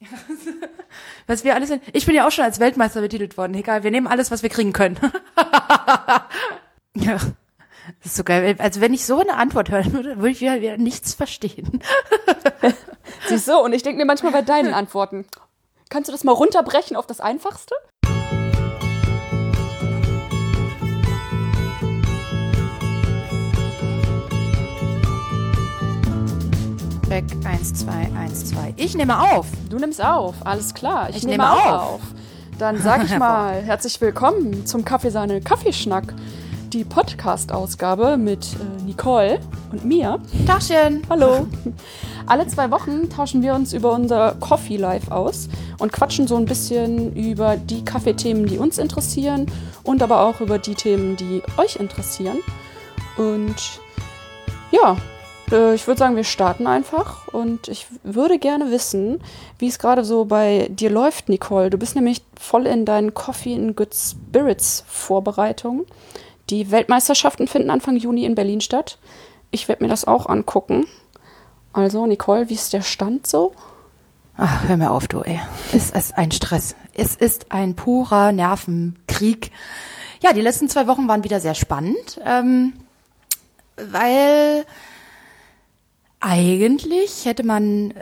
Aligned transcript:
Was 1.26 1.44
wir 1.44 1.54
alles 1.54 1.68
sind. 1.68 1.82
Ich 1.92 2.06
bin 2.06 2.14
ja 2.14 2.26
auch 2.26 2.30
schon 2.30 2.44
als 2.44 2.60
Weltmeister 2.60 3.00
betitelt 3.00 3.36
worden. 3.36 3.54
Egal, 3.54 3.82
wir 3.82 3.90
nehmen 3.90 4.06
alles, 4.06 4.30
was 4.30 4.42
wir 4.42 4.50
kriegen 4.50 4.72
können. 4.72 4.98
ja. 6.94 7.18
Das 8.02 8.06
ist 8.06 8.16
so 8.16 8.24
geil. 8.24 8.56
Also 8.58 8.80
wenn 8.80 8.94
ich 8.94 9.04
so 9.04 9.20
eine 9.20 9.34
Antwort 9.34 9.70
hören 9.70 9.92
würde, 9.92 10.16
würde 10.16 10.30
ich 10.30 10.40
wieder, 10.40 10.60
wieder 10.60 10.76
nichts 10.78 11.14
verstehen. 11.14 11.82
Siehst 13.28 13.48
du, 13.48 13.58
und 13.58 13.72
ich 13.72 13.82
denke 13.82 13.98
mir 13.98 14.06
manchmal 14.06 14.32
bei 14.32 14.42
deinen 14.42 14.72
Antworten, 14.72 15.26
kannst 15.90 16.08
du 16.08 16.12
das 16.12 16.24
mal 16.24 16.32
runterbrechen 16.32 16.96
auf 16.96 17.06
das 17.06 17.20
Einfachste? 17.20 17.74
Back 27.08 27.24
1, 27.44 27.74
2, 27.74 27.92
1, 28.18 28.46
2. 28.46 28.74
Ich 28.76 28.96
nehme 28.96 29.20
auf. 29.20 29.46
Du 29.68 29.78
nimmst 29.78 30.02
auf, 30.02 30.34
alles 30.44 30.72
klar. 30.72 31.10
Ich, 31.10 31.16
Ich 31.16 31.22
nehme, 31.24 31.44
nehme 31.44 31.52
auch 31.52 31.82
auf. 31.94 32.00
Dann 32.58 32.80
sag 32.80 33.04
ich 33.04 33.18
mal 33.18 33.60
herzlich 33.62 34.00
willkommen 34.00 34.64
zum 34.64 34.84
Kaffeesahne 34.84 35.40
Kaffeeschnack, 35.42 36.14
die 36.72 36.82
Podcast-Ausgabe 36.84 38.16
mit 38.16 38.46
äh, 38.54 38.82
Nicole 38.84 39.38
und 39.70 39.84
mir. 39.84 40.18
Tagchen. 40.46 41.02
Hallo. 41.10 41.46
Alle 42.26 42.46
zwei 42.46 42.70
Wochen 42.70 43.10
tauschen 43.10 43.42
wir 43.42 43.54
uns 43.54 43.74
über 43.74 43.92
unser 43.92 44.34
Coffee 44.40 44.78
Live 44.78 45.10
aus 45.10 45.50
und 45.78 45.92
quatschen 45.92 46.26
so 46.26 46.36
ein 46.36 46.46
bisschen 46.46 47.14
über 47.14 47.56
die 47.58 47.84
Kaffeethemen, 47.84 48.46
die 48.46 48.56
uns 48.56 48.78
interessieren 48.78 49.46
und 49.82 50.02
aber 50.02 50.22
auch 50.22 50.40
über 50.40 50.58
die 50.58 50.74
Themen, 50.74 51.16
die 51.16 51.42
euch 51.58 51.76
interessieren. 51.76 52.38
Und 53.18 53.56
ja, 54.70 54.96
ich 55.46 55.86
würde 55.86 55.98
sagen, 55.98 56.16
wir 56.16 56.24
starten 56.24 56.66
einfach 56.66 57.28
und 57.28 57.68
ich 57.68 57.86
würde 58.02 58.38
gerne 58.38 58.70
wissen, 58.70 59.20
wie 59.58 59.68
es 59.68 59.78
gerade 59.78 60.04
so 60.04 60.24
bei 60.24 60.68
dir 60.70 60.90
läuft, 60.90 61.28
Nicole. 61.28 61.70
Du 61.70 61.78
bist 61.78 61.94
nämlich 61.94 62.22
voll 62.38 62.66
in 62.66 62.84
deinen 62.84 63.14
Coffee 63.14 63.54
in 63.54 63.76
Good 63.76 63.94
Spirits 63.94 64.84
Vorbereitungen. 64.86 65.84
Die 66.50 66.70
Weltmeisterschaften 66.70 67.48
finden 67.48 67.70
Anfang 67.70 67.96
Juni 67.96 68.24
in 68.24 68.34
Berlin 68.34 68.60
statt. 68.60 68.98
Ich 69.50 69.68
werde 69.68 69.84
mir 69.84 69.88
das 69.88 70.06
auch 70.06 70.26
angucken. 70.26 70.86
Also, 71.72 72.06
Nicole, 72.06 72.48
wie 72.48 72.54
ist 72.54 72.72
der 72.72 72.82
Stand 72.82 73.26
so? 73.26 73.52
Ach, 74.36 74.68
hör 74.68 74.76
mir 74.76 74.90
auf, 74.90 75.08
du, 75.08 75.20
ey. 75.20 75.40
Es 75.72 75.90
ist 75.90 76.16
ein 76.18 76.32
Stress. 76.32 76.74
Es 76.92 77.14
ist 77.14 77.52
ein 77.52 77.74
purer 77.74 78.32
Nervenkrieg. 78.32 79.50
Ja, 80.22 80.32
die 80.32 80.40
letzten 80.40 80.68
zwei 80.68 80.86
Wochen 80.86 81.06
waren 81.06 81.24
wieder 81.24 81.40
sehr 81.40 81.54
spannend, 81.54 82.20
ähm, 82.24 82.72
weil 83.76 84.64
eigentlich 86.24 87.24
hätte 87.26 87.44
man 87.44 87.90
äh, 87.92 87.94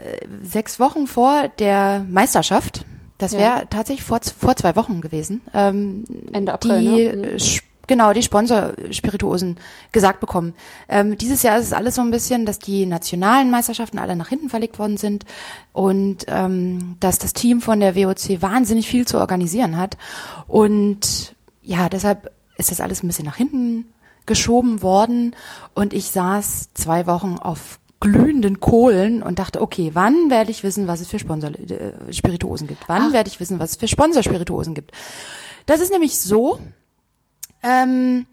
sechs 0.43 0.79
Wochen 0.81 1.07
vor 1.07 1.49
der 1.59 2.07
Meisterschaft, 2.09 2.85
das 3.19 3.33
wäre 3.33 3.43
Ja. 3.61 3.65
tatsächlich 3.69 4.05
vor, 4.07 4.21
vor 4.39 4.57
zwei 4.57 4.77
Wochen 4.77 5.01
gewesen, 5.01 5.41
ähm, 5.55 6.05
Ende 6.33 6.53
April, 6.53 6.81
die, 6.81 7.17
ne? 7.17 7.33
Äh, 7.33 7.37
Sp- 7.37 7.67
genau, 7.89 8.13
die 8.13 8.23
Sponsor-Spirituosen 8.23 9.57
gesagt 9.91 10.21
bekommen. 10.21 10.55
Ähm, 10.89 11.19
dieses 11.19 11.43
Jahr 11.43 11.59
ist 11.59 11.67
es 11.67 11.73
alles 11.73 11.97
so 11.97 12.01
ein 12.01 12.11
bisschen, 12.11 12.47
dass 12.47 12.59
die 12.59 12.87
nationalen 12.87 13.51
Meisterschaften 13.51 13.99
alle 13.99 14.17
nach 14.17 14.29
hinten 14.29 14.49
verlegt 14.49 14.79
worden 14.79 14.97
sind 14.97 15.25
und 15.73 16.25
ähm, 16.29 16.97
dass 17.01 17.19
das 17.19 17.33
Team 17.33 17.61
von 17.61 17.81
der 17.81 17.95
WOC 17.97 18.41
wahnsinnig 18.41 18.87
viel 18.89 19.07
zu 19.07 19.19
organisieren 19.19 19.77
hat. 19.77 19.99
Und 20.47 21.35
ja, 21.63 21.89
deshalb 21.89 22.31
ist 22.57 22.71
das 22.71 22.81
alles 22.81 23.03
ein 23.03 23.09
bisschen 23.09 23.27
nach 23.27 23.37
hinten 23.37 23.87
geschoben 24.27 24.83
worden 24.83 25.35
und 25.75 25.93
ich 25.93 26.07
saß 26.07 26.71
zwei 26.75 27.07
Wochen 27.09 27.37
auf 27.41 27.81
glühenden 28.03 28.59
Kohlen 28.59 29.23
und 29.23 29.39
dachte, 29.39 29.61
okay, 29.63 29.93
wann 29.95 30.29
werde 30.29 30.51
ich 30.51 30.65
wissen, 30.65 30.89
was 30.89 31.01
es 31.01 31.09
für 31.09 31.19
Sponsor 31.21 31.51
äh, 31.51 32.13
Spirituosen 32.13 32.67
gibt? 32.67 32.89
Wann 32.89 33.13
werde 33.13 33.29
ich 33.29 33.39
wissen, 33.39 33.61
was 33.61 33.71
es 33.71 33.77
für 33.77 33.89
Sponsor 33.89 34.23
Spirituosen 34.23 34.75
gibt? 34.75 34.91
Das 35.67 35.81
ist 35.81 35.93
nämlich 35.93 36.19
so, 36.19 36.59
ähm, 37.63 38.27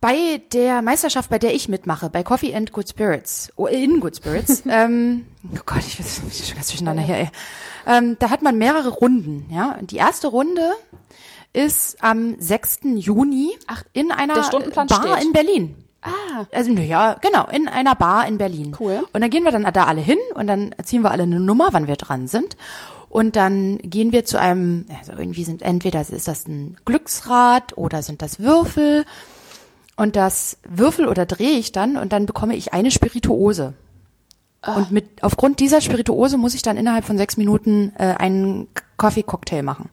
bei 0.00 0.42
der 0.52 0.82
Meisterschaft, 0.82 1.30
bei 1.30 1.38
der 1.38 1.54
ich 1.54 1.68
mitmache, 1.68 2.10
bei 2.10 2.22
Coffee 2.22 2.54
and 2.54 2.72
Good 2.72 2.88
Spirits, 2.88 3.52
oh, 3.56 3.66
in 3.66 4.00
Good 4.00 4.16
Spirits, 4.16 4.64
ähm, 4.68 5.26
oh 5.54 5.60
Gott, 5.64 5.84
ich 5.86 5.96
bin 5.96 6.06
schon 6.06 6.54
ganz 6.54 6.68
durcheinander 6.68 7.02
hier, 7.02 7.16
ey. 7.16 7.30
Ähm, 7.86 8.16
da 8.18 8.30
hat 8.30 8.42
man 8.42 8.58
mehrere 8.58 8.88
Runden, 8.88 9.46
ja. 9.50 9.78
Die 9.80 9.96
erste 9.96 10.28
Runde 10.28 10.72
ist 11.52 12.02
am 12.02 12.36
6. 12.38 12.80
Juni 12.96 13.56
Ach, 13.66 13.84
in 13.92 14.12
einer 14.12 14.34
Bar 14.34 14.44
steht. 14.44 15.24
in 15.24 15.32
Berlin. 15.32 15.87
Ah, 16.02 16.44
Also, 16.52 16.70
ja, 16.72 17.14
genau, 17.20 17.46
in 17.46 17.68
einer 17.68 17.94
Bar 17.94 18.26
in 18.28 18.38
Berlin. 18.38 18.76
Cool. 18.78 19.04
Und 19.12 19.20
dann 19.20 19.30
gehen 19.30 19.44
wir 19.44 19.50
dann 19.50 19.64
da 19.72 19.84
alle 19.84 20.00
hin 20.00 20.18
und 20.34 20.46
dann 20.46 20.74
ziehen 20.84 21.02
wir 21.02 21.10
alle 21.10 21.24
eine 21.24 21.40
Nummer, 21.40 21.68
wann 21.72 21.88
wir 21.88 21.96
dran 21.96 22.28
sind. 22.28 22.56
Und 23.08 23.36
dann 23.36 23.78
gehen 23.78 24.12
wir 24.12 24.24
zu 24.24 24.38
einem, 24.38 24.84
also 24.98 25.12
irgendwie 25.12 25.44
sind, 25.44 25.62
entweder 25.62 26.00
ist 26.00 26.28
das 26.28 26.46
ein 26.46 26.76
Glücksrad 26.84 27.76
oder 27.76 28.02
sind 28.02 28.22
das 28.22 28.38
Würfel. 28.38 29.04
Und 29.96 30.14
das 30.14 30.58
Würfel 30.68 31.08
oder 31.08 31.26
drehe 31.26 31.58
ich 31.58 31.72
dann 31.72 31.96
und 31.96 32.12
dann 32.12 32.26
bekomme 32.26 32.54
ich 32.54 32.72
eine 32.72 32.90
Spirituose. 32.90 33.74
Und 34.64 34.90
mit, 34.90 35.22
aufgrund 35.22 35.60
dieser 35.60 35.80
Spirituose 35.80 36.36
muss 36.36 36.54
ich 36.54 36.62
dann 36.62 36.76
innerhalb 36.76 37.04
von 37.04 37.16
sechs 37.16 37.36
Minuten 37.36 37.92
äh, 37.98 38.14
einen 38.18 38.68
Kaffee-Cocktail 38.98 39.62
machen. 39.62 39.88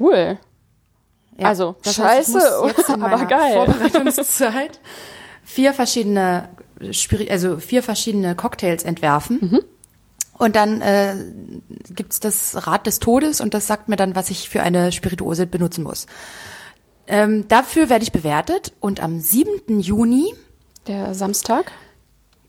cool. 0.00 0.38
Ja, 1.38 1.48
Also, 1.48 1.76
das 1.82 1.98
heißt, 1.98 2.36
ich 2.36 2.42
scheiße, 2.42 2.92
in 2.94 3.02
aber 3.02 3.24
geil. 3.26 3.54
Vorbereitungszeit 3.54 4.80
vier 5.44 5.72
verschiedene, 5.74 6.48
also 7.30 7.58
vier 7.58 7.82
verschiedene 7.82 8.34
Cocktails 8.34 8.82
entwerfen. 8.84 9.38
Mhm. 9.40 9.60
Und 10.38 10.54
dann 10.56 10.82
äh, 10.82 11.14
gibt's 11.90 12.20
das 12.20 12.66
Rad 12.66 12.86
des 12.86 12.98
Todes 12.98 13.40
und 13.40 13.54
das 13.54 13.66
sagt 13.66 13.88
mir 13.88 13.96
dann, 13.96 14.14
was 14.14 14.28
ich 14.28 14.48
für 14.50 14.62
eine 14.62 14.92
Spirituose 14.92 15.46
benutzen 15.46 15.82
muss. 15.82 16.06
Ähm, 17.06 17.46
dafür 17.48 17.88
werde 17.88 18.02
ich 18.02 18.12
bewertet 18.12 18.72
und 18.80 19.00
am 19.02 19.18
7. 19.20 19.80
Juni, 19.80 20.34
Der 20.88 21.14
Samstag. 21.14 21.70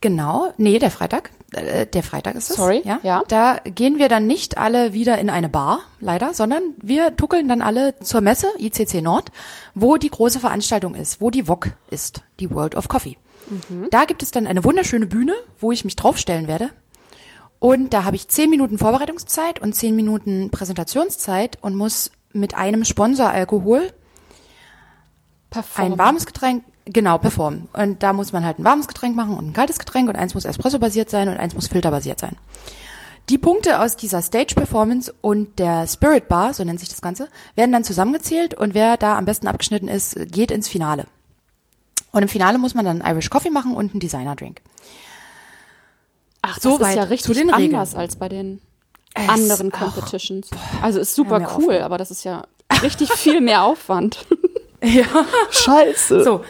genau, 0.02 0.52
nee, 0.58 0.80
der 0.80 0.92
Freitag, 0.92 1.30
äh, 1.54 1.86
der 1.88 2.04
Freitag 2.04 2.36
ist 2.36 2.50
es. 2.50 2.56
Sorry, 2.58 2.82
ja, 2.84 3.00
ja. 3.04 3.24
Da 3.28 3.60
gehen 3.64 4.00
wir 4.00 4.10
dann 4.10 4.28
nicht 4.28 4.58
alle 4.58 4.94
wieder 4.94 5.18
in 5.18 5.30
eine 5.30 5.50
Bar, 5.50 5.80
leider, 6.00 6.34
sondern 6.34 6.62
wir 6.82 7.16
tuckeln 7.16 7.48
dann 7.48 7.62
alle 7.62 7.98
zur 8.00 8.22
Messe, 8.22 8.48
ICC 8.60 9.02
Nord, 9.02 9.32
wo 9.74 9.98
die 9.98 10.10
große 10.10 10.40
Veranstaltung 10.40 10.96
ist, 10.96 11.22
wo 11.22 11.30
die 11.30 11.48
WOC 11.48 11.72
ist, 11.90 12.24
die 12.40 12.52
World 12.52 12.76
of 12.76 12.88
Coffee. 12.88 13.18
Da 13.92 14.04
gibt 14.04 14.24
es 14.24 14.32
dann 14.32 14.46
eine 14.46 14.66
wunderschöne 14.66 15.06
Bühne, 15.06 15.34
wo 15.60 15.72
ich 15.72 15.86
mich 15.86 15.96
draufstellen 15.96 16.50
werde. 16.50 16.70
Und 17.60 17.94
da 17.94 18.04
habe 18.04 18.16
ich 18.16 18.28
zehn 18.28 18.50
Minuten 18.50 18.78
Vorbereitungszeit 18.78 19.62
und 19.62 19.74
zehn 19.74 19.96
Minuten 19.96 20.52
Präsentationszeit 20.52 21.58
und 21.62 21.76
muss 21.76 22.12
mit 22.34 22.56
einem 22.56 22.84
Sponsoralkohol 22.84 23.94
Perform. 25.50 25.94
ein 25.94 25.98
warmes 25.98 26.26
Getränk, 26.26 26.66
genau, 26.92 27.18
performen. 27.18 27.68
Und 27.74 28.04
da 28.04 28.14
muss 28.14 28.32
man 28.34 28.46
halt 28.46 28.60
ein 28.60 28.64
warmes 28.64 28.88
Getränk 28.88 29.16
machen 29.16 29.38
und 29.38 29.48
ein 29.50 29.54
kaltes 29.54 29.80
Getränk 29.80 30.10
und 30.10 30.16
eins 30.16 30.34
muss 30.34 30.46
Espresso-basiert 30.46 31.10
sein 31.10 31.30
und 31.30 31.38
eins 31.38 31.54
muss 31.56 31.68
filterbasiert 31.68 32.20
sein. 32.20 32.36
Die 33.30 33.38
Punkte 33.38 33.82
aus 33.82 33.98
dieser 33.98 34.22
Stage-Performance 34.22 35.14
und 35.22 35.60
der 35.60 35.86
Spirit 35.88 36.28
Bar, 36.30 36.54
so 36.54 36.64
nennt 36.64 36.80
sich 36.80 36.90
das 36.90 37.02
Ganze, 37.02 37.28
werden 37.56 37.72
dann 37.74 37.84
zusammengezählt 37.84 38.54
und 38.54 38.74
wer 38.74 38.96
da 38.98 39.18
am 39.18 39.26
besten 39.26 39.48
abgeschnitten 39.48 39.90
ist, 39.90 40.16
geht 40.32 40.50
ins 40.52 40.70
Finale. 40.70 41.06
Und 42.14 42.22
im 42.24 42.30
Finale 42.30 42.58
muss 42.58 42.74
man 42.74 42.86
dann 42.86 43.02
Irish 43.06 43.30
Coffee 43.30 43.50
machen 43.50 43.76
und 43.76 43.92
einen 43.92 44.00
Designer-Drink. 44.00 44.62
Ach, 46.42 46.56
das 46.56 46.64
Soweit 46.64 46.90
ist 46.92 46.96
ja 46.96 47.04
richtig 47.04 47.36
den 47.38 47.50
Regeln. 47.50 47.76
anders 47.76 47.96
als 47.96 48.16
bei 48.16 48.30
den 48.30 48.62
Es- 49.14 49.28
anderen 49.28 49.72
Competitions. 49.72 50.50
also 50.82 51.00
ist 51.00 51.14
super 51.14 51.58
cool, 51.58 51.80
aber 51.80 51.98
das 51.98 52.12
ist 52.12 52.24
ja 52.24 52.44
richtig 52.82 53.12
viel 53.12 53.42
mehr 53.42 53.64
Aufwand. 53.64 54.26
Ja. 54.84 55.06
Scheiße. 55.50 56.24
So. 56.24 56.44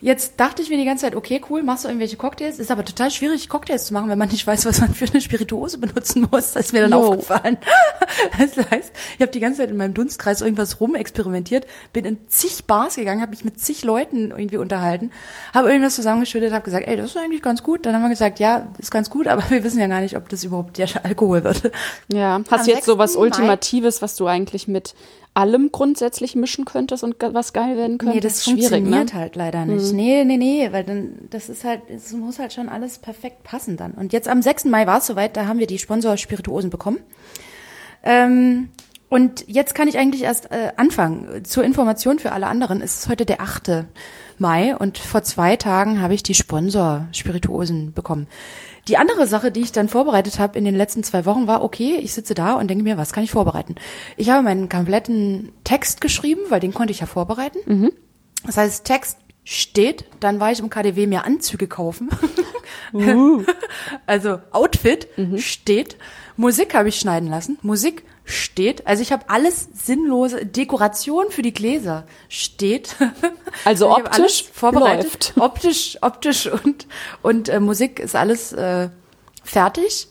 Jetzt 0.00 0.34
dachte 0.38 0.60
ich 0.60 0.68
mir 0.68 0.76
die 0.76 0.84
ganze 0.84 1.06
Zeit, 1.06 1.16
okay, 1.16 1.40
cool, 1.48 1.62
machst 1.62 1.84
du 1.84 1.88
irgendwelche 1.88 2.16
Cocktails? 2.18 2.58
Ist 2.58 2.70
aber 2.70 2.84
total 2.84 3.10
schwierig, 3.10 3.48
Cocktails 3.48 3.86
zu 3.86 3.94
machen, 3.94 4.10
wenn 4.10 4.18
man 4.18 4.28
nicht 4.28 4.46
weiß, 4.46 4.66
was 4.66 4.80
man 4.80 4.92
für 4.94 5.06
eine 5.06 5.22
Spirituose 5.22 5.78
benutzen 5.78 6.28
muss. 6.30 6.52
Das 6.52 6.66
ist 6.66 6.72
mir 6.74 6.82
dann 6.82 6.90
Jo. 6.92 7.08
aufgefallen. 7.08 7.58
Das 8.38 8.56
heißt, 8.70 8.92
ich 9.16 9.20
habe 9.20 9.32
die 9.32 9.40
ganze 9.40 9.58
Zeit 9.60 9.70
in 9.70 9.76
meinem 9.76 9.94
Dunstkreis 9.94 10.40
irgendwas 10.40 10.80
rumexperimentiert, 10.80 11.66
bin 11.92 12.04
in 12.04 12.18
zig 12.28 12.64
Bars 12.66 12.96
gegangen, 12.96 13.20
habe 13.20 13.30
mich 13.30 13.44
mit 13.44 13.58
zig 13.60 13.84
Leuten 13.84 14.30
irgendwie 14.30 14.56
unterhalten, 14.58 15.10
habe 15.52 15.70
irgendwas 15.70 15.96
zusammengeschüttet, 15.96 16.52
habe 16.52 16.64
gesagt, 16.64 16.86
ey, 16.86 16.96
das 16.96 17.06
ist 17.10 17.16
eigentlich 17.16 17.42
ganz 17.42 17.62
gut. 17.62 17.84
Dann 17.84 17.94
haben 17.94 18.02
wir 18.02 18.08
gesagt, 18.08 18.38
ja, 18.38 18.68
ist 18.78 18.90
ganz 18.90 19.10
gut, 19.10 19.26
aber 19.26 19.42
wir 19.50 19.64
wissen 19.64 19.80
ja 19.80 19.86
gar 19.86 20.00
nicht, 20.00 20.16
ob 20.16 20.28
das 20.28 20.44
überhaupt 20.44 20.78
der 20.78 20.88
Alkohol 21.04 21.44
wird. 21.44 21.70
Ja, 22.08 22.40
hast 22.50 22.60
Am 22.60 22.66
du 22.66 22.70
jetzt 22.70 22.84
so 22.86 22.92
6. 22.92 22.98
was 22.98 23.16
Ultimatives, 23.16 24.02
was 24.02 24.16
du 24.16 24.26
eigentlich 24.26 24.68
mit 24.68 24.94
allem 25.36 25.70
grundsätzlich 25.70 26.34
mischen 26.34 26.64
könntest 26.64 27.04
und 27.04 27.16
was 27.20 27.52
geil 27.52 27.76
werden 27.76 27.98
könnte? 27.98 28.14
Nee, 28.14 28.20
das 28.20 28.36
ist 28.36 28.44
schwierig, 28.44 28.68
funktioniert 28.68 29.12
ne? 29.12 29.20
halt 29.20 29.36
leider 29.36 29.66
nicht. 29.66 29.92
Nee, 29.92 30.24
nee, 30.24 30.36
nee, 30.38 30.68
weil 30.72 30.84
dann, 30.84 31.28
das 31.30 31.48
ist 31.48 31.64
halt, 31.64 31.82
es 31.90 32.12
muss 32.12 32.38
halt 32.38 32.52
schon 32.54 32.68
alles 32.68 32.98
perfekt 32.98 33.42
passen 33.42 33.76
dann. 33.76 33.92
Und 33.92 34.12
jetzt 34.12 34.28
am 34.28 34.40
6. 34.40 34.64
Mai 34.64 34.86
war 34.86 34.98
es 34.98 35.06
soweit, 35.06 35.36
da 35.36 35.46
haben 35.46 35.58
wir 35.58 35.66
die 35.66 35.78
Sponsor-Spirituosen 35.78 36.70
bekommen. 36.70 37.00
Ähm, 38.02 38.70
und 39.08 39.44
jetzt 39.46 39.74
kann 39.74 39.88
ich 39.88 39.98
eigentlich 39.98 40.22
erst 40.22 40.50
äh, 40.50 40.72
anfangen. 40.76 41.44
Zur 41.44 41.64
Information 41.64 42.18
für 42.18 42.32
alle 42.32 42.46
anderen. 42.46 42.80
Es 42.80 43.00
ist 43.00 43.08
heute 43.08 43.26
der 43.26 43.40
8. 43.40 43.84
Mai 44.38 44.74
und 44.74 44.98
vor 44.98 45.22
zwei 45.22 45.56
Tagen 45.56 46.00
habe 46.00 46.14
ich 46.14 46.22
die 46.22 46.34
Sponsor-Spirituosen 46.34 47.92
bekommen. 47.92 48.26
Die 48.88 48.96
andere 48.96 49.26
Sache, 49.26 49.50
die 49.50 49.60
ich 49.60 49.72
dann 49.72 49.88
vorbereitet 49.88 50.38
habe 50.38 50.58
in 50.58 50.64
den 50.64 50.76
letzten 50.76 51.02
zwei 51.02 51.24
Wochen, 51.24 51.46
war, 51.46 51.62
okay, 51.62 51.96
ich 51.96 52.12
sitze 52.12 52.34
da 52.34 52.54
und 52.54 52.68
denke 52.68 52.84
mir, 52.84 52.96
was 52.96 53.12
kann 53.12 53.24
ich 53.24 53.30
vorbereiten? 53.32 53.74
Ich 54.16 54.30
habe 54.30 54.42
meinen 54.42 54.68
kompletten 54.68 55.52
Text 55.64 56.00
geschrieben, 56.00 56.42
weil 56.50 56.60
den 56.60 56.72
konnte 56.72 56.92
ich 56.92 57.00
ja 57.00 57.06
vorbereiten. 57.06 57.58
Mhm. 57.66 57.92
Das 58.44 58.56
heißt, 58.56 58.84
Text 58.84 59.18
steht, 59.42 60.04
dann 60.20 60.40
war 60.40 60.52
ich 60.52 60.60
im 60.60 60.70
KDW 60.70 61.06
mir 61.06 61.24
Anzüge 61.24 61.66
kaufen. 61.66 62.10
Uh. 62.92 63.42
also 64.06 64.40
Outfit 64.52 65.08
mhm. 65.16 65.38
steht. 65.38 65.96
Musik 66.36 66.74
habe 66.74 66.88
ich 66.88 66.98
schneiden 66.98 67.28
lassen. 67.28 67.58
Musik 67.62 68.04
steht. 68.26 68.86
Also 68.86 69.02
ich 69.02 69.12
habe 69.12 69.30
alles 69.30 69.68
sinnlose 69.72 70.44
Dekoration 70.44 71.30
für 71.30 71.42
die 71.42 71.54
Gläser 71.54 72.04
steht. 72.28 72.96
Also 73.64 73.90
optisch 73.90 74.44
vorbereitet. 74.52 75.32
Läuft. 75.34 75.34
Optisch, 75.38 75.98
optisch 76.02 76.46
und 76.46 76.86
und 77.22 77.48
äh, 77.48 77.58
Musik 77.58 77.98
ist 77.98 78.14
alles 78.14 78.52
äh, 78.52 78.90
fertig. 79.42 80.08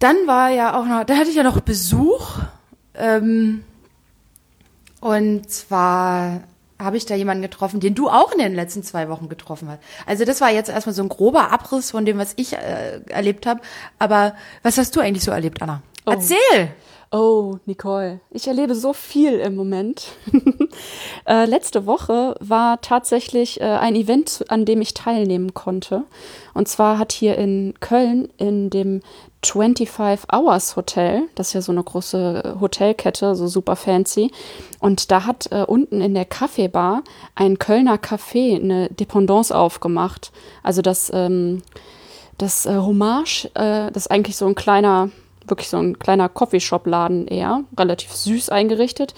Dann 0.00 0.16
war 0.26 0.50
ja 0.50 0.78
auch 0.78 0.84
noch, 0.84 1.04
da 1.04 1.16
hatte 1.16 1.30
ich 1.30 1.36
ja 1.36 1.44
noch 1.44 1.60
Besuch. 1.60 2.40
Ähm, 2.94 3.62
und 5.00 5.48
zwar 5.48 6.40
habe 6.80 6.96
ich 6.96 7.06
da 7.06 7.14
jemanden 7.14 7.42
getroffen, 7.42 7.80
den 7.80 7.94
du 7.94 8.08
auch 8.08 8.32
in 8.32 8.38
den 8.38 8.54
letzten 8.54 8.82
zwei 8.82 9.08
Wochen 9.08 9.28
getroffen 9.28 9.68
hast. 9.68 9.80
Also 10.06 10.24
das 10.24 10.40
war 10.40 10.50
jetzt 10.50 10.68
erstmal 10.68 10.94
so 10.94 11.02
ein 11.02 11.08
grober 11.08 11.52
Abriss 11.52 11.92
von 11.92 12.04
dem, 12.04 12.18
was 12.18 12.34
ich 12.36 12.54
äh, 12.54 13.00
erlebt 13.08 13.46
habe. 13.46 13.60
Aber 13.98 14.34
was 14.62 14.78
hast 14.78 14.94
du 14.96 15.00
eigentlich 15.00 15.24
so 15.24 15.30
erlebt, 15.30 15.62
Anna? 15.62 15.82
Oh. 16.08 16.12
Erzähl! 16.12 16.74
Oh, 17.10 17.56
Nicole, 17.64 18.20
ich 18.30 18.48
erlebe 18.48 18.74
so 18.74 18.92
viel 18.92 19.38
im 19.40 19.56
Moment. 19.56 20.08
äh, 21.26 21.46
letzte 21.46 21.86
Woche 21.86 22.34
war 22.40 22.82
tatsächlich 22.82 23.60
äh, 23.60 23.64
ein 23.64 23.94
Event, 23.94 24.44
an 24.48 24.66
dem 24.66 24.82
ich 24.82 24.92
teilnehmen 24.92 25.54
konnte. 25.54 26.04
Und 26.52 26.68
zwar 26.68 26.98
hat 26.98 27.12
hier 27.12 27.36
in 27.38 27.74
Köln 27.80 28.28
in 28.36 28.68
dem 28.68 29.00
25 29.42 30.30
Hours 30.32 30.76
Hotel, 30.76 31.22
das 31.34 31.48
ist 31.48 31.52
ja 31.54 31.62
so 31.62 31.72
eine 31.72 31.82
große 31.82 32.56
Hotelkette, 32.60 33.34
so 33.34 33.46
super 33.46 33.76
fancy. 33.76 34.30
Und 34.80 35.10
da 35.10 35.24
hat 35.24 35.50
äh, 35.50 35.64
unten 35.66 36.02
in 36.02 36.12
der 36.12 36.26
Kaffeebar 36.26 37.04
ein 37.34 37.58
Kölner 37.58 37.96
Café 37.96 38.56
eine 38.56 38.88
Dependance 38.90 39.54
aufgemacht. 39.54 40.30
Also 40.62 40.82
das, 40.82 41.10
ähm, 41.14 41.62
das 42.36 42.66
äh, 42.66 42.76
Hommage, 42.76 43.46
äh, 43.54 43.90
das 43.92 44.04
ist 44.04 44.10
eigentlich 44.10 44.36
so 44.36 44.46
ein 44.46 44.54
kleiner 44.54 45.10
wirklich 45.50 45.68
so 45.68 45.78
ein 45.78 45.98
kleiner 45.98 46.28
Coffeeshop-Laden 46.28 47.26
eher, 47.28 47.64
relativ 47.78 48.12
süß 48.12 48.50
eingerichtet, 48.50 49.14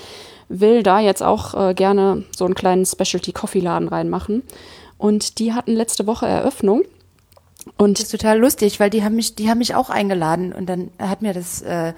will 0.48 0.82
da 0.82 1.00
jetzt 1.00 1.22
auch 1.22 1.54
äh, 1.54 1.74
gerne 1.74 2.24
so 2.36 2.44
einen 2.44 2.54
kleinen 2.54 2.84
Specialty-Coffee-Laden 2.84 3.88
reinmachen. 3.88 4.42
Und 4.98 5.38
die 5.38 5.52
hatten 5.52 5.72
letzte 5.72 6.06
Woche 6.06 6.26
Eröffnung. 6.26 6.82
Und 7.76 7.98
das 7.98 8.04
ist 8.04 8.10
total 8.10 8.38
lustig, 8.38 8.80
weil 8.80 8.90
die 8.90 9.04
haben 9.04 9.16
mich, 9.16 9.34
die 9.34 9.48
haben 9.48 9.58
mich 9.58 9.74
auch 9.74 9.90
eingeladen 9.90 10.52
und 10.52 10.66
dann 10.66 10.90
hat 10.98 11.22
mir 11.22 11.34
das 11.34 11.62
äh, 11.62 11.92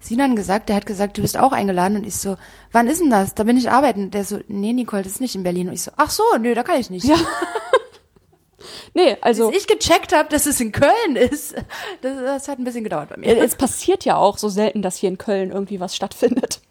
Sinan 0.00 0.36
gesagt, 0.36 0.68
der 0.68 0.76
hat 0.76 0.86
gesagt, 0.86 1.18
du 1.18 1.22
bist 1.22 1.38
auch 1.38 1.52
eingeladen 1.52 1.96
und 1.96 2.06
ich 2.06 2.16
so, 2.16 2.36
wann 2.72 2.86
ist 2.86 3.00
denn 3.00 3.10
das? 3.10 3.34
Da 3.34 3.44
bin 3.44 3.56
ich 3.56 3.70
arbeiten. 3.70 4.10
Der 4.10 4.24
so, 4.24 4.38
nee, 4.48 4.72
Nicole, 4.72 5.02
das 5.02 5.12
ist 5.12 5.20
nicht 5.20 5.34
in 5.34 5.42
Berlin. 5.42 5.68
Und 5.68 5.74
ich 5.74 5.82
so, 5.82 5.90
ach 5.96 6.10
so, 6.10 6.22
nö, 6.38 6.54
da 6.54 6.62
kann 6.62 6.80
ich 6.80 6.90
nicht. 6.90 7.04
Ja. 7.06 7.16
Nee, 8.94 9.16
also. 9.20 9.50
Bis 9.50 9.62
ich 9.62 9.66
gecheckt 9.66 10.14
habe, 10.14 10.28
dass 10.28 10.46
es 10.46 10.60
in 10.60 10.72
Köln 10.72 11.16
ist, 11.16 11.54
das, 12.02 12.18
das 12.18 12.48
hat 12.48 12.58
ein 12.58 12.64
bisschen 12.64 12.84
gedauert 12.84 13.10
bei 13.10 13.16
mir. 13.16 13.36
Es 13.42 13.56
passiert 13.56 14.04
ja 14.04 14.16
auch 14.16 14.38
so 14.38 14.48
selten, 14.48 14.82
dass 14.82 14.96
hier 14.96 15.08
in 15.08 15.18
Köln 15.18 15.50
irgendwie 15.50 15.80
was 15.80 15.94
stattfindet. 15.94 16.60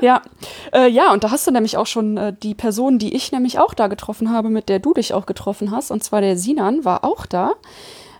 Ja, 0.00 0.22
äh, 0.72 0.88
ja, 0.88 1.12
und 1.12 1.24
da 1.24 1.30
hast 1.30 1.46
du 1.46 1.50
nämlich 1.50 1.76
auch 1.76 1.86
schon 1.86 2.16
äh, 2.16 2.32
die 2.32 2.54
Person, 2.54 2.98
die 2.98 3.14
ich 3.14 3.32
nämlich 3.32 3.58
auch 3.58 3.74
da 3.74 3.86
getroffen 3.86 4.32
habe, 4.32 4.48
mit 4.48 4.68
der 4.68 4.78
du 4.78 4.94
dich 4.94 5.14
auch 5.14 5.26
getroffen 5.26 5.70
hast, 5.70 5.90
und 5.90 6.02
zwar 6.02 6.20
der 6.22 6.36
Sinan 6.36 6.84
war 6.84 7.04
auch 7.04 7.26
da. 7.26 7.52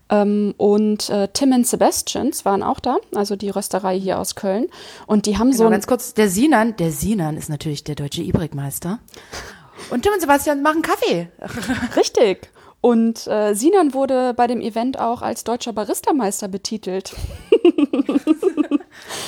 Ähm, 0.08 0.54
und 0.58 1.08
äh, 1.08 1.28
Tim 1.32 1.52
und 1.52 1.66
Sebastians 1.66 2.44
waren 2.44 2.62
auch 2.62 2.80
da, 2.80 2.98
also 3.14 3.34
die 3.34 3.50
Rösterei 3.50 3.98
hier 3.98 4.18
aus 4.18 4.34
Köln. 4.34 4.68
Und 5.06 5.26
die 5.26 5.38
haben 5.38 5.50
genau, 5.50 5.64
so. 5.64 5.70
Ganz 5.70 5.86
kurz, 5.86 6.14
der 6.14 6.28
Sinan, 6.28 6.76
der 6.76 6.92
Sinan 6.92 7.36
ist 7.36 7.48
natürlich 7.48 7.82
der 7.82 7.94
deutsche 7.94 8.22
Ibrik-Meister. 8.22 8.98
Und 9.90 10.02
Tim 10.02 10.12
und 10.12 10.20
Sebastian 10.20 10.62
machen 10.62 10.82
Kaffee. 10.82 11.28
Richtig. 11.96 12.50
Und 12.80 13.28
äh, 13.28 13.54
Sinan 13.54 13.94
wurde 13.94 14.34
bei 14.34 14.48
dem 14.48 14.60
Event 14.60 14.98
auch 14.98 15.22
als 15.22 15.44
deutscher 15.44 15.72
Baristameister 15.72 16.48
betitelt. 16.48 17.14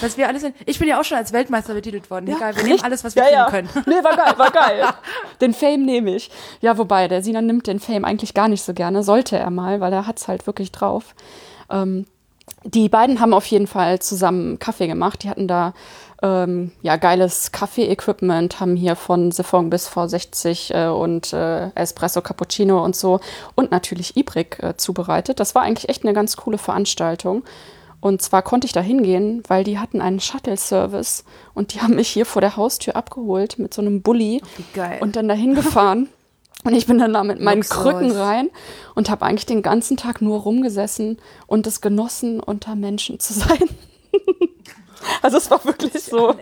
was 0.00 0.16
wir 0.16 0.28
alles 0.28 0.42
sind. 0.42 0.54
Ich 0.66 0.78
bin 0.78 0.88
ja 0.88 1.00
auch 1.00 1.04
schon 1.04 1.18
als 1.18 1.32
Weltmeister 1.32 1.74
betitelt 1.74 2.10
worden. 2.10 2.26
Ja, 2.26 2.36
Egal, 2.36 2.56
wir 2.56 2.64
nehmen 2.64 2.82
alles, 2.82 3.04
was 3.04 3.14
wir 3.14 3.24
ja, 3.24 3.30
ja. 3.30 3.50
können. 3.50 3.68
Nee, 3.86 4.02
war 4.02 4.16
geil, 4.16 4.34
war 4.36 4.50
geil. 4.50 4.84
Den 5.40 5.54
Fame 5.54 5.84
nehme 5.84 6.16
ich. 6.16 6.30
Ja, 6.60 6.78
wobei, 6.78 7.08
der 7.08 7.22
Sinan 7.22 7.46
nimmt 7.46 7.66
den 7.66 7.80
Fame 7.80 8.04
eigentlich 8.04 8.34
gar 8.34 8.48
nicht 8.48 8.62
so 8.62 8.74
gerne. 8.74 9.02
Sollte 9.02 9.36
er 9.36 9.50
mal, 9.50 9.80
weil 9.80 9.92
er 9.92 10.06
hat's 10.06 10.28
halt 10.28 10.46
wirklich 10.46 10.72
drauf. 10.72 11.14
Ähm, 11.70 12.06
die 12.64 12.88
beiden 12.88 13.20
haben 13.20 13.34
auf 13.34 13.46
jeden 13.46 13.66
Fall 13.66 14.00
zusammen 14.00 14.58
Kaffee 14.58 14.86
gemacht. 14.86 15.22
Die 15.22 15.30
hatten 15.30 15.48
da 15.48 15.74
ähm, 16.24 16.72
ja, 16.80 16.96
geiles 16.96 17.52
Kaffee-Equipment, 17.52 18.58
haben 18.58 18.76
hier 18.76 18.96
von 18.96 19.30
Siphon 19.30 19.68
bis 19.68 19.90
V60 19.90 20.74
äh, 20.74 20.88
und 20.88 21.34
äh, 21.34 21.68
Espresso 21.74 22.22
Cappuccino 22.22 22.82
und 22.82 22.96
so 22.96 23.20
und 23.54 23.70
natürlich 23.70 24.16
Ibrik 24.16 24.58
äh, 24.62 24.74
zubereitet. 24.78 25.38
Das 25.38 25.54
war 25.54 25.62
eigentlich 25.62 25.90
echt 25.90 26.02
eine 26.02 26.14
ganz 26.14 26.38
coole 26.38 26.56
Veranstaltung. 26.56 27.44
Und 28.00 28.22
zwar 28.22 28.40
konnte 28.40 28.66
ich 28.66 28.72
da 28.72 28.80
hingehen, 28.80 29.42
weil 29.48 29.64
die 29.64 29.78
hatten 29.78 30.00
einen 30.00 30.18
Shuttle-Service 30.18 31.24
und 31.52 31.74
die 31.74 31.80
haben 31.82 31.96
mich 31.96 32.08
hier 32.08 32.24
vor 32.24 32.40
der 32.40 32.56
Haustür 32.56 32.96
abgeholt 32.96 33.58
mit 33.58 33.74
so 33.74 33.82
einem 33.82 34.00
Bulli 34.00 34.40
und 35.00 35.16
dann 35.16 35.28
dahin 35.28 35.54
gefahren. 35.54 36.08
Und 36.66 36.72
ich 36.72 36.86
bin 36.86 36.96
dann 36.98 37.12
da 37.12 37.24
mit 37.24 37.40
meinen 37.42 37.58
Luxus. 37.58 37.82
Krücken 37.82 38.10
rein 38.10 38.48
und 38.94 39.10
habe 39.10 39.26
eigentlich 39.26 39.44
den 39.44 39.60
ganzen 39.60 39.98
Tag 39.98 40.22
nur 40.22 40.40
rumgesessen 40.40 41.18
und 41.46 41.66
es 41.66 41.82
genossen, 41.82 42.40
unter 42.40 42.74
Menschen 42.74 43.20
zu 43.20 43.34
sein. 43.38 43.68
Also 45.22 45.36
es 45.36 45.50
war 45.50 45.64
wirklich 45.64 46.02
so. 46.02 46.34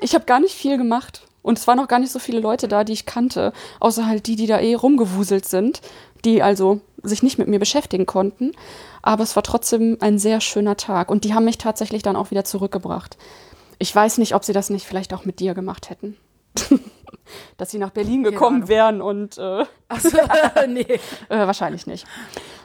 Ich 0.00 0.14
habe 0.14 0.24
gar 0.24 0.40
nicht 0.40 0.54
viel 0.54 0.78
gemacht. 0.78 1.22
Und 1.42 1.58
es 1.58 1.66
waren 1.66 1.80
auch 1.80 1.88
gar 1.88 1.98
nicht 1.98 2.12
so 2.12 2.18
viele 2.18 2.40
Leute 2.40 2.68
da, 2.68 2.84
die 2.84 2.92
ich 2.92 3.04
kannte, 3.04 3.52
außer 3.80 4.06
halt 4.06 4.26
die, 4.26 4.36
die 4.36 4.46
da 4.46 4.60
eh 4.60 4.74
rumgewuselt 4.74 5.44
sind, 5.44 5.82
die 6.24 6.40
also 6.40 6.80
sich 7.02 7.22
nicht 7.22 7.36
mit 7.36 7.48
mir 7.48 7.58
beschäftigen 7.58 8.06
konnten. 8.06 8.52
Aber 9.02 9.24
es 9.24 9.34
war 9.34 9.42
trotzdem 9.42 9.98
ein 10.00 10.18
sehr 10.18 10.40
schöner 10.40 10.76
Tag. 10.76 11.10
Und 11.10 11.24
die 11.24 11.34
haben 11.34 11.44
mich 11.44 11.58
tatsächlich 11.58 12.02
dann 12.02 12.14
auch 12.14 12.30
wieder 12.30 12.44
zurückgebracht. 12.44 13.16
Ich 13.78 13.94
weiß 13.94 14.18
nicht, 14.18 14.34
ob 14.36 14.44
sie 14.44 14.52
das 14.52 14.70
nicht 14.70 14.86
vielleicht 14.86 15.12
auch 15.12 15.24
mit 15.24 15.40
dir 15.40 15.54
gemacht 15.54 15.90
hätten. 15.90 16.16
Dass 17.56 17.70
sie 17.70 17.78
nach 17.78 17.90
Berlin 17.90 18.22
gekommen 18.22 18.68
wären 18.68 19.00
und 19.00 19.38
äh, 19.38 19.64
Ach 19.88 20.00
so, 20.00 20.18
nee. 20.68 20.82
äh, 21.28 21.46
wahrscheinlich 21.46 21.86
nicht. 21.86 22.06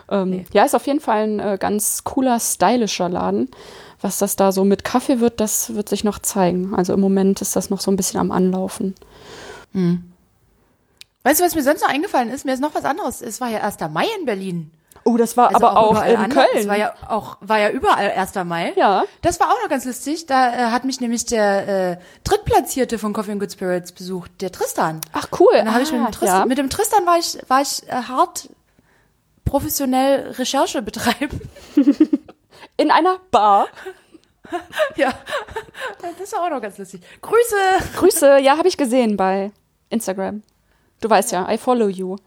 Ähm, 0.10 0.30
nee. 0.30 0.46
Ja, 0.52 0.64
ist 0.66 0.76
auf 0.76 0.86
jeden 0.86 1.00
Fall 1.00 1.24
ein 1.24 1.40
äh, 1.40 1.58
ganz 1.60 2.04
cooler, 2.04 2.40
stylischer 2.40 3.10
Laden. 3.10 3.50
Was 4.02 4.20
das 4.20 4.36
da 4.36 4.52
so 4.52 4.64
mit 4.64 4.84
Kaffee 4.84 5.20
wird, 5.20 5.40
das 5.40 5.74
wird 5.74 5.90
sich 5.90 6.04
noch 6.04 6.20
zeigen. 6.20 6.76
Also 6.76 6.94
im 6.94 7.00
Moment 7.00 7.42
ist 7.42 7.56
das 7.56 7.70
noch 7.70 7.80
so 7.80 7.90
ein 7.90 7.96
bisschen 7.96 8.20
am 8.20 8.32
Anlaufen. 8.32 8.96
Hm. 9.74 10.12
Weißt 11.24 11.40
du, 11.40 11.46
was 11.46 11.56
mir 11.56 11.64
sonst 11.64 11.82
noch 11.82 11.90
eingefallen 11.90 12.30
ist? 12.30 12.46
Mir 12.46 12.54
ist 12.54 12.62
noch 12.62 12.76
was 12.76 12.86
anderes. 12.86 13.22
Es 13.22 13.42
war 13.42 13.50
ja 13.50 13.60
1. 13.60 13.78
Mai 13.92 14.06
in 14.20 14.26
Berlin. 14.26 14.72
Oh, 15.04 15.16
das 15.16 15.38
war 15.38 15.48
also 15.54 15.66
aber 15.66 15.78
auch, 15.78 15.98
auch 15.98 16.06
in 16.06 16.18
anders. 16.18 16.34
Köln. 16.34 16.64
Es 16.64 16.68
war 16.68 16.78
ja 16.78 16.94
auch, 17.08 17.38
war 17.40 17.60
ja 17.60 17.70
überall 17.70 18.12
1. 18.12 18.36
Mai. 18.46 18.74
Ja. 18.76 19.06
Das 19.22 19.40
war 19.40 19.48
auch 19.48 19.62
noch 19.62 19.70
ganz 19.70 19.86
lustig. 19.86 20.26
Da 20.26 20.54
äh, 20.54 20.72
hat 20.72 20.84
mich 20.84 21.00
nämlich 21.00 21.26
der 21.26 21.92
äh, 21.92 21.98
Drittplatzierte 22.24 23.00
von 23.00 23.14
Coffee 23.14 23.32
and 23.32 23.40
Good 23.40 23.54
Spirits 23.54 23.94
besucht, 23.94 24.32
der 24.42 24.52
Tristan. 24.52 25.02
Ach 25.14 25.28
cool. 25.40 25.54
Und 25.58 25.66
da 25.66 25.74
habe 25.74 25.84
ich 25.84 25.92
mit 25.92 26.02
dem, 26.02 26.08
ah, 26.08 26.12
Tristan, 26.12 26.40
ja. 26.40 26.46
mit 26.46 26.58
dem 26.58 26.70
Tristan 26.70 27.06
war 27.06 27.18
ich, 27.18 27.38
war 27.48 27.62
ich 27.62 27.84
äh, 27.88 27.94
hart 27.94 28.50
professionell 29.46 30.32
Recherche 30.32 30.82
betreiben. 30.82 31.42
In 32.78 32.92
einer 32.92 33.20
Bar. 33.32 33.68
ja, 34.96 35.14
das 36.02 36.22
ist 36.22 36.38
auch 36.38 36.50
noch 36.50 36.62
ganz 36.62 36.78
lustig. 36.78 37.02
Grüße! 37.22 37.96
Grüße, 37.98 38.40
ja, 38.40 38.58
habe 38.58 38.68
ich 38.68 38.78
gesehen 38.78 39.18
bei 39.18 39.52
Instagram. 39.90 40.44
Du 41.02 41.10
weißt 41.10 41.32
ja, 41.32 41.52
I 41.52 41.58
follow 41.58 41.88
you. 41.88 42.18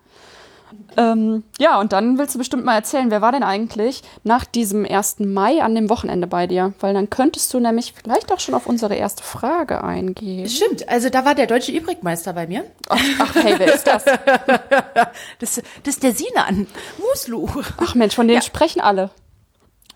Ähm, 0.97 1.43
ja, 1.59 1.81
und 1.81 1.93
dann 1.93 2.19
willst 2.19 2.35
du 2.35 2.39
bestimmt 2.39 2.65
mal 2.65 2.77
erzählen, 2.77 3.11
wer 3.11 3.21
war 3.23 3.33
denn 3.33 3.43
eigentlich 3.43 4.03
nach 4.23 4.45
diesem 4.45 4.85
1. 4.85 5.21
Mai 5.21 5.63
an 5.63 5.75
dem 5.75 5.89
Wochenende 5.89 6.27
bei 6.27 6.47
dir? 6.47 6.75
Weil 6.81 6.95
dann 6.95 7.11
könntest 7.11 7.53
du 7.53 7.61
nämlich 7.61 7.93
vielleicht 7.93 8.33
auch 8.33 8.41
schon 8.41 8.55
auf 8.55 8.67
unsere 8.67 8.95
erste 8.95 9.23
Frage 9.23 9.83
eingehen. 9.83 10.49
Stimmt, 10.49 10.89
also 10.89 11.09
da 11.11 11.25
war 11.25 11.35
der 11.35 11.47
deutsche 11.47 11.73
Übrigmeister 11.73 12.33
bei 12.33 12.47
mir. 12.47 12.65
Ach, 12.89 13.01
ach 13.19 13.35
hey, 13.37 13.55
wer 13.59 13.75
ist 13.75 13.87
das? 13.87 14.05
das? 15.39 15.63
Das 15.83 15.95
ist 15.95 16.03
der 16.03 16.15
Sinan, 16.15 16.67
Muslu. 16.99 17.49
Ach 17.79 17.95
Mensch, 17.95 18.15
von 18.15 18.29
dem 18.29 18.37
ja. 18.37 18.43
sprechen 18.43 18.81
alle. 18.81 19.11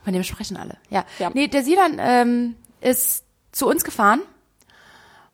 Von 0.05 0.13
dem 0.13 0.23
sprechen 0.23 0.57
alle, 0.57 0.77
ja. 0.91 1.05
ja. 1.19 1.31
Nee, 1.33 1.49
der 1.49 1.65
Sinan 1.65 1.97
ähm, 1.99 2.57
ist 2.81 3.25
zu 3.53 3.67
uns 3.67 3.85
gefahren. 3.85 4.21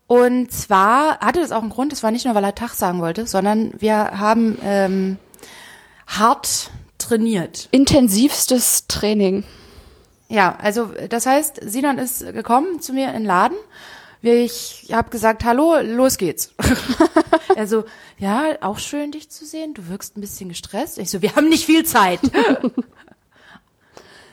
Und 0.06 0.50
zwar 0.52 1.18
hatte 1.20 1.40
das 1.40 1.52
auch 1.52 1.62
einen 1.62 1.70
Grund, 1.70 1.92
es 1.92 2.02
war 2.02 2.10
nicht 2.10 2.24
nur, 2.24 2.34
weil 2.34 2.44
er 2.44 2.54
Tag 2.54 2.74
sagen 2.74 3.00
wollte, 3.00 3.26
sondern 3.26 3.72
wir 3.78 3.96
haben 3.96 4.58
ähm, 4.64 5.18
hart 6.06 6.70
trainiert. 6.98 7.68
Intensivstes 7.70 8.86
Training. 8.88 9.44
Ja, 10.28 10.56
also 10.60 10.90
das 11.08 11.26
heißt, 11.26 11.60
Sinan 11.62 11.98
ist 11.98 12.20
gekommen 12.32 12.80
zu 12.80 12.92
mir 12.92 13.08
in 13.08 13.14
den 13.14 13.24
Laden. 13.24 13.56
Ich 14.22 14.88
habe 14.92 15.10
gesagt, 15.10 15.44
hallo, 15.44 15.80
los 15.80 16.18
geht's. 16.18 16.54
also, 17.56 17.84
ja, 18.18 18.56
auch 18.60 18.78
schön, 18.78 19.12
dich 19.12 19.30
zu 19.30 19.46
sehen. 19.46 19.72
Du 19.74 19.88
wirkst 19.88 20.16
ein 20.16 20.20
bisschen 20.20 20.50
gestresst. 20.50 20.98
Ich 20.98 21.10
so, 21.10 21.22
wir 21.22 21.34
haben 21.36 21.48
nicht 21.48 21.64
viel 21.64 21.84
Zeit. 21.86 22.20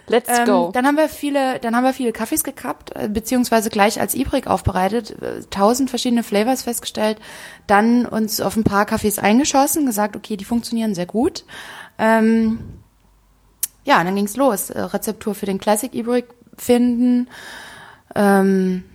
Let's 0.09 0.29
Ähm, 0.29 0.45
go. 0.45 0.71
dann 0.73 0.87
haben 0.87 0.95
wir 0.95 1.09
viele, 1.09 1.59
dann 1.59 1.75
haben 1.75 1.83
wir 1.83 1.93
viele 1.93 2.13
Kaffees 2.13 2.43
gekappt, 2.43 2.95
äh, 2.95 3.09
beziehungsweise 3.09 3.69
gleich 3.69 3.99
als 3.99 4.15
Ibrik 4.15 4.47
aufbereitet, 4.47 5.11
äh, 5.21 5.41
tausend 5.49 5.89
verschiedene 5.89 6.23
Flavors 6.23 6.63
festgestellt, 6.63 7.17
dann 7.67 8.05
uns 8.05 8.39
auf 8.39 8.55
ein 8.55 8.63
paar 8.63 8.85
Kaffees 8.85 9.19
eingeschossen, 9.19 9.85
gesagt, 9.85 10.15
okay, 10.15 10.37
die 10.37 10.45
funktionieren 10.45 10.95
sehr 10.95 11.05
gut. 11.07 11.43
Ähm, 11.99 12.59
ja, 13.83 14.01
dann 14.03 14.15
ging's 14.15 14.37
los. 14.37 14.69
Äh, 14.69 14.79
Rezeptur 14.79 15.35
für 15.35 15.45
den 15.45 15.59
Classic 15.59 15.93
Ibrik 15.93 16.27
finden. 16.57 17.27
Ähm, 18.15 18.85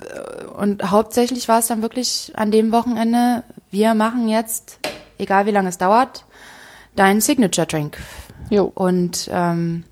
äh, 0.00 0.44
und 0.44 0.90
hauptsächlich 0.90 1.48
war 1.48 1.58
es 1.58 1.66
dann 1.66 1.82
wirklich 1.82 2.32
an 2.36 2.52
dem 2.52 2.70
Wochenende, 2.70 3.42
wir 3.70 3.94
machen 3.94 4.28
jetzt, 4.28 4.78
egal 5.18 5.46
wie 5.46 5.50
lange 5.50 5.68
es 5.70 5.78
dauert, 5.78 6.24
deinen 6.94 7.20
Signature 7.20 7.66
Drink 7.66 7.98
Jo. 8.50 8.70
und 8.74 9.28
ähm, 9.32 9.84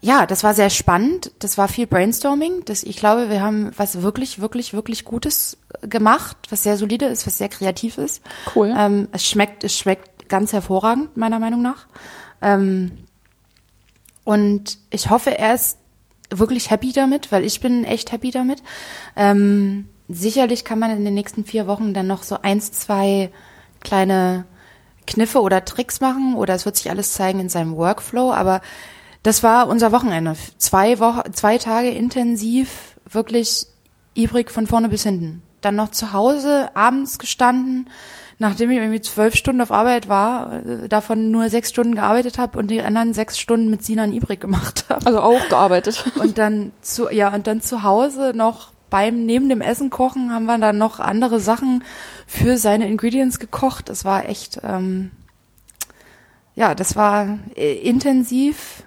ja, 0.00 0.24
das 0.26 0.44
war 0.44 0.54
sehr 0.54 0.70
spannend. 0.70 1.32
Das 1.40 1.58
war 1.58 1.66
viel 1.66 1.86
Brainstorming. 1.86 2.64
Das, 2.64 2.84
ich 2.84 2.96
glaube, 2.96 3.28
wir 3.28 3.40
haben 3.40 3.72
was 3.76 4.02
wirklich, 4.02 4.40
wirklich, 4.40 4.72
wirklich 4.72 5.04
Gutes 5.04 5.58
gemacht, 5.80 6.36
was 6.48 6.62
sehr 6.62 6.76
solide 6.76 7.06
ist, 7.06 7.26
was 7.26 7.38
sehr 7.38 7.48
kreativ 7.48 7.98
ist. 7.98 8.22
Cool. 8.54 8.72
Ähm, 8.76 9.08
es 9.10 9.26
schmeckt, 9.26 9.64
es 9.64 9.76
schmeckt 9.76 10.28
ganz 10.28 10.52
hervorragend, 10.52 11.16
meiner 11.16 11.38
Meinung 11.38 11.60
nach. 11.62 11.86
Ähm, 12.40 12.92
und 14.22 14.78
ich 14.90 15.10
hoffe, 15.10 15.36
er 15.36 15.54
ist 15.54 15.78
wirklich 16.30 16.70
happy 16.70 16.92
damit, 16.92 17.32
weil 17.32 17.44
ich 17.44 17.60
bin 17.60 17.84
echt 17.84 18.12
happy 18.12 18.30
damit. 18.30 18.62
Ähm, 19.16 19.88
sicherlich 20.08 20.64
kann 20.64 20.78
man 20.78 20.90
in 20.90 21.04
den 21.04 21.14
nächsten 21.14 21.44
vier 21.44 21.66
Wochen 21.66 21.94
dann 21.94 22.06
noch 22.06 22.22
so 22.22 22.42
eins, 22.42 22.70
zwei 22.70 23.30
kleine 23.80 24.44
Kniffe 25.06 25.40
oder 25.40 25.64
Tricks 25.64 26.00
machen 26.00 26.34
oder 26.34 26.54
es 26.54 26.64
wird 26.64 26.76
sich 26.76 26.90
alles 26.90 27.12
zeigen 27.12 27.40
in 27.40 27.48
seinem 27.48 27.76
Workflow, 27.76 28.32
aber 28.32 28.60
das 29.22 29.42
war 29.42 29.68
unser 29.68 29.92
Wochenende. 29.92 30.36
Zwei 30.58 30.98
Wochen, 30.98 31.32
zwei 31.32 31.58
Tage 31.58 31.90
intensiv, 31.90 32.96
wirklich 33.10 33.66
übrig 34.16 34.50
von 34.50 34.66
vorne 34.66 34.88
bis 34.88 35.02
hinten. 35.02 35.42
Dann 35.60 35.76
noch 35.76 35.90
zu 35.90 36.12
Hause, 36.12 36.70
abends 36.74 37.18
gestanden, 37.18 37.88
nachdem 38.38 38.70
ich 38.70 38.78
irgendwie 38.78 39.00
zwölf 39.00 39.34
Stunden 39.34 39.62
auf 39.62 39.72
Arbeit 39.72 40.08
war, 40.08 40.64
äh, 40.64 40.88
davon 40.88 41.30
nur 41.30 41.48
sechs 41.48 41.70
Stunden 41.70 41.94
gearbeitet 41.94 42.38
habe 42.38 42.58
und 42.58 42.70
die 42.70 42.82
anderen 42.82 43.14
sechs 43.14 43.38
Stunden 43.38 43.70
mit 43.70 43.82
Sinan 43.82 44.12
Ibrik 44.12 44.40
gemacht 44.40 44.84
habe. 44.88 45.06
Also 45.06 45.20
auch 45.20 45.48
gearbeitet. 45.48 46.04
Und 46.20 46.38
dann 46.38 46.72
zu, 46.82 47.10
ja, 47.10 47.32
und 47.34 47.46
dann 47.46 47.62
zu 47.62 47.82
Hause 47.82 48.32
noch 48.34 48.72
beim, 48.90 49.26
neben 49.26 49.48
dem 49.48 49.60
Essen 49.60 49.90
kochen, 49.90 50.32
haben 50.32 50.46
wir 50.46 50.58
dann 50.58 50.78
noch 50.78 51.00
andere 51.00 51.40
Sachen 51.40 51.84
für 52.26 52.58
seine 52.58 52.88
Ingredients 52.88 53.38
gekocht. 53.38 53.88
Das 53.88 54.04
war 54.04 54.28
echt, 54.28 54.60
ähm, 54.62 55.10
ja, 56.54 56.74
das 56.74 56.96
war 56.96 57.38
äh, 57.56 57.74
intensiv, 57.74 58.84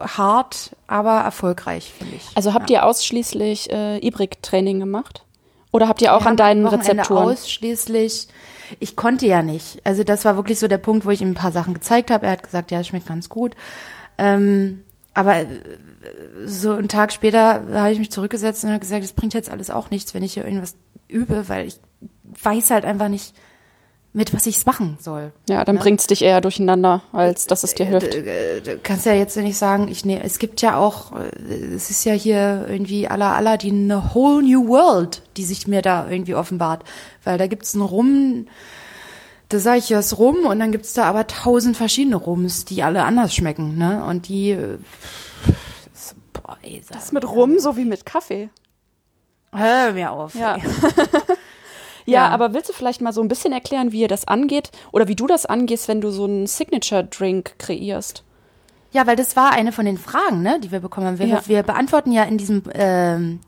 hart, 0.00 0.74
aber 0.86 1.20
erfolgreich, 1.20 1.92
finde 1.96 2.16
ich. 2.16 2.24
Also 2.34 2.54
habt 2.54 2.70
ja. 2.70 2.80
ihr 2.80 2.86
ausschließlich 2.86 3.70
äh, 3.70 3.98
Ibrik-Training 3.98 4.80
gemacht? 4.80 5.24
Oder 5.70 5.88
habt 5.88 6.02
ihr 6.02 6.14
auch 6.14 6.22
Wir 6.22 6.28
an 6.28 6.36
deinen 6.36 6.66
Rezepturen? 6.66 7.32
Ausschließlich, 7.32 8.28
ich 8.80 8.96
konnte 8.96 9.26
ja 9.26 9.42
nicht. 9.42 9.80
Also 9.84 10.04
das 10.04 10.24
war 10.24 10.36
wirklich 10.36 10.58
so 10.58 10.68
der 10.68 10.78
Punkt, 10.78 11.04
wo 11.04 11.10
ich 11.10 11.20
ihm 11.20 11.30
ein 11.30 11.34
paar 11.34 11.52
Sachen 11.52 11.74
gezeigt 11.74 12.10
habe. 12.10 12.26
Er 12.26 12.32
hat 12.32 12.42
gesagt, 12.42 12.70
ja, 12.70 12.80
es 12.80 12.88
schmeckt 12.88 13.06
ganz 13.06 13.28
gut. 13.28 13.54
Ähm, 14.18 14.84
aber 15.14 15.36
äh, 15.36 15.46
so 16.46 16.72
einen 16.72 16.88
Tag 16.88 17.12
später 17.12 17.62
habe 17.72 17.92
ich 17.92 17.98
mich 17.98 18.10
zurückgesetzt 18.10 18.64
und 18.64 18.70
habe 18.70 18.80
gesagt, 18.80 19.04
es 19.04 19.12
bringt 19.12 19.34
jetzt 19.34 19.50
alles 19.50 19.70
auch 19.70 19.90
nichts, 19.90 20.14
wenn 20.14 20.22
ich 20.22 20.34
hier 20.34 20.44
irgendwas 20.44 20.74
übe, 21.08 21.48
weil 21.48 21.66
ich 21.66 21.76
weiß 22.42 22.70
halt 22.70 22.84
einfach 22.84 23.08
nicht, 23.08 23.34
mit 24.16 24.32
was 24.32 24.46
ich 24.46 24.58
es 24.58 24.66
machen 24.66 24.96
soll. 25.00 25.32
Ja, 25.48 25.64
dann 25.64 25.74
Ne? 25.74 25.80
bringt's 25.80 26.06
dich 26.06 26.22
eher 26.22 26.40
durcheinander, 26.40 27.02
als 27.12 27.46
dass 27.48 27.64
es 27.64 27.74
dir 27.74 27.84
hilft. 27.84 28.14
Äh, 28.14 28.60
Du 28.60 28.78
kannst 28.78 29.06
ja 29.06 29.12
jetzt 29.12 29.36
nicht 29.36 29.58
sagen, 29.58 29.88
ich 29.88 30.04
ne, 30.04 30.22
es 30.22 30.38
gibt 30.38 30.62
ja 30.62 30.76
auch, 30.76 31.12
äh, 31.18 31.74
es 31.74 31.90
ist 31.90 32.04
ja 32.04 32.12
hier 32.12 32.66
irgendwie 32.68 33.08
aller 33.08 33.34
aller 33.34 33.56
die 33.58 33.70
eine 33.72 34.14
whole 34.14 34.42
new 34.44 34.68
world, 34.68 35.22
die 35.36 35.44
sich 35.44 35.66
mir 35.66 35.82
da 35.82 36.08
irgendwie 36.08 36.36
offenbart, 36.36 36.84
weil 37.24 37.38
da 37.38 37.48
gibt's 37.48 37.74
einen 37.74 37.82
Rum, 37.82 38.46
da 39.48 39.58
sage 39.58 39.78
ich 39.78 39.88
ja 39.88 39.98
es 39.98 40.16
Rum 40.16 40.46
und 40.46 40.60
dann 40.60 40.70
gibt's 40.70 40.92
da 40.94 41.04
aber 41.06 41.26
tausend 41.26 41.76
verschiedene 41.76 42.16
Rums, 42.16 42.64
die 42.64 42.84
alle 42.84 43.02
anders 43.04 43.34
schmecken, 43.34 43.76
ne? 43.76 44.04
Und 44.04 44.28
die, 44.28 44.50
äh, 44.52 44.78
boah, 46.44 46.56
ey, 46.62 46.80
sag, 46.86 46.96
Das 46.98 47.10
mit 47.12 47.28
Rum 47.28 47.58
so 47.58 47.76
wie 47.76 47.84
mit 47.84 48.06
Kaffee. 48.06 48.48
hör 49.52 49.92
mir 49.92 50.12
auf. 50.12 50.34
Ja. 50.34 50.58
Ja, 52.06 52.26
Ja. 52.26 52.28
aber 52.28 52.52
willst 52.52 52.68
du 52.68 52.74
vielleicht 52.74 53.00
mal 53.00 53.14
so 53.14 53.22
ein 53.22 53.28
bisschen 53.28 53.54
erklären, 53.54 53.90
wie 53.90 54.00
ihr 54.02 54.08
das 54.08 54.28
angeht 54.28 54.70
oder 54.92 55.08
wie 55.08 55.16
du 55.16 55.26
das 55.26 55.46
angehst, 55.46 55.88
wenn 55.88 56.02
du 56.02 56.10
so 56.10 56.24
einen 56.24 56.46
Signature-Drink 56.46 57.54
kreierst? 57.58 58.24
Ja, 58.92 59.06
weil 59.06 59.16
das 59.16 59.36
war 59.36 59.52
eine 59.52 59.72
von 59.72 59.86
den 59.86 59.96
Fragen, 59.96 60.42
ne, 60.42 60.60
die 60.60 60.70
wir 60.70 60.80
bekommen 60.80 61.06
haben. 61.06 61.18
Wir, 61.18 61.26
Ja. 61.28 61.42
wir 61.46 61.62
beantworten 61.62 62.12
ja 62.12 62.24
in 62.24 62.36
diesem 62.36 62.62
ähm, 62.74 63.40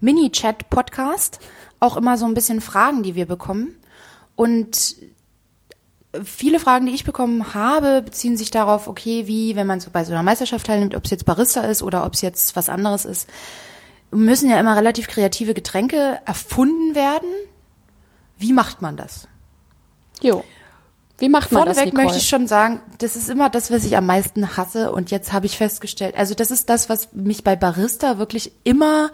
Mini-Chat-Podcast 0.00 1.38
auch 1.80 1.96
immer 1.96 2.18
so 2.18 2.26
ein 2.26 2.34
bisschen 2.34 2.60
Fragen, 2.60 3.02
die 3.02 3.14
wir 3.14 3.24
bekommen. 3.24 3.76
Und 4.36 4.94
viele 6.24 6.60
Fragen, 6.60 6.86
die 6.86 6.92
ich 6.92 7.04
bekommen 7.04 7.54
habe, 7.54 8.02
beziehen 8.02 8.36
sich 8.36 8.50
darauf, 8.50 8.86
okay, 8.86 9.26
wie, 9.26 9.56
wenn 9.56 9.66
man 9.66 9.80
so 9.80 9.90
bei 9.90 10.04
so 10.04 10.12
einer 10.12 10.22
Meisterschaft 10.22 10.66
teilnimmt, 10.66 10.94
ob 10.94 11.04
es 11.04 11.10
jetzt 11.10 11.24
Barista 11.24 11.62
ist 11.62 11.82
oder 11.82 12.04
ob 12.04 12.14
es 12.14 12.20
jetzt 12.20 12.54
was 12.54 12.68
anderes 12.68 13.04
ist, 13.04 13.28
müssen 14.10 14.50
ja 14.50 14.60
immer 14.60 14.76
relativ 14.76 15.08
kreative 15.08 15.54
Getränke 15.54 16.20
erfunden 16.26 16.94
werden. 16.94 17.28
Wie 18.36 18.52
macht 18.52 18.82
man 18.82 18.96
das? 18.96 19.26
Jo. 20.20 20.44
Wie 21.18 21.28
macht 21.28 21.52
man 21.52 21.66
das, 21.66 21.78
Vorneweg 21.78 21.94
möchte 21.94 22.18
ich 22.18 22.28
schon 22.28 22.46
sagen, 22.46 22.80
das 22.98 23.16
ist 23.16 23.30
immer 23.30 23.48
das, 23.48 23.70
was 23.70 23.84
ich 23.84 23.96
am 23.96 24.06
meisten 24.06 24.56
hasse. 24.56 24.92
Und 24.92 25.10
jetzt 25.10 25.32
habe 25.32 25.46
ich 25.46 25.56
festgestellt, 25.56 26.16
also 26.16 26.34
das 26.34 26.50
ist 26.50 26.68
das, 26.68 26.88
was 26.88 27.12
mich 27.12 27.44
bei 27.44 27.56
Barista 27.56 28.18
wirklich 28.18 28.52
immer 28.64 29.10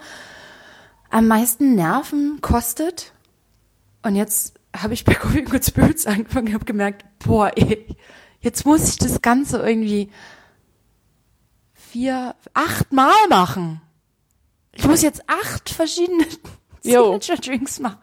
am 1.09 1.27
meisten 1.27 1.75
Nerven 1.75 2.39
kostet. 2.41 3.13
Und 4.01 4.15
jetzt 4.15 4.58
habe 4.75 4.93
ich 4.93 5.03
bei 5.05 5.13
Coffee 5.13 5.41
Good 5.43 5.65
Spirits 5.65 6.05
angefangen 6.07 6.47
und 6.49 6.53
habe 6.53 6.65
gemerkt, 6.65 7.05
boah, 7.19 7.51
ey, 7.55 7.85
jetzt 8.39 8.65
muss 8.65 8.89
ich 8.89 8.97
das 8.97 9.21
Ganze 9.21 9.59
irgendwie 9.59 10.09
vier, 11.73 12.35
acht 12.53 12.91
Mal 12.93 13.27
machen. 13.29 13.81
Ich 14.73 14.85
muss 14.85 15.01
jetzt 15.01 15.23
acht 15.27 15.69
verschiedene. 15.69 16.25
Signature 16.81 17.37
Drinks 17.39 17.79
machen. 17.79 17.97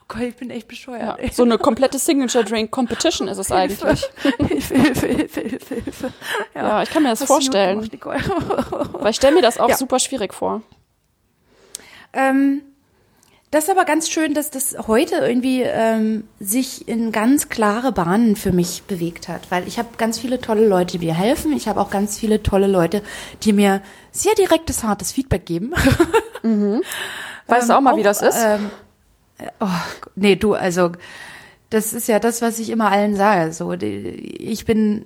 Oh 0.00 0.04
Gott, 0.08 0.22
ich 0.22 0.36
bin 0.36 0.50
echt 0.50 0.68
bescheuert. 0.68 1.20
ja, 1.20 1.32
so 1.32 1.42
eine 1.42 1.58
komplette 1.58 1.98
Signature-Drink-Competition 1.98 3.26
ist 3.28 3.38
es 3.38 3.50
eigentlich. 3.50 3.80
Hilfe, 3.80 4.76
Hilfe, 4.76 5.06
Hilfe, 5.08 5.40
Hilfe, 5.40 5.74
Hilfe. 5.76 6.12
Ja, 6.54 6.82
ich 6.82 6.90
kann 6.90 7.02
mir 7.02 7.08
das 7.10 7.20
Hast 7.22 7.26
vorstellen. 7.28 7.88
gemacht. 7.90 8.92
Weil 8.92 9.10
ich 9.10 9.16
stelle 9.16 9.34
mir 9.34 9.42
das 9.42 9.58
auch 9.58 9.68
Ja. 9.70 9.76
super 9.76 9.98
schwierig 9.98 10.32
vor. 10.34 10.62
ähm, 12.12 12.62
das 13.54 13.64
ist 13.64 13.70
aber 13.70 13.84
ganz 13.84 14.10
schön, 14.10 14.34
dass 14.34 14.50
das 14.50 14.76
heute 14.88 15.14
irgendwie 15.14 15.62
ähm, 15.62 16.24
sich 16.40 16.88
in 16.88 17.12
ganz 17.12 17.48
klare 17.48 17.92
Bahnen 17.92 18.34
für 18.34 18.50
mich 18.50 18.82
bewegt 18.82 19.28
hat, 19.28 19.48
weil 19.52 19.68
ich 19.68 19.78
habe 19.78 19.90
ganz 19.96 20.18
viele 20.18 20.40
tolle 20.40 20.66
Leute, 20.66 20.98
die 20.98 21.06
mir 21.06 21.14
helfen. 21.14 21.52
Ich 21.52 21.68
habe 21.68 21.80
auch 21.80 21.88
ganz 21.88 22.18
viele 22.18 22.42
tolle 22.42 22.66
Leute, 22.66 23.00
die 23.44 23.52
mir 23.52 23.80
sehr 24.10 24.34
direktes, 24.34 24.82
hartes 24.82 25.12
Feedback 25.12 25.46
geben. 25.46 25.72
Weißt 27.46 27.68
du 27.68 27.76
auch 27.76 27.80
mal, 27.80 27.96
wie 27.96 28.02
das 28.02 28.22
ist? 28.22 28.42
Ähm, 28.44 28.70
äh, 29.38 29.46
oh, 29.60 29.68
nee, 30.16 30.34
du, 30.34 30.54
also 30.54 30.90
das 31.70 31.92
ist 31.92 32.08
ja 32.08 32.18
das, 32.18 32.42
was 32.42 32.58
ich 32.58 32.70
immer 32.70 32.90
allen 32.90 33.14
sage. 33.14 33.52
So, 33.52 33.72
ich 33.72 34.64
bin 34.64 35.04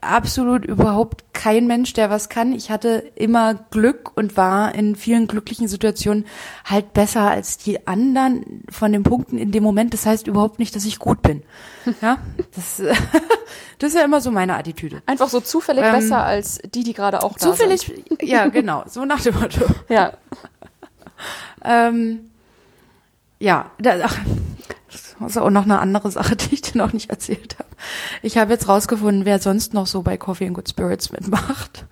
absolut 0.00 0.64
überhaupt 0.64 1.32
kein 1.32 1.66
Mensch, 1.66 1.92
der 1.92 2.10
was 2.10 2.28
kann. 2.28 2.52
Ich 2.52 2.70
hatte 2.70 3.10
immer 3.14 3.54
Glück 3.70 4.16
und 4.16 4.36
war 4.36 4.74
in 4.74 4.96
vielen 4.96 5.26
glücklichen 5.26 5.68
Situationen 5.68 6.26
halt 6.64 6.92
besser 6.92 7.22
als 7.22 7.58
die 7.58 7.86
anderen 7.86 8.64
von 8.70 8.92
den 8.92 9.02
Punkten 9.02 9.38
in 9.38 9.52
dem 9.52 9.62
Moment. 9.62 9.92
Das 9.94 10.06
heißt 10.06 10.26
überhaupt 10.26 10.58
nicht, 10.58 10.74
dass 10.76 10.84
ich 10.84 10.98
gut 10.98 11.22
bin. 11.22 11.42
Ja, 12.02 12.18
das, 12.54 12.82
das 13.78 13.88
ist 13.88 13.94
ja 13.94 14.04
immer 14.04 14.20
so 14.20 14.30
meine 14.30 14.54
Attitüde. 14.54 15.02
Einfach 15.06 15.28
so 15.28 15.40
zufällig 15.40 15.82
ähm, 15.84 15.92
besser 15.92 16.22
als 16.22 16.60
die, 16.74 16.84
die 16.84 16.92
gerade 16.92 17.22
auch 17.22 17.32
da 17.38 17.46
Zufällig, 17.46 17.80
sind. 17.80 18.22
ja, 18.22 18.46
genau, 18.48 18.84
so 18.86 19.04
nach 19.06 19.20
dem 19.22 19.34
Motto. 19.34 19.64
Ja. 19.88 20.12
Ähm, 21.64 22.30
ja, 23.38 23.70
da, 23.78 23.96
ach, 24.04 24.18
das 25.20 25.32
ist 25.32 25.38
auch 25.38 25.50
noch 25.50 25.64
eine 25.64 25.78
andere 25.78 26.10
Sache, 26.10 26.36
die 26.36 26.54
ich 26.54 26.62
dir 26.62 26.78
noch 26.78 26.92
nicht 26.92 27.10
erzählt 27.10 27.56
habe. 27.58 27.68
Ich 28.22 28.36
habe 28.38 28.52
jetzt 28.52 28.68
rausgefunden, 28.68 29.24
wer 29.24 29.38
sonst 29.38 29.74
noch 29.74 29.86
so 29.86 30.02
bei 30.02 30.16
Coffee 30.16 30.46
and 30.46 30.54
Good 30.54 30.68
Spirits 30.68 31.12
mitmacht. 31.12 31.86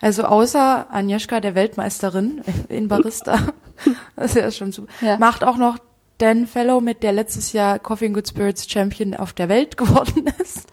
Also 0.00 0.24
außer 0.24 0.86
Agnieszka, 0.90 1.40
der 1.40 1.54
Weltmeisterin 1.54 2.42
in 2.68 2.88
Barista, 2.88 3.38
das 4.16 4.34
ist 4.34 4.36
ja 4.42 4.50
schon 4.50 4.72
super, 4.72 4.90
Ja. 5.00 5.18
macht 5.18 5.44
auch 5.44 5.56
noch 5.56 5.78
Dan 6.18 6.46
Fellow 6.46 6.80
mit, 6.80 7.02
der 7.02 7.12
letztes 7.12 7.52
Jahr 7.52 7.78
Coffee 7.78 8.06
and 8.06 8.14
Good 8.14 8.28
Spirits 8.28 8.70
Champion 8.70 9.14
auf 9.14 9.32
der 9.32 9.48
Welt 9.48 9.76
geworden 9.76 10.26
ist. 10.38 10.66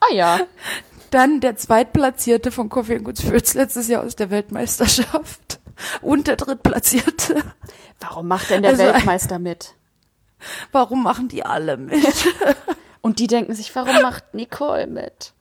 Ah 0.00 0.12
ja. 0.12 0.40
Dann 1.10 1.40
der 1.40 1.56
Zweitplatzierte 1.56 2.50
von 2.50 2.68
Coffee 2.68 2.96
and 2.96 3.04
Good 3.04 3.18
Spirits 3.18 3.54
letztes 3.54 3.86
Jahr 3.88 4.02
aus 4.04 4.16
der 4.16 4.30
Weltmeisterschaft. 4.30 5.60
Und 6.02 6.26
der 6.28 6.36
Drittplatzierte. 6.36 7.42
Warum 8.00 8.28
macht 8.28 8.50
denn 8.50 8.62
der 8.62 8.72
Also- 8.72 8.84
Weltmeister 8.84 9.38
mit? 9.38 9.74
Warum 10.72 11.02
machen 11.02 11.28
die 11.28 11.44
alle 11.44 11.76
mit? 11.76 11.94
Und 13.00 13.18
die 13.18 13.26
denken 13.26 13.54
sich, 13.54 13.74
warum 13.76 14.00
macht 14.02 14.32
Nicole 14.34 14.86
mit? 14.86 15.32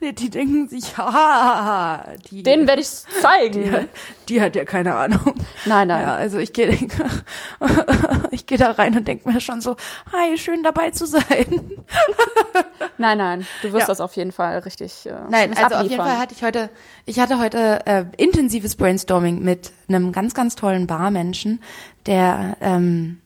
Nee, 0.00 0.12
die 0.12 0.28
denken 0.28 0.68
sich, 0.68 0.96
haha, 0.98 2.04
die, 2.30 2.42
Den 2.42 2.66
werde 2.68 2.82
ich 2.82 2.88
zeigen. 2.88 3.62
die, 3.62 3.88
die 4.28 4.40
hat 4.42 4.54
ja 4.54 4.64
keine 4.66 4.94
Ahnung. 4.94 5.34
Nein, 5.64 5.88
nein. 5.88 6.02
Ja, 6.02 6.14
also 6.14 6.36
ich 6.38 6.52
gehe 6.52 6.68
ich 8.30 8.46
gehe 8.46 8.58
da 8.58 8.72
rein 8.72 8.96
und 8.96 9.08
denke 9.08 9.30
mir 9.30 9.40
schon 9.40 9.60
so, 9.62 9.76
hi, 10.12 10.36
schön 10.36 10.62
dabei 10.62 10.90
zu 10.90 11.06
sein. 11.06 11.70
Nein, 12.98 13.18
nein. 13.18 13.46
Du 13.62 13.72
wirst 13.72 13.80
Ja. 13.82 13.86
das 13.86 14.00
auf 14.00 14.14
jeden 14.16 14.32
Fall 14.32 14.58
richtig. 14.58 15.06
Äh, 15.06 15.14
Nein, 15.30 15.50
also 15.56 15.76
auf 15.76 15.82
jeden 15.84 16.00
abliefern. 16.00 16.06
Fall 16.06 16.18
hatte 16.18 16.34
ich 16.34 16.42
heute, 16.44 16.70
ich 17.06 17.18
hatte 17.18 17.38
heute 17.38 17.80
äh, 17.86 18.04
intensives 18.18 18.76
Brainstorming 18.76 19.40
mit 19.42 19.72
einem 19.88 20.12
ganz, 20.12 20.34
ganz 20.34 20.54
tollen 20.54 20.86
Barmenschen, 20.86 21.62
der 22.06 22.56
ähm, 22.60 23.20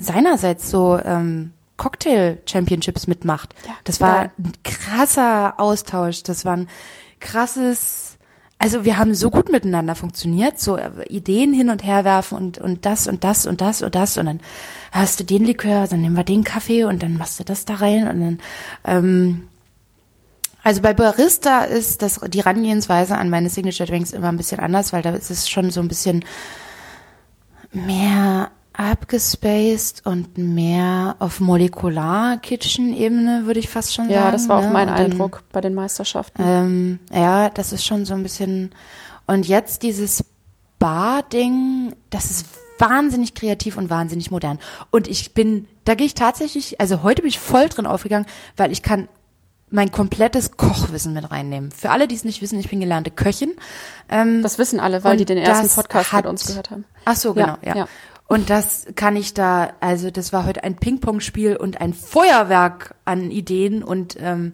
seinerseits 0.00 0.70
so 0.70 0.98
ähm, 1.04 1.52
Cocktail 1.76 2.38
Championships 2.46 3.06
mitmacht. 3.06 3.54
Ja, 3.66 3.72
das 3.84 4.00
war 4.00 4.30
ein 4.38 4.52
krasser 4.64 5.58
Austausch. 5.58 6.22
Das 6.22 6.44
war 6.44 6.56
ein 6.56 6.68
krasses, 7.20 8.18
also 8.58 8.84
wir 8.84 8.98
haben 8.98 9.14
so 9.14 9.30
gut 9.30 9.50
miteinander 9.50 9.94
funktioniert, 9.94 10.60
so 10.60 10.76
äh, 10.76 10.90
Ideen 11.08 11.54
hin 11.54 11.70
und 11.70 11.84
her 11.84 12.04
werfen 12.04 12.36
und, 12.36 12.58
und 12.58 12.84
das 12.84 13.06
und 13.06 13.24
das 13.24 13.46
und 13.46 13.60
das 13.60 13.82
und 13.82 13.94
das 13.94 14.18
und 14.18 14.26
dann 14.26 14.40
hast 14.92 15.20
du 15.20 15.24
den 15.24 15.44
Likör, 15.44 15.86
dann 15.86 16.02
nehmen 16.02 16.16
wir 16.16 16.24
den 16.24 16.44
Kaffee 16.44 16.84
und 16.84 17.02
dann 17.02 17.16
machst 17.16 17.40
du 17.40 17.44
das 17.44 17.64
da 17.64 17.76
rein 17.76 18.08
und 18.08 18.20
dann 18.20 18.38
ähm, 18.84 19.48
also 20.62 20.82
bei 20.82 20.92
Barista 20.92 21.64
ist 21.64 22.02
das 22.02 22.20
die 22.28 22.40
Herangehensweise 22.40 23.16
an 23.16 23.30
meine 23.30 23.48
Signature 23.48 23.88
Drinks 23.88 24.12
immer 24.12 24.28
ein 24.28 24.36
bisschen 24.36 24.60
anders, 24.60 24.92
weil 24.92 25.00
da 25.02 25.10
ist 25.10 25.30
es 25.30 25.48
schon 25.48 25.70
so 25.70 25.80
ein 25.80 25.88
bisschen 25.88 26.24
mehr 27.72 28.09
abgespaced 28.80 30.06
und 30.06 30.38
mehr 30.38 31.16
auf 31.18 31.40
Molekular-Kitchen-Ebene, 31.40 33.42
würde 33.44 33.60
ich 33.60 33.68
fast 33.68 33.94
schon 33.94 34.06
sagen. 34.06 34.14
ja, 34.14 34.30
das 34.30 34.48
war 34.48 34.58
auch 34.58 34.62
ne? 34.64 34.70
mein 34.70 34.88
Und 34.88 34.94
Eindruck 34.94 35.42
bei 35.52 35.60
den 35.60 35.74
Meisterschaften. 35.74 36.42
Ähm, 36.44 36.98
ja, 37.12 37.50
das 37.50 37.72
ist 37.72 37.84
schon 37.84 38.04
so 38.06 38.14
ein 38.14 38.22
bisschen. 38.22 38.70
Und 39.26 39.46
jetzt 39.46 39.82
dieses 39.82 40.24
Bar-Ding, 40.78 41.94
das 42.08 42.30
ist 42.30 42.46
wahnsinnig 42.78 43.34
kreativ 43.34 43.76
und 43.76 43.90
wahnsinnig 43.90 44.30
modern. 44.30 44.58
Und 44.90 45.08
ich 45.08 45.34
bin, 45.34 45.68
da 45.84 45.94
gehe 45.94 46.06
ich 46.06 46.14
tatsächlich, 46.14 46.80
also 46.80 47.02
heute 47.02 47.20
bin 47.22 47.28
ich 47.28 47.38
voll 47.38 47.68
drin 47.68 47.86
aufgegangen, 47.86 48.26
weil 48.56 48.72
ich 48.72 48.82
kann 48.82 49.08
mein 49.72 49.92
komplettes 49.92 50.56
Kochwissen 50.56 51.12
mit 51.12 51.30
reinnehmen. 51.30 51.70
Für 51.70 51.90
alle, 51.90 52.08
die 52.08 52.16
es 52.16 52.24
nicht 52.24 52.42
wissen, 52.42 52.58
ich 52.58 52.68
bin 52.70 52.80
gelernte 52.80 53.12
Köchin. 53.12 53.52
Ähm, 54.08 54.42
das 54.42 54.58
wissen 54.58 54.80
alle, 54.80 55.04
weil 55.04 55.16
die 55.16 55.24
den 55.26 55.38
ersten 55.38 55.68
Podcast 55.68 56.12
hat- 56.12 56.24
mit 56.24 56.30
uns 56.30 56.46
gehört 56.46 56.70
haben. 56.70 56.84
Ach 57.04 57.14
so, 57.14 57.36
Ja, 57.36 57.44
genau, 57.44 57.58
ja. 57.62 57.76
ja. 57.84 57.88
Und 58.30 58.48
das 58.48 58.86
kann 58.94 59.16
ich 59.16 59.34
da, 59.34 59.72
also 59.80 60.12
das 60.12 60.32
war 60.32 60.46
heute 60.46 60.62
ein 60.62 60.76
Ping-Pong-Spiel 60.76 61.56
und 61.56 61.80
ein 61.80 61.92
Feuerwerk 61.92 62.94
an 63.04 63.32
Ideen 63.32 63.82
und 63.82 64.16
ähm, 64.20 64.52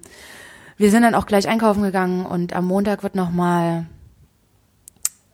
wir 0.78 0.90
sind 0.90 1.02
dann 1.02 1.14
auch 1.14 1.26
gleich 1.26 1.46
einkaufen 1.46 1.82
gegangen 1.82 2.24
und 2.24 2.56
am 2.56 2.64
Montag 2.64 3.02
wird 3.02 3.14
noch 3.14 3.30
mal, 3.30 3.84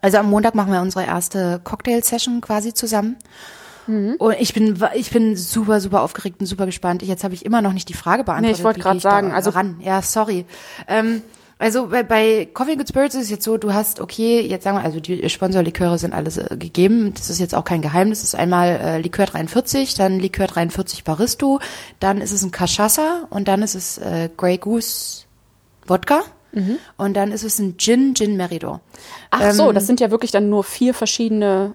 also 0.01 0.19
am 0.19 0.29
Montag 0.29 0.57
machen 0.57 0.73
wir 0.73 0.81
unsere 0.81 1.07
erste 1.07 1.61
Cocktail-Session 1.63 2.41
quasi 2.41 2.75
zusammen. 2.75 3.15
Mhm. 3.87 4.17
Und 4.19 4.35
ich 4.41 4.53
bin, 4.55 4.77
ich 4.95 5.13
bin 5.13 5.37
super, 5.37 5.81
super 5.81 6.03
aufgeregt 6.03 6.41
und 6.41 6.47
super 6.47 6.67
gespannt. 6.67 7.05
Jetzt 7.05 7.23
habe 7.23 7.35
ich 7.35 7.47
immer 7.47 7.63
noch 7.63 7.73
nicht 7.73 7.91
die 7.91 7.95
Frage 7.95 8.25
beantwortet. 8.25 8.57
Nee, 8.57 8.59
ich 8.59 8.65
wollte 8.65 8.81
da 8.81 8.99
sagen, 8.99 9.31
also- 9.31 9.51
ran. 9.51 9.77
Ja, 9.85 10.03
sorry. 10.03 10.47
Ähm, 10.89 11.23
also 11.63 11.87
bei, 11.87 12.03
bei 12.03 12.49
Coffee 12.53 12.73
and 12.73 12.79
Good 12.81 12.89
Spirits 12.89 13.15
ist 13.15 13.23
es 13.23 13.31
jetzt 13.31 13.45
so, 13.45 13.57
du 13.57 13.73
hast, 13.73 14.01
okay, 14.01 14.41
jetzt 14.41 14.65
sagen 14.65 14.77
wir, 14.77 14.85
also 14.85 15.01
die 15.01 15.29
Sponsorliköre 15.31 15.97
sind 15.99 16.13
alles 16.13 16.37
äh, 16.37 16.57
gegeben. 16.59 17.15
Das 17.17 17.31
ist 17.31 17.39
jetzt 17.39 17.55
auch 17.55 17.65
kein 17.65 17.81
Geheimnis. 17.83 18.21
Das 18.21 18.29
ist 18.29 18.35
einmal 18.35 18.69
äh, 18.69 18.99
Likör 18.99 19.27
43, 19.27 19.95
dann 19.95 20.19
Likör 20.21 20.47
43 20.47 21.05
Baristo, 21.05 21.61
dann 22.01 22.21
ist 22.21 22.33
es 22.33 22.43
ein 22.43 22.51
Cachaça 22.51 23.27
und 23.31 23.49
dann 23.49 23.63
ist 23.63 23.75
es 23.75 23.99
äh, 23.99 24.29
Grey 24.37 24.59
Goose 24.59 25.25
Wodka 25.87 26.21
und 26.99 27.15
dann 27.15 27.33
ist 27.33 27.45
es 27.45 27.59
ein 27.59 27.79
Gin, 27.79 28.15
Gin 28.15 28.37
Meridor. 28.37 28.83
Ach 29.31 29.53
so, 29.53 29.71
Ähm, 29.71 29.75
das 29.75 29.87
sind 29.87 30.01
ja 30.01 30.11
wirklich 30.11 30.33
dann 30.33 30.51
nur 30.51 30.65
vier 30.65 30.93
verschiedene. 30.93 31.73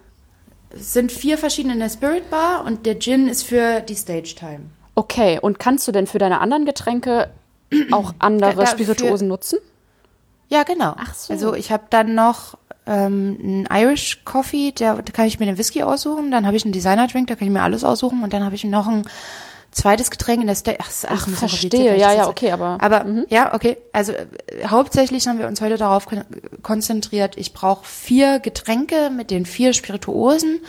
Es 0.70 0.94
sind 0.94 1.12
vier 1.12 1.40
verschiedene 1.40 1.74
in 1.74 1.80
der 1.80 1.90
Spirit 1.90 2.30
Bar 2.30 2.64
und 2.64 2.86
der 2.86 3.00
Gin 3.00 3.28
ist 3.28 3.42
für 3.42 3.82
die 3.82 3.96
Stage 3.96 4.36
Time. 4.38 4.60
Okay, 4.94 5.40
und 5.42 5.58
kannst 5.58 5.88
du 5.88 5.92
denn 5.92 6.06
für 6.06 6.20
deine 6.20 6.42
anderen 6.42 6.66
Getränke 6.66 7.32
auch 7.92 8.14
andere 8.20 8.54
Da- 8.56 8.66
Spirituosen 8.68 9.28
nutzen? 9.28 9.58
Ja, 10.50 10.64
genau. 10.64 10.94
Ach 10.98 11.14
so. 11.14 11.34
Also 11.34 11.54
ich 11.54 11.72
habe 11.72 11.84
dann 11.90 12.16
noch 12.16 12.58
ähm, 12.86 13.38
einen 13.70 13.84
Irish 13.84 14.22
Coffee, 14.24 14.72
der, 14.72 14.96
da 14.96 15.12
kann 15.12 15.26
ich 15.26 15.40
mir 15.40 15.46
den 15.46 15.58
Whisky 15.58 15.84
aussuchen. 15.84 16.32
Dann 16.32 16.46
habe 16.48 16.56
ich 16.58 16.64
einen 16.64 16.72
Designer 16.72 17.08
Drink, 17.08 17.28
da 17.28 17.36
kann 17.36 17.48
ich 17.48 17.54
mir 17.54 17.62
alles 17.64 17.84
aussuchen. 17.84 18.24
Und 18.24 18.32
dann 18.34 18.44
habe 18.46 18.56
ich 18.56 18.64
noch 18.64 18.88
ein 18.88 19.04
zweites 19.72 20.10
Getränk 20.10 20.40
in 20.42 20.48
der 20.48 20.56
Stage. 20.56 20.78
Ach, 20.82 20.90
Ach, 21.10 21.26
bisschen 21.26 21.36
verstehe. 21.36 21.98
Ja, 21.98 22.14
ja, 22.14 22.28
okay, 22.30 22.52
aber- 22.52 22.78
Aber 22.80 23.06
ja, 23.30 23.54
okay. 23.54 23.78
Also 23.92 24.14
äh, 24.14 24.26
hauptsächlich 24.68 25.28
haben 25.28 25.38
wir 25.40 25.48
uns 25.48 25.60
heute 25.62 25.78
darauf 25.78 26.06
kon 26.06 26.24
konzentriert. 26.64 27.38
Ich 27.38 27.54
brauche 27.54 27.86
vier 27.86 28.40
Getränke 28.40 29.10
mit 29.10 29.30
den 29.32 29.46
vier 29.46 29.74
Spirituosen 29.74 30.62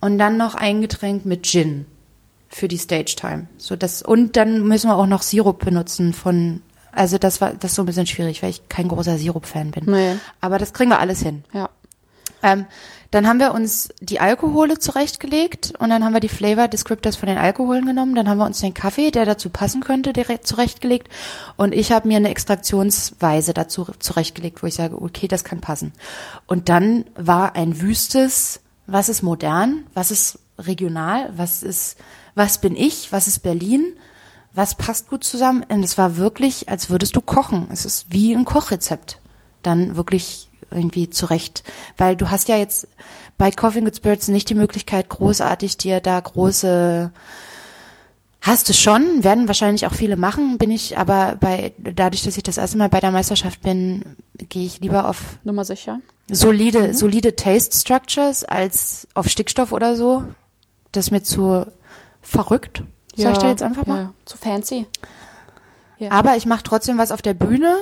und 0.00 0.18
dann 0.18 0.36
noch 0.36 0.54
ein 0.54 0.80
Getränk 0.80 1.26
mit 1.26 1.42
Gin 1.44 1.86
für 2.48 2.68
die 2.68 2.78
Stage 2.78 3.16
Time. 3.18 3.48
So 3.58 3.74
das 3.76 4.00
und 4.02 4.36
dann 4.36 4.62
müssen 4.66 4.88
wir 4.88 4.96
auch 4.96 5.06
noch 5.06 5.22
Sirup 5.22 5.58
benutzen 5.64 6.14
von 6.14 6.62
also 6.92 7.18
das 7.18 7.40
war 7.40 7.52
das 7.52 7.72
ist 7.72 7.76
so 7.76 7.82
ein 7.82 7.86
bisschen 7.86 8.06
schwierig, 8.06 8.42
weil 8.42 8.50
ich 8.50 8.68
kein 8.68 8.88
großer 8.88 9.18
Sirup-Fan 9.18 9.70
bin. 9.70 9.84
Nee. 9.86 10.16
Aber 10.40 10.58
das 10.58 10.72
kriegen 10.72 10.90
wir 10.90 10.98
alles 10.98 11.22
hin. 11.22 11.44
Ja. 11.52 11.70
Ähm, 12.42 12.66
dann 13.10 13.26
haben 13.26 13.40
wir 13.40 13.54
uns 13.54 13.88
die 14.00 14.20
Alkohole 14.20 14.78
zurechtgelegt 14.78 15.72
und 15.78 15.88
dann 15.88 16.04
haben 16.04 16.12
wir 16.12 16.20
die 16.20 16.28
Flavor 16.28 16.68
Descriptors 16.68 17.16
von 17.16 17.28
den 17.28 17.38
Alkoholen 17.38 17.86
genommen. 17.86 18.14
Dann 18.14 18.28
haben 18.28 18.36
wir 18.36 18.44
uns 18.44 18.60
den 18.60 18.74
Kaffee, 18.74 19.10
der 19.10 19.24
dazu 19.24 19.48
passen 19.48 19.80
könnte, 19.82 20.12
direkt 20.12 20.46
zurechtgelegt. 20.46 21.08
Und 21.56 21.74
ich 21.74 21.90
habe 21.90 22.06
mir 22.06 22.18
eine 22.18 22.28
Extraktionsweise 22.28 23.54
dazu 23.54 23.86
zurechtgelegt, 23.98 24.62
wo 24.62 24.66
ich 24.66 24.74
sage, 24.74 25.00
okay, 25.00 25.26
das 25.26 25.42
kann 25.42 25.60
passen. 25.60 25.92
Und 26.46 26.68
dann 26.68 27.06
war 27.14 27.56
ein 27.56 27.80
wüstes, 27.80 28.60
was 28.86 29.08
ist 29.08 29.22
modern, 29.22 29.86
was 29.94 30.10
ist 30.10 30.38
regional, 30.58 31.32
was 31.34 31.62
ist, 31.62 31.96
was 32.34 32.58
bin 32.58 32.76
ich, 32.76 33.10
was 33.10 33.26
ist 33.26 33.38
Berlin, 33.38 33.94
was 34.54 34.74
passt 34.74 35.08
gut 35.08 35.24
zusammen. 35.24 35.64
Und 35.68 35.82
es 35.82 35.98
war 35.98 36.16
wirklich, 36.16 36.68
als 36.68 36.90
würdest 36.90 37.16
du 37.16 37.20
kochen. 37.20 37.68
Es 37.72 37.84
ist 37.84 38.06
wie 38.10 38.34
ein 38.34 38.44
Kochrezept. 38.44 39.20
Dann 39.62 39.96
wirklich 39.96 40.48
irgendwie 40.70 41.10
zurecht. 41.10 41.62
Weil 41.96 42.16
du 42.16 42.30
hast 42.30 42.48
ja 42.48 42.56
jetzt 42.56 42.88
bei 43.36 43.50
Coffee 43.50 43.78
and 43.78 43.86
Good 43.86 43.96
Spirits 43.96 44.28
nicht 44.28 44.50
die 44.50 44.54
Möglichkeit, 44.54 45.08
großartig 45.08 45.76
dir 45.76 46.00
da 46.00 46.18
große 46.20 47.12
Hast 48.40 48.68
du 48.68 48.72
schon, 48.72 49.24
werden 49.24 49.48
wahrscheinlich 49.48 49.86
auch 49.86 49.92
viele 49.92 50.16
machen, 50.16 50.58
bin 50.58 50.70
ich 50.70 50.96
aber 50.96 51.36
bei, 51.40 51.74
dadurch, 51.78 52.22
dass 52.22 52.36
ich 52.36 52.44
das 52.44 52.56
erste 52.56 52.78
Mal 52.78 52.88
bei 52.88 53.00
der 53.00 53.10
Meisterschaft 53.10 53.62
bin, 53.62 54.16
gehe 54.36 54.64
ich 54.64 54.80
lieber 54.80 55.08
auf 55.08 55.38
Nummer 55.42 55.64
sicher. 55.64 56.00
solide, 56.30 56.94
solide 56.94 57.34
Taste 57.34 57.76
Structures 57.76 58.44
als 58.44 59.08
auf 59.14 59.28
Stickstoff 59.28 59.72
oder 59.72 59.96
so. 59.96 60.22
Das 60.92 61.06
ist 61.06 61.10
mir 61.10 61.22
zu 61.22 61.66
verrückt, 62.22 62.84
sag 63.22 63.32
ich 63.32 63.38
dir 63.38 63.48
jetzt 63.48 63.62
einfach 63.62 63.86
mal. 63.86 64.02
Ja, 64.02 64.12
zu 64.24 64.36
fancy. 64.36 64.86
Ja. 65.98 66.10
Aber 66.12 66.36
ich 66.36 66.46
mache 66.46 66.62
trotzdem 66.62 66.98
was 66.98 67.10
auf 67.12 67.22
der 67.22 67.34
Bühne. 67.34 67.76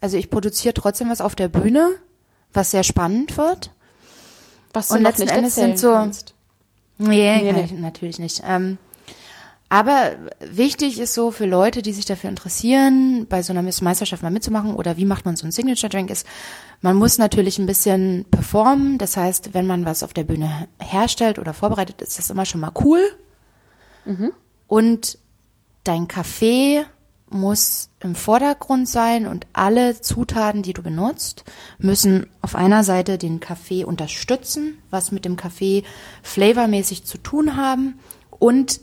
Also 0.00 0.16
ich 0.16 0.30
produziere 0.30 0.74
trotzdem 0.74 1.10
was 1.10 1.20
auf 1.20 1.34
der 1.34 1.48
Bühne, 1.48 1.90
was 2.52 2.70
sehr 2.70 2.82
spannend 2.82 3.36
wird. 3.36 3.70
Was 4.72 4.88
du 4.88 4.94
und 4.94 5.02
letzten 5.02 5.22
nicht 5.24 5.32
Endes 5.36 5.54
sind 5.54 5.78
so- 5.78 5.92
kannst. 5.92 6.34
Nee, 6.98 7.40
Nee, 7.42 7.52
nee. 7.52 7.64
Ich, 7.64 7.72
natürlich 7.72 8.18
nicht. 8.18 8.42
Ähm, 8.46 8.78
aber 9.68 10.12
wichtig 10.40 11.00
ist 11.00 11.14
so 11.14 11.30
für 11.30 11.46
Leute, 11.46 11.80
die 11.82 11.92
sich 11.94 12.04
dafür 12.04 12.28
interessieren, 12.30 13.26
bei 13.28 13.42
so 13.42 13.52
einer 13.52 13.62
Meisterschaft 13.62 14.22
mal 14.22 14.30
mitzumachen 14.30 14.74
oder 14.74 14.96
wie 14.98 15.06
macht 15.06 15.24
man 15.24 15.34
so 15.36 15.44
einen 15.44 15.52
Signature 15.52 15.88
Drink 15.88 16.10
ist, 16.10 16.26
man 16.82 16.96
muss 16.96 17.16
natürlich 17.18 17.58
ein 17.58 17.66
bisschen 17.66 18.26
performen. 18.30 18.98
Das 18.98 19.16
heißt, 19.16 19.54
wenn 19.54 19.66
man 19.66 19.84
was 19.86 20.02
auf 20.02 20.12
der 20.12 20.24
Bühne 20.24 20.68
herstellt 20.78 21.38
oder 21.38 21.54
vorbereitet, 21.54 22.02
ist 22.02 22.18
das 22.18 22.28
immer 22.30 22.44
schon 22.44 22.60
mal 22.60 22.72
cool. 22.84 23.00
Und 24.66 25.18
dein 25.84 26.08
Kaffee 26.08 26.84
muss 27.32 27.88
im 28.00 28.14
Vordergrund 28.14 28.88
sein 28.88 29.26
und 29.26 29.46
alle 29.52 30.00
Zutaten, 30.00 30.62
die 30.62 30.72
du 30.72 30.82
benutzt, 30.82 31.44
müssen 31.78 32.26
auf 32.42 32.54
einer 32.54 32.84
Seite 32.84 33.18
den 33.18 33.40
Kaffee 33.40 33.84
unterstützen, 33.84 34.78
was 34.90 35.12
mit 35.12 35.24
dem 35.24 35.36
Kaffee 35.36 35.84
flavormäßig 36.22 37.04
zu 37.04 37.18
tun 37.18 37.56
haben 37.56 37.98
und 38.30 38.80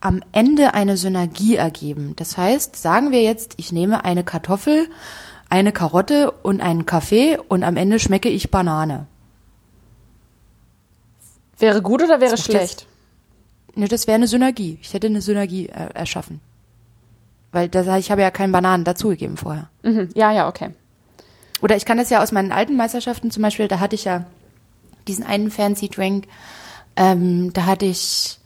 am 0.00 0.22
Ende 0.32 0.72
eine 0.72 0.96
Synergie 0.96 1.56
ergeben. 1.56 2.14
Das 2.16 2.38
heißt, 2.38 2.76
sagen 2.76 3.10
wir 3.10 3.22
jetzt, 3.22 3.54
ich 3.58 3.70
nehme 3.70 4.04
eine 4.04 4.24
Kartoffel, 4.24 4.88
eine 5.50 5.72
Karotte 5.72 6.30
und 6.30 6.62
einen 6.62 6.86
Kaffee 6.86 7.38
und 7.48 7.64
am 7.64 7.76
Ende 7.76 7.98
schmecke 7.98 8.30
ich 8.30 8.50
Banane. 8.50 9.06
Wäre 11.58 11.82
gut 11.82 12.02
oder 12.02 12.20
wäre 12.20 12.38
schlecht? 12.38 12.86
Ne, 13.74 13.88
das 13.88 14.06
wäre 14.06 14.16
eine 14.16 14.26
Synergie. 14.26 14.78
Ich 14.82 14.92
hätte 14.94 15.06
eine 15.06 15.20
Synergie 15.20 15.68
äh, 15.68 15.92
erschaffen. 15.94 16.40
Weil 17.52 17.68
das, 17.68 17.86
ich 17.98 18.10
habe 18.10 18.22
ja 18.22 18.30
keinen 18.30 18.52
Bananen 18.52 18.84
dazugegeben 18.84 19.36
vorher. 19.36 19.70
Mhm. 19.82 20.10
Ja, 20.14 20.32
ja, 20.32 20.48
okay. 20.48 20.70
Oder 21.62 21.76
ich 21.76 21.84
kann 21.84 21.98
das 21.98 22.10
ja 22.10 22.22
aus 22.22 22.32
meinen 22.32 22.52
alten 22.52 22.76
Meisterschaften 22.76 23.30
zum 23.30 23.42
Beispiel, 23.42 23.68
da 23.68 23.80
hatte 23.80 23.94
ich 23.94 24.04
ja 24.04 24.24
diesen 25.08 25.24
einen 25.24 25.50
fancy 25.50 25.88
Drink, 25.88 26.26
ähm, 26.96 27.52
da 27.52 27.66
hatte 27.66 27.86
ich 27.86 28.38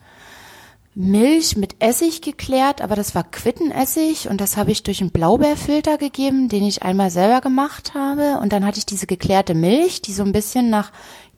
Milch 0.97 1.57
mit 1.57 1.77
Essig 1.81 2.23
geklärt, 2.23 2.81
aber 2.81 2.95
das 2.95 3.15
war 3.15 3.25
Quittenessig 3.25 4.29
und 4.29 4.41
das 4.41 4.57
habe 4.57 4.71
ich 4.71 4.85
durch 4.85 5.01
einen 5.01 5.11
Blaubeerfilter 5.11 5.99
gegeben, 5.99 6.49
den 6.49 6.65
ich 6.65 6.83
einmal 6.83 7.11
selber 7.11 7.41
gemacht 7.41 7.95
habe. 7.95 8.39
Und 8.41 8.53
dann 8.53 8.65
hatte 8.65 8.79
ich 8.79 8.87
diese 8.87 9.07
geklärte 9.07 9.55
Milch, 9.55 10.03
die 10.03 10.13
so 10.13 10.23
ein 10.23 10.33
bisschen 10.33 10.71
nach 10.71 10.93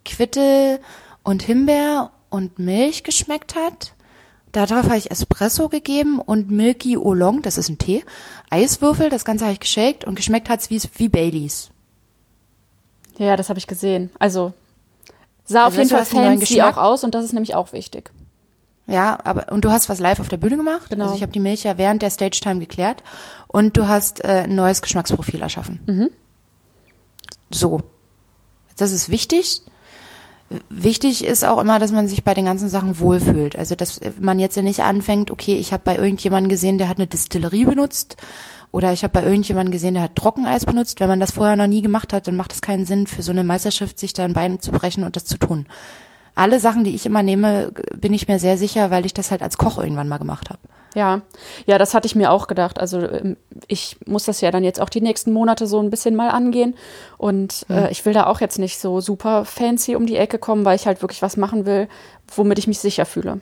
Quitte 0.05 0.79
und 1.23 1.43
Himbeer 1.43 2.11
und 2.31 2.59
Milch 2.59 3.05
geschmeckt 3.05 3.55
hat. 3.55 3.95
Darauf 4.53 4.85
habe 4.85 4.97
ich 4.97 5.11
Espresso 5.11 5.69
gegeben 5.69 6.19
und 6.19 6.51
Milky 6.51 6.97
Oolong, 6.97 7.43
das 7.43 7.59
ist 7.59 7.69
ein 7.69 7.79
Tee, 7.79 8.05
Eiswürfel, 8.49 9.11
das 9.11 9.25
Ganze 9.25 9.45
habe 9.45 9.53
ich 9.53 9.61
geshakt 9.61 10.05
und 10.05 10.15
geschmeckt 10.15 10.49
hat 10.49 10.61
es 10.61 10.71
wie, 10.71 10.81
wie 10.97 11.09
Baileys. 11.09 11.71
Ja, 13.19 13.37
das 13.37 13.49
habe 13.49 13.59
ich 13.59 13.67
gesehen. 13.67 14.11
Also 14.19 14.55
sah 15.45 15.65
Also 15.65 15.69
auf 15.69 15.79
jeden 15.79 15.91
Fall 15.91 16.05
fancy 16.05 16.63
auch 16.63 16.77
aus 16.77 17.05
und 17.05 17.15
das 17.15 17.25
ist 17.25 17.33
nämlich 17.33 17.55
auch 17.55 17.73
wichtig. 17.73 18.11
Ja, 18.87 19.19
aber 19.25 19.53
und 19.53 19.65
du 19.65 19.71
hast 19.71 19.89
was 19.89 19.99
live 19.99 20.21
auf 20.21 20.29
der 20.29 20.37
Bühne 20.37 20.57
gemacht. 20.57 20.91
Genau. 20.91 21.05
Also 21.05 21.17
ich 21.17 21.23
habe 21.23 21.33
die 21.33 21.41
Milch 21.41 21.65
ja 21.65 21.77
während 21.77 22.03
der 22.03 22.11
Stage 22.11 22.41
Time 22.41 22.61
geklärt 22.61 23.03
und 23.49 23.77
du 23.77 23.89
hast 23.89 24.25
äh, 24.25 24.45
ein 24.45 24.55
neues 24.55 24.81
Geschmacksprofil 24.81 25.43
erschaffen. 25.43 25.81
Mhm. 25.87 26.11
So, 27.51 27.83
das 28.77 28.93
ist 28.93 29.09
wichtig. 29.09 29.63
Wichtig 30.69 31.25
ist 31.25 31.45
auch 31.45 31.61
immer, 31.61 31.79
dass 31.81 31.91
man 31.91 32.07
sich 32.07 32.23
bei 32.23 32.33
den 32.33 32.45
ganzen 32.45 32.69
Sachen 32.69 33.01
wohlfühlt. 33.01 33.57
Also 33.57 33.75
dass 33.75 34.01
man 34.21 34.39
jetzt 34.39 34.57
ja 34.57 34.63
nicht 34.63 34.81
anfängt, 34.81 35.31
okay, 35.31 35.57
ich 35.57 35.73
habe 35.73 35.83
bei 35.85 35.97
irgendjemandem 35.97 36.49
gesehen, 36.49 36.79
der 36.79 36.89
hat 36.89 36.99
eine 36.99 37.09
Distillerie 37.09 37.65
benutzt 37.65 38.17
oder 38.71 38.93
ich 38.93 39.03
habe 39.03 39.13
bei 39.13 39.25
irgendjemandem 39.25 39.73
gesehen, 39.73 39.95
der 39.95 40.05
hat 40.05 40.17
Trockeneis 40.17 40.65
benutzt. 40.65 41.01
Wenn 41.01 41.09
man 41.09 41.21
das 41.21 41.33
vorher 41.33 41.57
noch 41.57 41.67
nie 41.67 41.83
gemacht 41.83 42.13
hat, 42.13 42.29
dann 42.29 42.37
macht 42.37 42.53
es 42.53 42.63
keinen 42.63 42.85
Sinn, 42.85 43.07
für 43.07 43.23
so 43.23 43.33
eine 43.33 43.43
Meisterschaft 43.43 43.99
sich 43.99 44.13
da 44.13 44.25
ein 44.25 44.35
Bein 44.35 44.61
zu 44.61 44.71
brechen 44.71 45.03
und 45.03 45.17
das 45.17 45.25
zu 45.25 45.39
tun. 45.39 45.67
Alle 46.37 46.61
Sachen, 46.61 46.85
die 46.85 46.95
ich 46.95 47.05
immer 47.07 47.23
nehme, 47.25 47.73
bin 47.97 48.15
ich 48.15 48.29
mir 48.29 48.39
sehr 48.39 48.57
sicher, 48.57 48.91
weil 48.93 49.05
ich 49.07 49.15
das 49.15 49.31
halt 49.33 49.43
als 49.43 49.59
Koch 49.59 49.79
irgendwann 49.79 50.09
mal 50.09 50.19
gemacht 50.19 50.49
habe. 50.51 50.61
Ja, 50.95 51.23
ja, 51.67 51.77
das 51.77 51.93
hatte 51.93 52.07
ich 52.07 52.15
mir 52.15 52.31
auch 52.31 52.47
gedacht. 52.47 52.79
Also 52.79 53.01
ähm, 53.01 53.37
ich 53.67 53.97
muss 54.07 54.25
das 54.25 54.41
ja 54.41 54.51
dann 54.51 54.63
jetzt 54.65 54.81
auch 54.81 54.89
die 54.89 55.01
nächsten 55.01 55.33
Monate 55.33 55.67
so 55.67 55.81
ein 55.81 55.91
bisschen 55.91 56.15
mal 56.15 56.29
angehen. 56.31 56.75
Und 57.19 57.67
äh, 57.69 57.91
ich 57.91 58.05
will 58.07 58.13
da 58.15 58.27
auch 58.27 58.41
jetzt 58.41 58.59
nicht 58.59 58.79
so 58.79 59.01
super 59.01 59.45
fancy 59.45 59.97
um 59.97 60.07
die 60.07 60.17
Ecke 60.17 60.39
kommen, 60.39 60.65
weil 60.65 60.77
ich 60.77 60.87
halt 60.87 61.03
wirklich 61.03 61.21
was 61.23 61.37
machen 61.37 61.67
will, 61.67 61.89
womit 62.35 62.59
ich 62.59 62.67
mich 62.67 62.79
sicher 62.79 63.05
fühle. 63.07 63.41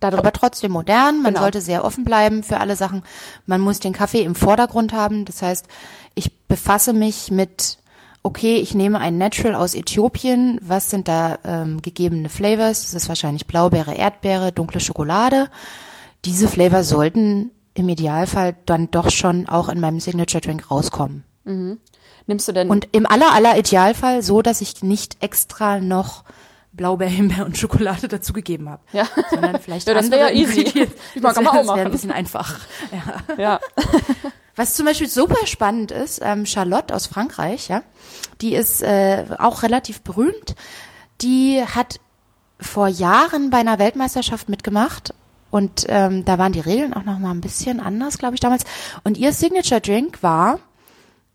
Dadurch, 0.00 0.18
Aber 0.20 0.32
trotzdem 0.32 0.72
modern, 0.72 1.20
man 1.20 1.34
Genau. 1.34 1.40
sollte 1.42 1.60
sehr 1.60 1.84
offen 1.84 2.02
bleiben 2.04 2.42
für 2.42 2.60
alle 2.60 2.76
Sachen. 2.76 3.02
Man 3.44 3.60
muss 3.60 3.78
den 3.78 3.92
Kaffee 3.92 4.22
im 4.22 4.34
Vordergrund 4.34 4.94
haben. 4.94 5.26
Das 5.26 5.42
heißt, 5.42 5.66
ich 6.14 6.32
befasse 6.48 6.94
mich 6.94 7.30
mit, 7.30 7.76
okay, 8.22 8.56
ich 8.56 8.74
nehme 8.74 8.98
ein 8.98 9.18
Natural 9.18 9.54
aus 9.54 9.74
Äthiopien. 9.74 10.58
Was 10.62 10.90
sind 10.90 11.08
da 11.08 11.38
ähm, 11.44 11.82
gegebene 11.82 12.28
Flavors? 12.28 12.82
Das 12.82 12.94
ist 12.94 13.08
wahrscheinlich 13.08 13.46
Blaubeere, 13.46 13.94
Erdbeere, 13.94 14.52
dunkle 14.52 14.80
Schokolade. 14.80 15.48
Diese 16.24 16.48
Flavors 16.48 16.88
sollten 16.88 17.50
im 17.74 17.88
Idealfall 17.88 18.56
dann 18.66 18.90
doch 18.90 19.10
schon 19.10 19.48
auch 19.48 19.68
in 19.68 19.80
meinem 19.80 20.00
Signature 20.00 20.40
Drink 20.40 20.70
rauskommen. 20.70 21.24
nimmst 22.26 22.48
du 22.48 22.52
denn 22.52 22.68
Und 22.68 22.88
im 22.92 23.06
aller, 23.06 23.32
aller 23.32 23.56
Idealfall 23.58 24.22
so, 24.22 24.42
dass 24.42 24.60
ich 24.60 24.82
nicht 24.82 25.16
extra 25.22 25.80
noch 25.80 26.24
Blaubeer, 26.72 27.08
Himbeer 27.08 27.46
und 27.46 27.56
Schokolade 27.56 28.06
dazugegeben 28.08 28.68
habe. 28.68 28.82
Ja. 28.92 29.06
Sondern 29.30 29.60
vielleicht 29.60 29.88
Ja, 29.88 29.94
das 29.94 30.10
wär 30.10 30.26
andere 30.26 30.34
ja 30.34 30.40
easy. 30.40 30.60
Ingredients. 30.60 30.94
Ich 31.14 31.22
mag 31.22 31.34
das 31.34 31.44
das 31.44 31.66
wäre 31.66 31.80
ein 31.80 31.90
bisschen 31.90 32.12
einfach. 32.12 32.60
Ja. 32.92 33.36
ja. 33.36 33.60
Was 34.60 34.74
zum 34.74 34.84
Beispiel 34.84 35.08
super 35.08 35.46
spannend 35.46 35.90
ist, 35.90 36.20
ähm, 36.22 36.44
Charlotte 36.44 36.94
aus 36.94 37.06
Frankreich, 37.06 37.68
ja, 37.68 37.82
die 38.42 38.54
ist 38.54 38.82
äh, 38.82 39.24
auch 39.38 39.62
relativ 39.62 40.02
berühmt. 40.02 40.54
Die 41.22 41.64
hat 41.64 41.98
vor 42.60 42.86
Jahren 42.86 43.48
bei 43.48 43.56
einer 43.56 43.78
Weltmeisterschaft 43.78 44.50
mitgemacht 44.50 45.14
und 45.50 45.86
ähm, 45.88 46.26
da 46.26 46.36
waren 46.36 46.52
die 46.52 46.60
Regeln 46.60 46.92
auch 46.92 47.04
noch 47.04 47.18
mal 47.18 47.30
ein 47.30 47.40
bisschen 47.40 47.80
anders, 47.80 48.18
glaube 48.18 48.34
ich, 48.34 48.40
damals. 48.40 48.64
Und 49.02 49.16
ihr 49.16 49.32
Signature 49.32 49.80
Drink 49.80 50.22
war 50.22 50.60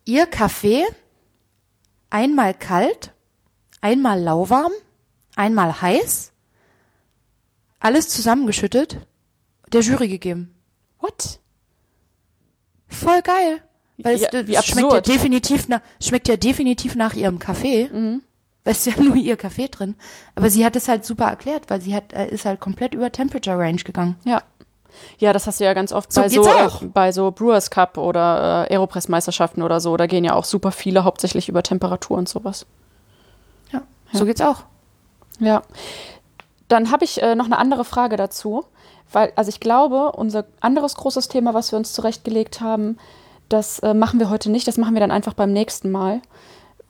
ihr 0.03 0.27
Kaffee 0.27 0.83
einmal 2.11 2.53
kalt, 2.53 3.11
einmal 3.81 4.21
lauwarm, 4.21 4.71
einmal 5.35 5.81
heiß, 5.81 6.31
alles 7.79 8.07
zusammengeschüttet, 8.09 8.99
der 9.73 9.81
Jury 9.81 10.09
gegeben. 10.09 10.53
What? 10.99 11.39
Voll 12.87 13.21
geil. 13.21 13.61
Weil 13.97 14.17
Ja, 14.17 14.27
es 14.31 14.47
wie 14.47 14.53
das 14.53 14.65
schmeckt 14.65 14.91
ja 14.91 15.01
definitiv 15.01 15.67
nach, 15.69 15.81
schmeckt 16.01 16.27
ja 16.27 16.35
definitiv 16.37 16.95
nach 16.95 17.13
ihrem 17.13 17.39
Kaffee. 17.39 17.89
Mhm. 17.91 18.21
Da 18.63 18.71
ist 18.71 18.85
ja 18.87 18.93
nur 19.01 19.15
ihr 19.15 19.37
Kaffee 19.37 19.67
drin. 19.67 19.95
Aber 20.35 20.49
sie 20.49 20.65
hat 20.65 20.75
es 20.75 20.87
halt 20.87 21.05
super 21.05 21.25
erklärt, 21.25 21.69
weil 21.69 21.81
sie 21.81 21.95
hat, 21.95 22.13
äh, 22.13 22.27
ist 22.27 22.45
halt 22.45 22.59
komplett 22.59 22.93
über 22.93 23.11
Temperature 23.11 23.57
Range 23.57 23.81
gegangen. 23.81 24.15
Ja. 24.25 24.41
Ja, 25.17 25.33
das 25.33 25.45
hast 25.45 25.59
du 25.59 25.65
ja 25.65 25.73
ganz 25.73 25.91
oft 25.91 26.11
So 26.13 26.21
bei, 26.21 26.29
so, 26.29 26.47
auch. 26.47 26.81
äh, 26.81 26.85
bei 26.85 27.11
so 27.11 27.31
Brewers 27.31 27.69
Cup 27.69 27.97
oder 27.97 28.67
äh, 28.69 28.73
Aeropress-Meisterschaften 28.73 29.61
oder 29.61 29.79
so. 29.81 29.97
Da 29.97 30.07
gehen 30.07 30.23
ja 30.23 30.33
auch 30.33 30.45
super 30.45 30.71
viele 30.71 31.03
hauptsächlich 31.03 31.49
über 31.49 31.63
Temperatur 31.63 32.17
und 32.17 32.29
sowas. 32.29 32.65
Ja, 33.73 33.81
so 34.13 34.25
geht's 34.25 34.39
auch. 34.41 34.63
Ja. 35.39 35.63
Dann 36.67 36.91
habe 36.91 37.05
ich 37.05 37.21
äh, 37.21 37.35
noch 37.35 37.45
eine 37.45 37.57
andere 37.57 37.85
Frage 37.85 38.17
dazu, 38.17 38.65
weil, 39.11 39.31
also 39.35 39.49
ich 39.49 39.59
glaube, 39.59 40.13
unser 40.13 40.45
anderes 40.61 40.95
großes 40.95 41.27
Thema, 41.27 41.53
was 41.53 41.71
wir 41.71 41.77
uns 41.77 41.93
zurechtgelegt 41.93 42.61
haben, 42.61 42.97
das 43.49 43.79
äh, 43.79 43.93
machen 43.93 44.19
wir 44.19 44.29
heute 44.29 44.49
nicht, 44.49 44.67
das 44.67 44.77
machen 44.77 44.95
wir 44.95 44.99
dann 44.99 45.11
einfach 45.11 45.33
beim 45.33 45.53
nächsten 45.53 45.91
Mal. 45.91 46.21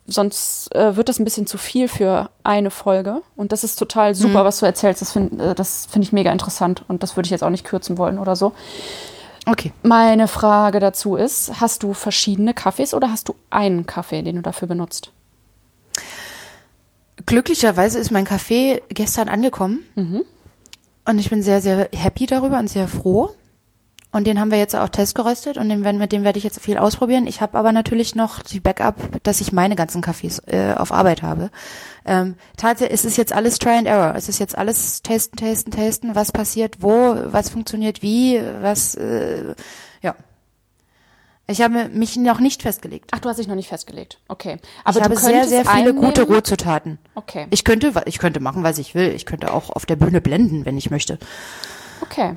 Sonst 0.06 0.74
äh, 0.74 0.96
wird 0.96 1.08
das 1.08 1.18
ein 1.18 1.24
bisschen 1.24 1.46
zu 1.46 1.58
viel 1.58 1.88
für 1.88 2.30
eine 2.44 2.70
Folge. 2.70 3.22
Und 3.34 3.52
das 3.52 3.64
ist 3.64 3.76
total 3.76 4.14
super, 4.14 4.44
was 4.44 4.60
du 4.60 4.66
erzählst. 4.66 5.02
Das 5.02 5.12
finde 5.12 5.44
äh, 5.44 5.64
find 5.64 6.04
ich 6.04 6.12
mega 6.12 6.30
interessant. 6.30 6.84
Und 6.86 7.02
das 7.02 7.16
würde 7.16 7.26
ich 7.26 7.32
jetzt 7.32 7.42
auch 7.42 7.50
nicht 7.50 7.64
kürzen 7.64 7.98
wollen 7.98 8.18
oder 8.18 8.36
so. 8.36 8.52
Okay. 9.46 9.72
Meine 9.82 10.28
Frage 10.28 10.80
dazu 10.80 11.16
ist, 11.16 11.60
hast 11.60 11.82
du 11.82 11.92
verschiedene 11.92 12.54
Kaffees 12.54 12.94
oder 12.94 13.10
hast 13.10 13.28
du 13.28 13.34
einen 13.50 13.86
Kaffee, 13.86 14.22
den 14.22 14.36
du 14.36 14.42
dafür 14.42 14.68
benutzt? 14.68 15.12
Glücklicherweise 17.26 17.98
ist 17.98 18.10
mein 18.10 18.24
Kaffee 18.24 18.82
gestern 18.88 19.28
angekommen. 19.28 19.80
Und 21.04 21.18
ich 21.18 21.30
bin 21.30 21.42
sehr, 21.42 21.60
sehr 21.60 21.88
happy 21.92 22.26
darüber 22.26 22.58
und 22.58 22.68
sehr 22.68 22.88
froh. 22.88 23.30
Und 24.12 24.26
den 24.26 24.40
haben 24.40 24.50
wir 24.50 24.58
jetzt 24.58 24.74
auch 24.74 24.88
testgeröstet 24.88 25.58
und 25.58 25.68
den, 25.68 25.84
werden- 25.84 25.98
mit 25.98 26.10
dem 26.10 26.24
werde 26.24 26.38
ich 26.38 26.44
jetzt 26.44 26.60
viel 26.60 26.78
ausprobieren. 26.78 27.26
Ich 27.26 27.40
habe 27.42 27.58
aber 27.58 27.72
natürlich 27.72 28.14
noch 28.14 28.40
die 28.42 28.60
Backup, 28.60 28.94
dass 29.24 29.40
ich 29.42 29.52
meine 29.52 29.76
ganzen 29.76 30.00
Kaffees 30.00 30.38
äh, 30.46 30.72
auf 30.74 30.90
Arbeit 30.90 31.22
habe. 31.22 31.50
Ähm, 32.06 32.36
tatsächlich, 32.56 32.94
es 32.94 33.04
ist 33.04 33.18
jetzt 33.18 33.34
alles 33.34 33.58
Try 33.58 33.72
and 33.78 33.86
Error. 33.86 34.14
Es 34.16 34.28
ist 34.30 34.38
jetzt 34.38 34.56
alles 34.56 35.02
testen, 35.02 35.36
testen, 35.36 35.72
testen, 35.72 36.14
was 36.14 36.32
passiert, 36.32 36.76
wo, 36.80 37.14
was 37.26 37.50
funktioniert 37.50 38.00
wie, 38.02 38.40
was, 38.62 38.94
äh. 38.94 39.54
Ich 41.48 41.62
habe 41.62 41.88
mich 41.90 42.16
noch 42.16 42.40
nicht 42.40 42.62
festgelegt. 42.62 43.10
Ach, 43.12 43.20
du 43.20 43.28
hast 43.28 43.38
dich 43.38 43.46
noch 43.46 43.54
nicht 43.54 43.68
festgelegt. 43.68 44.18
Okay. 44.26 44.58
Aber 44.82 44.98
ich 44.98 45.04
habe 45.04 45.16
sehr, 45.16 45.46
sehr 45.46 45.64
viele 45.64 45.90
einen 45.90 45.96
gute 45.96 46.22
nehmen? 46.22 46.34
Rohzutaten. 46.34 46.98
Okay. 47.14 47.46
Ich 47.50 47.64
könnte, 47.64 47.92
ich 48.06 48.18
könnte 48.18 48.40
machen, 48.40 48.64
was 48.64 48.78
ich 48.78 48.94
will. 48.96 49.12
Ich 49.14 49.26
könnte 49.26 49.54
auch 49.54 49.70
auf 49.70 49.86
der 49.86 49.96
Bühne 49.96 50.20
blenden, 50.20 50.64
wenn 50.66 50.76
ich 50.76 50.90
möchte. 50.90 51.18
Okay. 52.00 52.36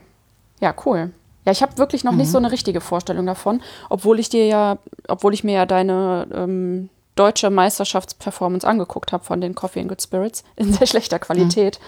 Ja, 0.59 0.75
cool. 0.85 1.11
Ja, 1.45 1.51
ich 1.51 1.63
habe 1.63 1.77
wirklich 1.77 2.03
noch 2.03 2.11
nicht 2.13 2.29
so 2.29 2.37
eine 2.37 2.51
richtige 2.51 2.81
Vorstellung 2.81 3.25
davon, 3.25 3.61
obwohl 3.89 4.19
ich 4.19 4.29
dir 4.29 4.45
ja, 4.45 4.77
obwohl 5.07 5.33
ich 5.33 5.43
mir 5.43 5.53
ja 5.53 5.65
deine 5.65 6.27
ähm, 6.31 6.89
deutsche 7.15 7.49
Meisterschaftsperformance 7.49 8.67
angeguckt 8.67 9.11
habe 9.11 9.23
von 9.23 9.41
den 9.41 9.55
Coffee 9.55 9.79
and 9.79 9.89
Good 9.89 10.01
Spirits 10.01 10.43
in 10.55 10.71
sehr 10.71 10.85
schlechter 10.85 11.17
Qualität. 11.17 11.79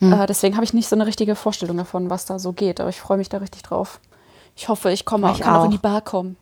Äh, 0.00 0.26
deswegen 0.26 0.56
habe 0.56 0.64
ich 0.64 0.74
nicht 0.74 0.88
so 0.88 0.96
eine 0.96 1.06
richtige 1.06 1.34
Vorstellung 1.34 1.76
davon, 1.76 2.10
was 2.10 2.26
da 2.26 2.38
so 2.38 2.52
geht. 2.52 2.80
Aber 2.80 2.90
ich 2.90 3.00
freue 3.00 3.16
mich 3.16 3.28
da 3.28 3.38
richtig 3.38 3.62
drauf. 3.62 4.00
Ich 4.56 4.68
hoffe, 4.68 4.90
ich 4.92 5.04
komme 5.04 5.28
auch, 5.30 5.34
Ich 5.36 5.40
kann 5.42 5.54
auch 5.56 5.62
in 5.62 5.68
auch. 5.68 5.72
die 5.72 5.78
Bar 5.78 6.00
kommen. 6.00 6.36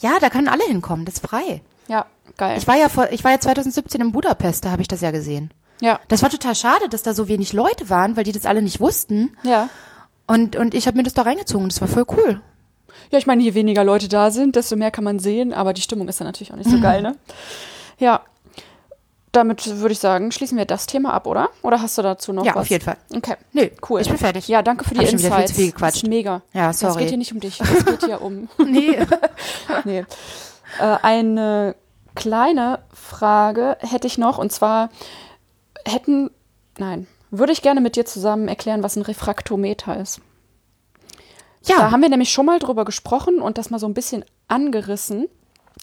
Ja, 0.00 0.18
da 0.20 0.30
können 0.30 0.48
alle 0.48 0.64
hinkommen. 0.64 1.04
Das 1.04 1.14
ist 1.16 1.26
frei. 1.26 1.62
Ja, 1.88 2.06
geil. 2.36 2.56
Ich 2.58 2.66
war 2.66 2.76
ja 2.76 2.88
vor, 2.88 3.08
ich 3.10 3.22
war 3.24 3.30
ja 3.32 3.40
2017 3.40 4.00
in 4.00 4.12
Budapest, 4.12 4.64
da 4.64 4.70
habe 4.70 4.82
ich 4.82 4.88
das 4.88 5.00
ja 5.00 5.10
gesehen. 5.10 5.50
ja, 5.80 6.00
Das 6.08 6.22
war 6.22 6.30
total 6.30 6.54
schade, 6.54 6.88
dass 6.88 7.02
da 7.02 7.14
so 7.14 7.28
wenig 7.28 7.52
Leute 7.52 7.90
waren, 7.90 8.16
weil 8.16 8.24
die 8.24 8.32
das 8.32 8.46
alle 8.46 8.62
nicht 8.62 8.80
wussten. 8.80 9.36
ja. 9.42 9.68
Und, 10.26 10.56
und 10.56 10.72
ich 10.72 10.86
habe 10.86 10.96
mir 10.96 11.02
das 11.02 11.12
da 11.12 11.20
reingezogen. 11.20 11.68
Das 11.68 11.82
war 11.82 11.88
voll 11.88 12.06
cool. 12.16 12.40
Ja, 13.10 13.18
ich 13.18 13.26
meine, 13.26 13.42
je 13.42 13.52
weniger 13.52 13.84
Leute 13.84 14.08
da 14.08 14.30
sind, 14.30 14.56
desto 14.56 14.74
mehr 14.74 14.90
kann 14.90 15.04
man 15.04 15.18
sehen, 15.18 15.52
aber 15.52 15.74
die 15.74 15.82
Stimmung 15.82 16.08
ist 16.08 16.18
dann 16.18 16.26
natürlich 16.26 16.50
auch 16.50 16.56
nicht 16.56 16.70
so 16.70 16.80
geil, 16.80 17.02
ne? 17.02 17.14
Ja. 17.98 18.22
Damit 19.34 19.66
würde 19.80 19.92
ich 19.92 19.98
sagen, 19.98 20.32
schließen 20.32 20.56
wir 20.56 20.64
das 20.64 20.86
Thema 20.86 21.12
ab, 21.12 21.26
oder? 21.26 21.50
Oder 21.62 21.82
hast 21.82 21.98
du 21.98 22.02
dazu 22.02 22.32
noch 22.32 22.44
Ja, 22.44 22.54
was? 22.54 22.62
auf 22.62 22.70
jeden 22.70 22.84
Fall. 22.84 22.96
Okay. 23.14 23.34
Nö, 23.52 23.68
Cool. 23.88 24.00
ich 24.00 24.08
bin 24.08 24.16
fertig. 24.16 24.48
Ja, 24.48 24.62
danke 24.62 24.84
für 24.84 24.94
die 24.94 25.00
Hab 25.00 25.08
schon 25.10 25.18
viel 25.18 25.26
Insights. 25.28 25.50
zu 25.52 25.56
viel 25.56 25.66
gequatscht. 25.72 25.96
Das 25.96 26.02
ist 26.04 26.08
mega. 26.08 26.42
Ja, 26.52 26.70
Es 26.70 26.78
sorry. 26.80 27.00
geht 27.00 27.08
hier 27.10 27.18
nicht 27.18 27.32
um 27.32 27.40
dich. 27.40 27.60
Es 27.60 27.84
geht 27.84 28.04
hier 28.04 28.22
um. 28.22 28.48
Nee. 28.64 28.98
nee. 29.84 29.98
Äh, 30.80 30.96
eine 31.02 31.74
kleine 32.14 32.78
Frage 32.92 33.76
hätte 33.80 34.06
ich 34.06 34.18
noch, 34.18 34.38
und 34.38 34.52
zwar 34.52 34.88
hätten, 35.84 36.30
nein, 36.78 37.06
würde 37.30 37.52
ich 37.52 37.62
gerne 37.62 37.80
mit 37.80 37.96
dir 37.96 38.04
zusammen 38.06 38.46
erklären, 38.48 38.82
was 38.82 38.96
ein 38.96 39.02
Refraktometer 39.02 39.96
ist. 40.00 40.20
Ja. 41.64 41.76
Da 41.78 41.90
haben 41.90 42.02
wir 42.02 42.08
nämlich 42.08 42.30
schon 42.30 42.46
mal 42.46 42.58
drüber 42.58 42.84
gesprochen 42.84 43.40
und 43.40 43.58
das 43.58 43.70
mal 43.70 43.78
so 43.78 43.86
ein 43.86 43.94
bisschen 43.94 44.24
angerissen. 44.48 45.26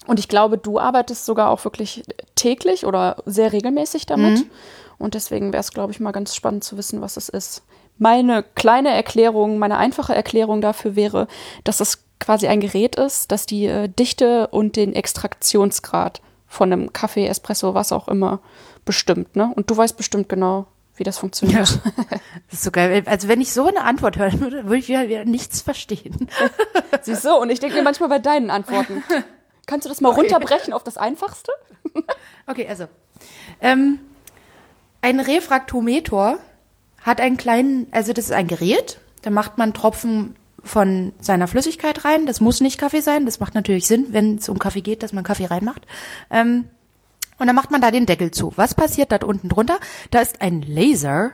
Und 0.06 0.18
ich 0.18 0.28
glaube, 0.28 0.58
du 0.58 0.78
arbeitest 0.78 1.26
sogar 1.26 1.50
auch 1.50 1.64
wirklich 1.64 2.02
täglich 2.34 2.86
oder 2.86 3.16
sehr 3.24 3.52
regelmäßig 3.52 4.06
damit. 4.06 4.40
Mhm. 4.40 4.50
Und 4.98 5.14
deswegen 5.14 5.52
wäre 5.52 5.60
es, 5.60 5.72
glaube 5.72 5.92
ich, 5.92 6.00
mal 6.00 6.12
ganz 6.12 6.34
spannend 6.34 6.64
zu 6.64 6.76
wissen, 6.76 7.00
was 7.00 7.16
es 7.16 7.28
ist. 7.28 7.62
Meine 7.98 8.42
kleine 8.42 8.90
Erklärung, 8.90 9.58
meine 9.58 9.78
einfache 9.78 10.14
Erklärung 10.14 10.60
dafür 10.60 10.96
wäre, 10.96 11.28
dass 11.64 11.80
es 11.80 12.04
quasi 12.18 12.46
ein 12.46 12.60
Gerät 12.60 12.96
ist, 12.96 13.32
das 13.32 13.46
die 13.46 13.66
äh, 13.66 13.88
Dichte 13.88 14.46
und 14.48 14.76
den 14.76 14.94
Extraktionsgrad 14.94 16.20
von 16.46 16.72
einem 16.72 16.92
Kaffee, 16.92 17.26
Espresso, 17.26 17.74
was 17.74 17.92
auch 17.92 18.08
immer 18.08 18.40
bestimmt. 18.84 19.36
Ne? 19.36 19.52
Und 19.54 19.70
du 19.70 19.76
weißt 19.76 19.96
bestimmt 19.96 20.28
genau, 20.28 20.66
wie 20.96 21.04
das 21.04 21.18
funktioniert. 21.18 21.80
Das 22.50 22.58
ist 22.58 22.64
so 22.64 22.70
geil. 22.70 23.02
Also 23.06 23.28
wenn 23.28 23.40
ich 23.40 23.52
so 23.52 23.66
eine 23.66 23.82
Antwort 23.82 24.18
hören 24.18 24.40
würde, 24.40 24.64
würde 24.64 24.76
ich 24.76 24.88
wieder, 24.88 25.08
wieder 25.08 25.24
nichts 25.24 25.62
verstehen. 25.62 26.28
Siehst 27.02 27.24
du? 27.24 27.34
Und 27.34 27.50
ich 27.50 27.60
denke 27.60 27.76
mir 27.76 27.82
manchmal 27.82 28.10
bei 28.10 28.18
deinen 28.18 28.50
Antworten. 28.50 29.02
Kannst 29.66 29.84
du 29.84 29.88
das 29.88 30.00
mal 30.00 30.10
Okay. 30.10 30.20
runterbrechen 30.20 30.72
auf 30.72 30.84
das 30.84 30.96
Einfachste? 30.96 31.52
Okay, 32.46 32.66
also. 32.68 32.88
Ähm, 33.60 34.00
ein 35.00 35.20
Refraktometer 35.20 36.38
hat 37.00 37.20
einen 37.20 37.36
kleinen, 37.36 37.86
also 37.92 38.12
das 38.12 38.26
ist 38.26 38.32
ein 38.32 38.48
Gerät, 38.48 38.98
da 39.22 39.30
macht 39.30 39.58
man 39.58 39.74
Tropfen 39.74 40.34
von 40.64 41.12
seiner 41.20 41.46
Flüssigkeit 41.48 42.04
rein. 42.04 42.26
Das 42.26 42.40
muss 42.40 42.60
nicht 42.60 42.78
Kaffee 42.78 43.00
sein, 43.00 43.24
das 43.26 43.40
macht 43.40 43.54
natürlich 43.54 43.86
Sinn, 43.86 44.06
wenn 44.10 44.36
es 44.38 44.48
um 44.48 44.58
Kaffee 44.58 44.80
geht, 44.80 45.02
dass 45.02 45.12
man 45.12 45.24
Kaffee 45.24 45.46
reinmacht. 45.46 45.86
Ähm, 46.30 46.68
und 47.38 47.46
dann 47.46 47.56
macht 47.56 47.70
man 47.70 47.80
da 47.80 47.90
den 47.90 48.06
Deckel 48.06 48.30
zu. 48.30 48.52
Was 48.56 48.74
passiert 48.74 49.10
da 49.12 49.16
unten 49.24 49.48
drunter? 49.48 49.78
Da 50.10 50.20
ist 50.20 50.40
ein 50.40 50.62
Laser. 50.62 51.32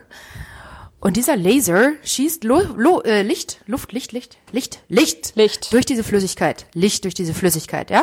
Und 1.01 1.17
dieser 1.17 1.37
Laser 1.37 1.93
schießt 2.03 2.45
Lu 2.45 2.61
Lu 2.77 3.01
äh, 3.01 3.23
Licht, 3.23 3.61
Luft, 3.67 3.93
Licht, 3.93 4.13
Licht, 4.13 4.39
Licht, 4.51 4.83
Licht, 4.89 5.37
Licht. 5.37 5.73
durch 5.73 5.87
diese 5.87 6.03
Flüssigkeit. 6.03 6.67
Licht 6.75 7.05
durch 7.05 7.15
diese 7.15 7.35
Flüssigkeit, 7.35 7.91
ja? 7.91 8.03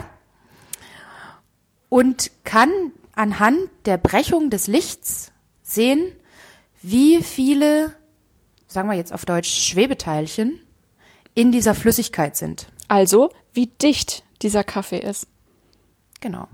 Und 1.90 2.32
kann 2.44 2.70
anhand 3.14 3.70
der 3.86 3.98
Brechung 3.98 4.50
des 4.50 4.68
Lichts 4.68 5.32
sehen, 5.62 6.12
wie 6.82 7.22
viele, 7.22 7.96
sagen 8.68 8.90
wir 8.90 8.96
jetzt 8.96 9.14
auf 9.14 9.26
Deutsch, 9.26 9.50
Schwebeteilchen 9.50 10.60
in 11.34 11.52
dieser 11.52 11.76
Flüssigkeit 11.76 12.38
sind. 12.38 12.68
Also, 12.88 13.32
wie 13.54 13.68
dicht 13.68 14.24
dieser 14.42 14.64
Kaffee 14.64 15.00
ist. 15.00 15.28
Genau. 16.22 16.48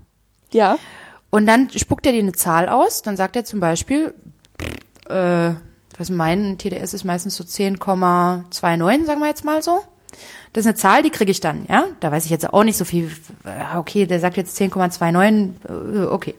Ja. 0.52 0.78
Und 1.30 1.46
dann 1.46 1.70
spuckt 1.70 2.06
er 2.06 2.12
dir 2.12 2.20
eine 2.20 2.32
Zahl 2.32 2.68
aus, 2.68 3.02
dann 3.02 3.16
sagt 3.16 3.36
er 3.36 3.44
zum 3.44 3.60
Beispiel, 3.60 4.14
äh, 5.08 5.54
was 6.02 6.10
mein 6.10 6.58
TDS 6.58 6.94
ist 6.94 7.04
meistens 7.04 7.36
so 7.36 7.44
10,29, 7.44 9.06
sagen 9.06 9.20
wir 9.20 9.28
jetzt 9.28 9.44
mal 9.44 9.62
so. 9.62 9.82
Das 10.52 10.62
ist 10.62 10.66
eine 10.66 10.74
Zahl, 10.74 11.02
die 11.02 11.10
kriege 11.10 11.30
ich 11.30 11.40
dann, 11.40 11.64
ja. 11.68 11.86
Da 12.00 12.10
weiß 12.10 12.24
ich 12.24 12.30
jetzt 12.30 12.52
auch 12.52 12.64
nicht 12.64 12.76
so 12.76 12.84
viel. 12.84 13.10
äh, 13.44 13.76
Okay, 13.76 14.06
der 14.06 14.18
sagt 14.18 14.36
jetzt 14.36 14.60
10,29, 14.60 15.52
äh, 15.68 16.06
okay. 16.06 16.34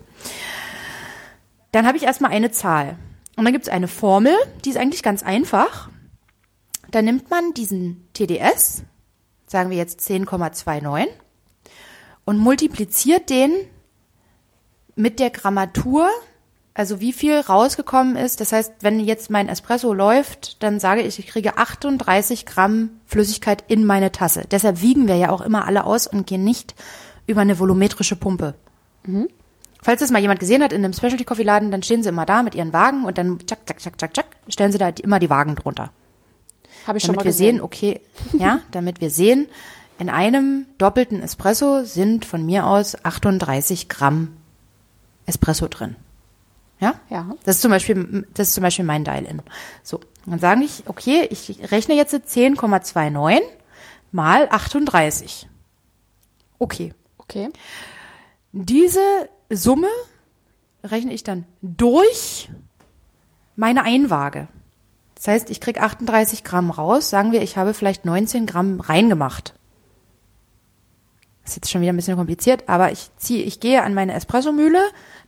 Dann 1.72 1.88
habe 1.88 1.98
ich 1.98 2.04
erstmal 2.04 2.32
eine 2.32 2.52
Zahl. 2.52 2.98
Und 3.38 3.46
dann 3.46 3.54
gibt 3.54 3.66
es 3.66 3.74
eine 3.74 3.88
Formel, 3.88 4.34
die 4.66 4.70
ist 4.70 4.78
eigentlich 4.78 5.02
ganz 5.02 5.24
einfach. 5.24 5.90
Da 6.92 7.02
nimmt 7.02 7.32
man 7.32 7.54
diesen 7.54 8.08
TDS, 8.14 8.84
sagen 9.48 9.70
wir 9.70 9.78
jetzt 9.78 10.02
10,29, 10.02 11.08
und 12.26 12.38
multipliziert 12.38 13.30
den 13.30 13.52
mit 14.96 15.20
der 15.20 15.30
Grammatur, 15.32 16.10
also 16.74 17.00
wie 17.00 17.14
viel 17.14 17.40
rausgekommen 17.40 18.16
ist. 18.16 18.42
Das 18.42 18.52
heißt, 18.52 18.74
wenn 18.82 19.00
jetzt 19.00 19.30
mein 19.30 19.48
Espresso 19.48 19.94
läuft, 19.94 20.64
dann 20.64 20.80
sage 20.80 21.02
ich, 21.02 21.20
ich 21.20 21.28
kriege 21.28 21.58
38 21.58 22.46
Gramm 22.46 22.90
Flüssigkeit 23.06 23.64
in 23.68 23.86
meine 23.86 24.12
Tasse. 24.12 24.46
Deshalb 24.50 24.82
wiegen 24.82 25.08
wir 25.08 25.16
ja 25.16 25.30
auch 25.30 25.42
immer 25.42 25.66
alle 25.66 25.86
aus 25.86 26.08
und 26.08 26.26
gehen 26.26 26.44
nicht 26.44 26.74
über 27.28 27.42
eine 27.42 27.60
volumetrische 27.60 28.16
Pumpe. 28.16 28.56
Falls 29.82 30.00
das 30.00 30.12
mal 30.12 30.22
jemand 30.22 30.40
gesehen 30.40 30.64
hat 30.64 30.74
in 30.74 30.84
einem 30.84 30.94
Specialty 30.94 31.26
Coffee 31.26 31.44
Laden, 31.44 31.70
dann 31.70 31.84
stehen 31.84 32.04
sie 32.04 32.10
immer 32.10 32.26
da 32.26 32.42
mit 32.42 32.56
ihren 32.56 32.74
Wagen 32.74 33.04
und 33.06 33.18
dann 33.18 33.40
zack, 33.46 33.60
zack, 33.68 33.82
zack, 33.82 34.00
zack, 34.00 34.16
zack, 34.16 34.26
stellen 34.48 34.72
sie 34.72 34.78
da 34.78 34.90
immer 34.90 35.20
die 35.20 35.30
Wagen 35.30 35.56
drunter. 35.56 35.92
Habe 36.88 36.98
ich 36.98 37.04
schon 37.04 37.16
Damit 37.16 37.18
mal 37.18 37.24
wir 37.26 37.32
gesehen. 37.32 37.56
sehen, 37.58 37.62
okay, 37.62 38.02
ja, 38.38 38.60
damit 38.72 39.00
wir 39.00 39.10
sehen, 39.10 39.48
in 40.00 40.10
einem 40.10 40.66
doppelten 40.80 41.22
Espresso 41.22 41.84
sind 41.84 42.26
von 42.26 42.46
mir 42.46 42.66
aus 42.66 43.04
38 43.04 43.90
Gramm 43.90 44.30
Espresso 45.26 45.68
drin. 45.68 45.96
Ja? 46.84 46.96
Ja. 47.10 47.30
Das 47.46 47.56
ist 47.56 47.62
zum 47.62 47.72
Beispiel, 47.72 48.28
das 48.34 48.50
ist 48.50 48.56
zum 48.56 48.62
Beispiel 48.62 48.84
mein 48.84 49.06
Dial-In. 49.06 49.42
So. 49.84 50.02
Dann 50.26 50.40
sage 50.40 50.64
ich, 50.64 50.84
okay, 50.86 51.28
ich 51.32 51.72
rechne 51.72 51.96
jetzt 51.96 52.14
10,29 52.14 53.42
mal 54.12 54.50
38. 54.50 55.48
Okay. 56.60 56.94
Okay. 57.18 57.50
Diese 58.52 59.00
Summe 59.50 59.88
rechne 60.84 61.14
ich 61.14 61.24
dann 61.24 61.46
durch 61.62 62.50
meine 63.56 63.84
Einwaage. 63.84 64.50
Das 65.16 65.28
heißt, 65.28 65.50
ich 65.52 65.62
krieg 65.62 65.82
38 65.82 66.44
Gramm 66.44 66.70
raus. 66.70 67.10
Sagen 67.10 67.32
wir, 67.32 67.42
ich 67.42 67.56
habe 67.56 67.74
vielleicht 67.74 68.04
19 68.04 68.46
Gramm 68.46 68.82
reingemacht. 68.82 69.54
Das 71.44 71.52
ist 71.52 71.56
jetzt 71.58 71.72
schon 71.72 71.82
wieder 71.82 71.92
ein 71.92 71.98
bisschen 71.98 72.18
kompliziert, 72.18 72.70
aber 72.70 72.92
ich 72.92 73.10
ziehe, 73.18 73.44
ich 73.44 73.60
gehe 73.60 73.84
an 73.84 73.94
meine 73.94 74.14
Espressomühle, 74.14 74.82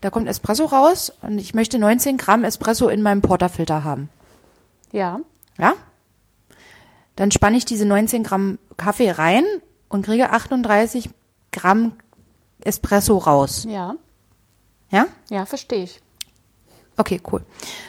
da 0.05 0.11
kommt 0.11 0.27
Espresso 0.27 0.65
raus 0.65 1.11
und 1.23 1.39
ich 1.39 1.55
möchte 1.55 1.79
19 1.79 2.17
Gramm 2.17 2.43
Espresso 2.43 2.89
in 2.89 3.01
meinem 3.01 3.23
Porterfilter 3.23 3.83
haben. 3.83 4.11
Ja. 4.91 5.19
Ja? 5.57 5.73
Dann 7.15 7.31
spanne 7.31 7.57
ich 7.57 7.65
diese 7.65 7.87
19 7.87 8.21
Gramm 8.21 8.59
Kaffee 8.77 9.09
rein 9.09 9.43
und 9.89 10.05
kriege 10.05 10.29
38 10.29 11.09
Gramm 11.51 11.93
Espresso 12.59 13.17
raus. 13.17 13.65
Ja. 13.67 13.95
Ja? 14.91 15.07
Ja, 15.31 15.47
verstehe 15.47 15.85
ich. 15.85 16.01
Okay, 16.97 17.19
cool. 17.31 17.43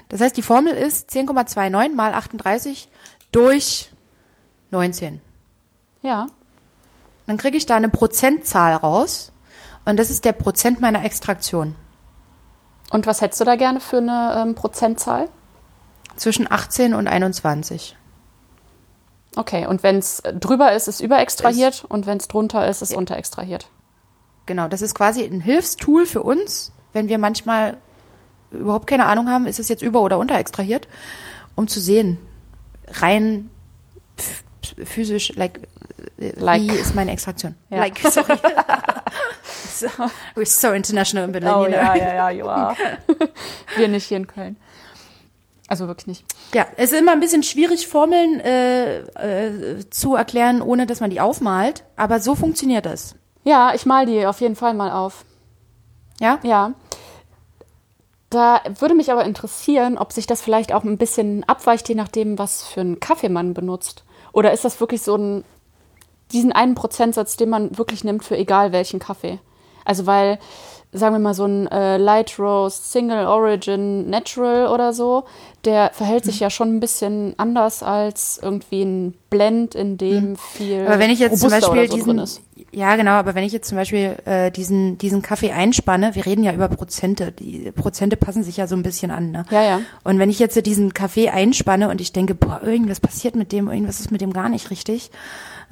Das 0.08 0.22
heißt, 0.22 0.38
die 0.38 0.42
Formel 0.42 0.72
ist 0.72 1.10
10,29 1.10 1.94
mal 1.94 2.14
38 2.14 2.88
durch 3.30 3.90
19. 4.70 5.20
Ja. 6.00 6.28
Dann 7.26 7.36
kriege 7.36 7.58
ich 7.58 7.66
da 7.66 7.76
eine 7.76 7.90
Prozentzahl 7.90 8.74
raus 8.74 9.32
und 9.84 9.98
das 9.98 10.08
ist 10.08 10.24
der 10.24 10.32
Prozent 10.32 10.80
meiner 10.80 11.04
Extraktion. 11.04 11.74
Und 12.90 13.06
was 13.06 13.20
hättest 13.20 13.40
du 13.40 13.44
da 13.44 13.56
gerne 13.56 13.80
für 13.80 13.98
eine 13.98 14.42
ähm, 14.42 14.54
Prozentzahl? 14.54 15.28
Zwischen 16.16 16.50
18 16.50 16.94
und 16.94 17.08
21. 17.08 17.96
Okay, 19.36 19.66
und 19.66 19.82
wenn 19.82 19.98
es 19.98 20.22
drüber 20.40 20.72
ist, 20.72 20.88
ist 20.88 21.00
überextrahiert 21.00 21.84
und 21.88 22.06
wenn 22.06 22.16
es 22.18 22.28
drunter 22.28 22.66
ist, 22.68 22.80
ist 22.80 22.94
unterextrahiert. 22.94 23.68
Genau, 24.46 24.68
das 24.68 24.80
ist 24.80 24.94
quasi 24.94 25.24
ein 25.24 25.40
Hilfstool 25.40 26.06
für 26.06 26.22
uns, 26.22 26.72
wenn 26.94 27.08
wir 27.08 27.18
manchmal 27.18 27.76
überhaupt 28.50 28.86
keine 28.86 29.06
Ahnung 29.06 29.28
haben, 29.28 29.46
ist 29.46 29.58
es 29.58 29.68
jetzt 29.68 29.82
über- 29.82 30.00
oder 30.00 30.18
unterextrahiert, 30.18 30.88
um 31.54 31.68
zu 31.68 31.80
sehen, 31.80 32.16
rein 32.88 33.50
ph- 34.16 34.86
physisch, 34.86 35.32
like, 35.34 35.60
äh, 36.18 36.32
Like. 36.38 36.62
wie 36.62 36.70
ist 36.70 36.94
meine 36.94 37.10
Extraktion? 37.10 37.56
Ja. 37.68 37.78
Like, 37.78 37.98
sorry. 37.98 38.38
so, 39.80 39.86
we're 40.34 40.46
so 40.46 40.72
international 40.72 41.24
in 41.24 41.32
Berlin. 41.32 41.50
Oh 41.50 41.64
you 41.64 41.72
ja, 41.72 41.94
ja, 41.94 42.30
ja, 42.30 42.30
ja. 42.30 42.76
Wir 43.76 43.88
nicht 43.88 44.06
hier 44.06 44.16
in 44.16 44.26
Köln. 44.26 44.56
Also 45.68 45.88
wirklich 45.88 46.06
nicht. 46.06 46.24
Ja, 46.54 46.66
es 46.76 46.92
ist 46.92 47.00
immer 47.00 47.12
ein 47.12 47.20
bisschen 47.20 47.42
schwierig, 47.42 47.88
Formeln 47.88 48.40
äh, 48.40 48.98
äh, 49.00 49.90
zu 49.90 50.14
erklären, 50.14 50.62
ohne 50.62 50.86
dass 50.86 51.00
man 51.00 51.10
die 51.10 51.20
aufmalt, 51.20 51.84
aber 51.96 52.20
so 52.20 52.34
funktioniert 52.34 52.86
das. 52.86 53.16
Ja, 53.42 53.74
ich 53.74 53.86
mal 53.86 54.06
die 54.06 54.26
auf 54.26 54.40
jeden 54.40 54.56
Fall 54.56 54.74
mal 54.74 54.92
auf. 54.92 55.24
Ja? 56.20 56.38
Ja. 56.42 56.74
Da 58.30 58.60
würde 58.78 58.94
mich 58.94 59.10
aber 59.10 59.24
interessieren, 59.24 59.98
ob 59.98 60.12
sich 60.12 60.26
das 60.26 60.42
vielleicht 60.42 60.72
auch 60.72 60.84
ein 60.84 60.98
bisschen 60.98 61.44
abweicht, 61.44 61.88
je 61.88 61.94
nachdem, 61.94 62.38
was 62.38 62.64
für 62.64 62.80
einen 62.80 63.00
Kaffee 63.00 63.28
man 63.28 63.54
benutzt. 63.54 64.04
Oder 64.32 64.52
ist 64.52 64.64
das 64.64 64.80
wirklich 64.80 65.02
so 65.02 65.16
ein, 65.16 65.44
diesen 66.32 66.52
einen 66.52 66.74
Prozentsatz, 66.74 67.36
den 67.36 67.48
man 67.48 67.76
wirklich 67.78 68.04
nimmt 68.04 68.24
für 68.24 68.36
egal 68.36 68.72
welchen 68.72 68.98
Kaffee? 68.98 69.38
Also 69.86 70.06
weil, 70.06 70.38
sagen 70.92 71.14
wir 71.14 71.20
mal, 71.20 71.34
so 71.34 71.46
ein 71.46 71.66
äh, 71.68 71.96
Light 71.96 72.38
Roast, 72.38 72.92
Single 72.92 73.26
Origin, 73.26 74.10
Natural 74.10 74.68
oder 74.68 74.92
so, 74.92 75.24
der 75.66 75.90
verhält 75.92 76.24
sich 76.24 76.40
ja 76.40 76.48
schon 76.48 76.76
ein 76.76 76.80
bisschen 76.80 77.34
anders 77.38 77.82
als 77.82 78.38
irgendwie 78.42 78.82
ein 78.82 79.14
Blend, 79.30 79.74
in 79.74 79.98
dem 79.98 80.36
viel 80.36 80.86
Aber 80.86 80.98
wenn 80.98 81.10
ich 81.10 81.18
jetzt 81.18 81.40
zum 81.40 81.50
Beispiel 81.50 81.88
so 81.90 81.96
diesen, 81.96 82.18
ist. 82.18 82.40
ja 82.72 82.94
genau, 82.96 83.12
aber 83.12 83.34
wenn 83.34 83.42
ich 83.44 83.52
jetzt 83.52 83.68
zum 83.68 83.76
Beispiel 83.76 84.16
äh, 84.24 84.50
diesen 84.50 84.96
diesen 84.98 85.22
Kaffee 85.22 85.50
einspanne, 85.50 86.14
wir 86.14 86.24
reden 86.24 86.44
ja 86.44 86.52
über 86.52 86.68
Prozente, 86.68 87.32
die 87.32 87.72
Prozente 87.72 88.16
passen 88.16 88.44
sich 88.44 88.56
ja 88.58 88.66
so 88.68 88.76
ein 88.76 88.84
bisschen 88.84 89.10
an, 89.10 89.32
ne? 89.32 89.44
Ja, 89.50 89.62
ja. 89.62 89.80
Und 90.04 90.18
wenn 90.18 90.30
ich 90.30 90.38
jetzt 90.38 90.64
diesen 90.64 90.94
Kaffee 90.94 91.30
einspanne 91.30 91.88
und 91.90 92.00
ich 92.00 92.12
denke, 92.12 92.34
boah, 92.34 92.60
irgendwas 92.62 93.00
passiert 93.00 93.34
mit 93.34 93.50
dem, 93.50 93.68
irgendwas 93.68 93.98
ist 94.00 94.12
mit 94.12 94.20
dem 94.20 94.32
gar 94.32 94.48
nicht 94.48 94.70
richtig, 94.70 95.10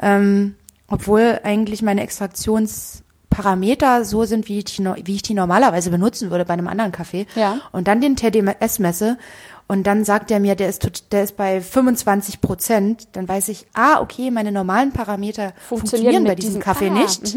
ähm, 0.02 0.56
obwohl 0.88 1.38
eigentlich 1.44 1.82
meine 1.82 2.02
Extraktionsprozente 2.02 3.03
Parameter 3.34 4.04
so 4.04 4.24
sind, 4.24 4.48
wie 4.48 4.58
ich, 4.58 4.64
die, 4.64 4.84
wie 5.04 5.16
ich 5.16 5.22
die 5.22 5.34
normalerweise 5.34 5.90
benutzen 5.90 6.30
würde 6.30 6.44
bei 6.44 6.52
einem 6.54 6.68
anderen 6.68 6.92
Kaffee 6.92 7.26
Ja. 7.34 7.58
und 7.72 7.88
dann 7.88 8.00
den 8.00 8.14
TDS 8.14 8.78
messe 8.78 9.18
und 9.66 9.86
dann 9.86 10.04
sagt 10.04 10.30
er 10.30 10.38
mir, 10.40 10.54
der 10.54 10.68
ist, 10.68 11.10
der 11.12 11.24
ist 11.24 11.36
bei 11.36 11.60
25 11.60 12.40
Prozent, 12.40 13.08
dann 13.12 13.26
weiß 13.28 13.48
ich, 13.48 13.66
ah, 13.74 14.00
okay, 14.00 14.30
meine 14.30 14.52
normalen 14.52 14.92
Parameter 14.92 15.52
funktionieren, 15.68 16.22
mit 16.22 16.30
bei 16.32 16.34
diesem 16.36 16.50
diesem- 16.50 16.62
Kaffee 16.62 16.90
ah, 16.90 16.94
nicht. 16.94 17.36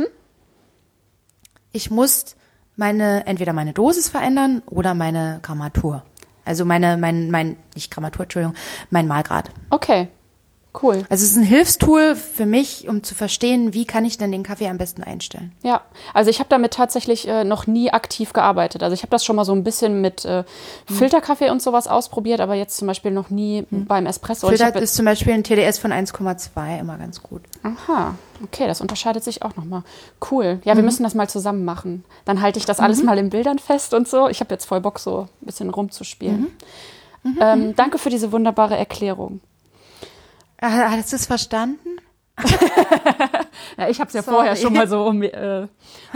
Ich 1.71 1.89
muss 1.91 2.35
meine, 2.75 3.25
entweder 3.25 3.53
meine 3.53 3.73
Dosis 3.73 4.09
verändern 4.09 4.61
oder 4.67 4.93
meine 4.93 5.39
Grammatur. 5.41 6.03
Also 6.45 6.63
meine, 6.63 6.95
mein, 6.97 7.29
mein, 7.31 7.57
nicht 7.75 7.91
Grammatur, 7.91 8.23
Entschuldigung, 8.23 8.55
mein 8.89 9.07
Malgrad. 9.07 9.49
Okay, 9.69 10.07
cool. 10.83 11.03
Also 11.09 11.23
es 11.25 11.31
ist 11.31 11.37
ein 11.37 11.43
Hilfstool 11.43 12.15
für 12.15 12.45
mich, 12.45 12.87
um 12.87 13.01
zu 13.03 13.15
verstehen, 13.15 13.73
wie 13.73 13.85
kann 13.85 14.05
ich 14.05 14.17
denn 14.17 14.31
den 14.31 14.43
Kaffee 14.43 14.67
am 14.67 14.77
besten 14.77 15.01
einstellen. 15.03 15.51
Ja, 15.63 15.81
also 16.13 16.29
ich 16.29 16.39
habe 16.39 16.49
damit 16.49 16.73
tatsächlich 16.73 17.27
äh, 17.27 17.43
noch 17.43 17.65
nie 17.67 17.91
aktiv 17.91 18.31
gearbeitet. 18.33 18.83
Also 18.83 18.93
ich 18.93 19.01
habe 19.01 19.09
das 19.09 19.25
schon 19.25 19.35
mal 19.35 19.45
so 19.45 19.53
ein 19.53 19.63
bisschen 19.63 20.01
mit 20.01 20.23
äh, 20.25 20.43
Hm. 20.87 20.95
Filterkaffee 20.95 21.49
und 21.49 21.61
sowas 21.61 21.87
ausprobiert, 21.87 22.39
aber 22.41 22.55
jetzt 22.55 22.77
zum 22.77 22.87
Beispiel 22.87 23.11
noch 23.11 23.29
nie 23.29 23.65
beim 23.71 24.05
Espresso. 24.05 24.49
Hab 24.51 24.75
ist 24.75 24.95
zum 24.95 25.05
Beispiel 25.05 25.33
ein 25.33 25.43
TDS 25.43 25.79
von 25.79 25.91
1,2 25.91 26.79
immer 26.79 26.97
ganz 26.97 27.21
gut. 27.23 27.41
Aha, 27.63 28.15
okay, 28.43 28.67
das 28.67 28.79
unterscheidet 28.81 29.23
sich 29.23 29.41
auch 29.41 29.55
nochmal. 29.55 29.83
Cool. 30.31 30.59
Ja, 30.63 30.73
Mhm. 30.73 30.77
wir 30.77 30.83
müssen 30.85 31.03
das 31.03 31.15
mal 31.15 31.27
zusammen 31.29 31.65
machen. 31.65 32.03
Dann 32.25 32.41
halte 32.41 32.59
ich 32.59 32.65
das 32.65 32.79
alles 32.79 33.03
mal 33.03 33.17
in 33.17 33.29
Bildern 33.29 33.59
fest 33.59 33.93
und 33.93 34.07
so. 34.07 34.27
Ich 34.29 34.39
habe 34.41 34.53
jetzt 34.53 34.65
voll 34.65 34.81
Bock, 34.81 34.99
so 34.99 35.27
ein 35.41 35.45
bisschen 35.45 35.69
rumzuspielen. 35.69 36.47
Mhm. 37.23 37.37
Ähm, 37.41 37.75
danke 37.75 37.97
für 37.97 38.09
diese 38.09 38.31
wunderbare 38.31 38.77
Erklärung. 38.77 39.41
Ah, 40.61 40.91
Hast 40.91 41.11
du 41.11 41.15
es 41.15 41.25
verstanden? 41.25 41.79
Ja, 43.77 43.89
ich 43.89 43.99
habe 43.99 44.07
es 44.07 44.13
ja 44.13 44.23
Sorry. 44.23 44.35
vorher 44.37 44.55
schon 44.55 44.73
mal 44.73 44.87
so 44.87 45.11
äh, 45.21 45.67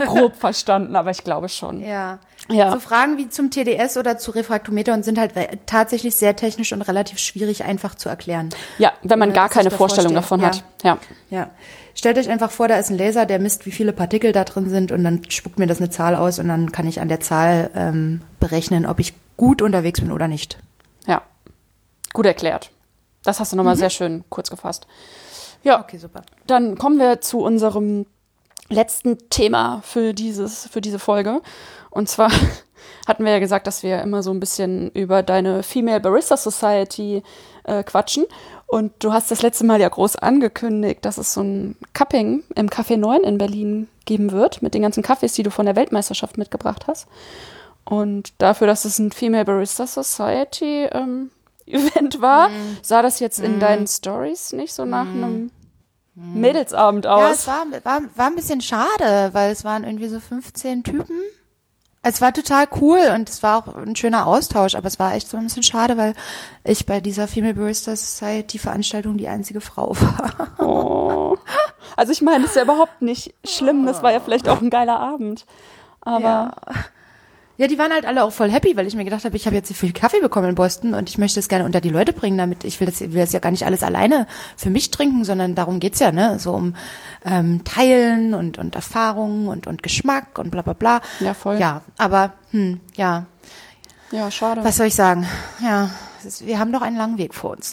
grob 0.04 0.36
verstanden, 0.36 0.96
aber 0.96 1.10
ich 1.10 1.22
glaube 1.22 1.48
schon. 1.48 1.80
Ja. 1.80 2.18
Ja. 2.50 2.72
So 2.72 2.80
Fragen 2.80 3.18
wie 3.18 3.28
zum 3.28 3.50
TDS 3.50 3.96
oder 3.96 4.18
zu 4.18 4.32
Refraktometer 4.32 4.94
und 4.94 5.04
sind 5.04 5.18
halt 5.18 5.32
tatsächlich 5.66 6.16
sehr 6.16 6.34
technisch 6.34 6.72
und 6.72 6.82
relativ 6.82 7.18
schwierig 7.18 7.62
einfach 7.64 7.94
zu 7.94 8.08
erklären. 8.08 8.48
Ja, 8.78 8.92
wenn 9.02 9.18
man 9.18 9.28
Ja, 9.30 9.34
gar 9.34 9.48
keine 9.48 9.70
Vorstellung 9.70 10.14
davon 10.14 10.40
Ja. 10.40 10.46
hat. 10.46 10.64
Ja. 10.82 10.98
Ja. 11.30 11.50
Stellt 11.94 12.18
euch 12.18 12.28
einfach 12.30 12.50
vor, 12.50 12.66
da 12.68 12.76
ist 12.78 12.90
ein 12.90 12.98
Laser, 12.98 13.26
der 13.26 13.38
misst, 13.38 13.64
wie 13.66 13.70
viele 13.70 13.92
Partikel 13.92 14.32
da 14.32 14.44
drin 14.44 14.68
sind 14.68 14.90
und 14.92 15.04
dann 15.04 15.22
spuckt 15.30 15.58
mir 15.58 15.66
das 15.66 15.78
eine 15.78 15.90
Zahl 15.90 16.16
aus 16.16 16.38
und 16.40 16.48
dann 16.48 16.72
kann 16.72 16.86
ich 16.88 17.00
an 17.00 17.08
der 17.08 17.20
Zahl 17.20 17.70
ähm, 17.76 18.22
berechnen, 18.40 18.86
ob 18.86 18.98
ich 18.98 19.14
gut 19.36 19.62
unterwegs 19.62 20.00
bin 20.00 20.10
oder 20.10 20.26
nicht. 20.26 20.58
Ja. 21.06 21.22
Gut 22.12 22.26
erklärt. 22.26 22.70
Das 23.24 23.40
hast 23.40 23.52
du 23.52 23.56
Mhm. 23.56 23.58
nochmal 23.58 23.76
sehr 23.76 23.90
schön 23.90 24.24
kurz 24.30 24.50
gefasst. 24.50 24.86
Ja, 25.62 25.80
Okay, 25.80 25.98
super. 25.98 26.22
dann 26.46 26.76
kommen 26.76 26.98
wir 26.98 27.20
zu 27.20 27.40
unserem 27.40 28.06
letzten 28.68 29.18
Thema 29.30 29.80
für, 29.84 30.12
dieses, 30.14 30.66
für 30.68 30.80
diese 30.80 30.98
Folge. 30.98 31.40
Und 31.90 32.08
zwar 32.08 32.30
hatten 33.06 33.24
wir 33.24 33.32
ja 33.32 33.38
gesagt, 33.38 33.66
dass 33.66 33.82
wir 33.82 34.00
immer 34.02 34.22
so 34.22 34.30
ein 34.32 34.40
bisschen 34.40 34.90
über 34.90 35.22
deine 35.22 35.62
Female 35.62 36.00
Barista 36.00 36.36
Society 36.36 37.22
äh, 37.64 37.82
quatschen. 37.84 38.24
Und 38.66 38.92
du 39.00 39.12
hast 39.12 39.30
das 39.30 39.42
letzte 39.42 39.64
Mal 39.66 39.80
ja 39.80 39.88
groß 39.88 40.16
angekündigt, 40.16 41.04
dass 41.04 41.18
es 41.18 41.34
so 41.34 41.42
ein 41.42 41.76
Cupping 41.92 42.42
im 42.56 42.70
Café 42.70 42.96
9 42.96 43.20
in 43.22 43.36
Berlin 43.38 43.88
geben 44.06 44.32
wird, 44.32 44.62
mit 44.62 44.72
den 44.74 44.80
ganzen 44.82 45.02
Kaffees, 45.02 45.34
die 45.34 45.42
du 45.42 45.50
von 45.50 45.66
der 45.66 45.76
Weltmeisterschaft 45.76 46.38
mitgebracht 46.38 46.86
hast. 46.88 47.06
Und 47.84 48.32
dafür, 48.38 48.66
dass 48.66 48.84
es 48.86 48.98
ein 48.98 49.12
Female 49.12 49.44
Barista 49.44 49.86
Society 49.86 50.84
ähm, 50.90 51.30
Event 51.72 52.20
war, 52.20 52.50
sah 52.82 53.02
das 53.02 53.20
jetzt 53.20 53.38
in 53.40 53.60
deinen 53.60 53.86
Stories 53.86 54.52
nicht 54.52 54.72
so 54.74 54.84
nach 54.84 55.06
einem 55.06 55.50
Mädelsabend 56.14 57.04
Ja, 57.06 57.14
aus. 57.16 57.38
es 57.40 57.46
war, 57.46 57.64
war, 57.84 58.00
war 58.16 58.26
ein 58.26 58.34
bisschen 58.36 58.60
schade, 58.60 59.30
weil 59.32 59.50
es 59.50 59.64
waren 59.64 59.84
irgendwie 59.84 60.08
so 60.08 60.20
15 60.20 60.84
Typen. 60.84 61.20
Es 62.02 62.20
war 62.20 62.32
total 62.34 62.66
cool 62.80 62.98
und 63.14 63.28
es 63.30 63.42
war 63.44 63.58
auch 63.58 63.76
ein 63.76 63.94
schöner 63.94 64.26
Austausch, 64.26 64.74
aber 64.74 64.88
es 64.88 64.98
war 64.98 65.14
echt 65.14 65.28
so 65.30 65.36
ein 65.36 65.44
bisschen 65.44 65.62
schade, 65.62 65.96
weil 65.96 66.14
ich 66.64 66.84
bei 66.84 67.00
dieser 67.00 67.28
Female 67.28 67.54
Barista 67.54 67.94
Society 67.94 68.58
Veranstaltung 68.58 69.16
die 69.16 69.28
einzige 69.28 69.60
Frau 69.60 69.94
war. 70.00 70.48
Oh. 70.58 71.36
Also 71.96 72.12
ich 72.12 72.20
meine, 72.20 72.40
das 72.42 72.50
ist 72.50 72.56
ja 72.56 72.62
überhaupt 72.64 73.02
nicht 73.02 73.34
schlimm. 73.44 73.86
Das 73.86 74.02
war 74.02 74.12
ja 74.12 74.18
vielleicht 74.20 74.48
auch 74.48 74.60
ein 74.60 74.68
geiler 74.70 74.98
Abend. 74.98 75.46
Aber 76.00 76.20
Ja. 76.20 76.54
Ja, 77.58 77.66
die 77.66 77.78
waren 77.78 77.92
halt 77.92 78.06
alle 78.06 78.24
auch 78.24 78.32
voll 78.32 78.50
happy, 78.50 78.76
weil 78.76 78.86
ich 78.86 78.94
mir 78.94 79.04
gedacht 79.04 79.24
habe, 79.24 79.36
ich 79.36 79.46
habe 79.46 79.54
jetzt 79.54 79.68
so 79.68 79.74
viel 79.74 79.92
Kaffee 79.92 80.20
bekommen 80.20 80.48
in 80.48 80.54
Boston 80.54 80.94
und 80.94 81.10
ich 81.10 81.18
möchte 81.18 81.38
es 81.38 81.48
gerne 81.48 81.64
unter 81.64 81.80
die 81.80 81.90
Leute 81.90 82.12
bringen, 82.12 82.38
damit 82.38 82.64
ich 82.64 82.80
will 82.80 82.86
das, 82.86 83.00
will 83.00 83.20
das 83.20 83.32
ja 83.32 83.40
gar 83.40 83.50
nicht 83.50 83.66
alles 83.66 83.82
alleine 83.82 84.26
für 84.56 84.70
mich 84.70 84.90
trinken, 84.90 85.24
sondern 85.24 85.54
darum 85.54 85.78
geht's 85.78 85.98
ja, 85.98 86.12
ne? 86.12 86.38
So 86.38 86.52
um 86.52 86.74
ähm, 87.24 87.62
Teilen 87.64 88.32
und, 88.32 88.58
und 88.58 88.74
Erfahrungen 88.74 89.48
und, 89.48 89.66
und 89.66 89.82
Geschmack 89.82 90.38
und 90.38 90.50
bla 90.50 90.62
bla 90.62 90.72
bla. 90.72 91.00
Ja, 91.20 91.34
voll. 91.34 91.58
Ja, 91.58 91.82
aber 91.98 92.32
hm, 92.52 92.80
ja, 92.94 93.26
ja, 94.10 94.30
schade. 94.30 94.64
was 94.64 94.76
soll 94.78 94.86
ich 94.86 94.94
sagen? 94.94 95.26
Ja, 95.62 95.90
es 96.20 96.24
ist, 96.24 96.46
wir 96.46 96.58
haben 96.58 96.72
doch 96.72 96.82
einen 96.82 96.96
langen 96.96 97.18
Weg 97.18 97.34
vor 97.34 97.50
uns. 97.50 97.72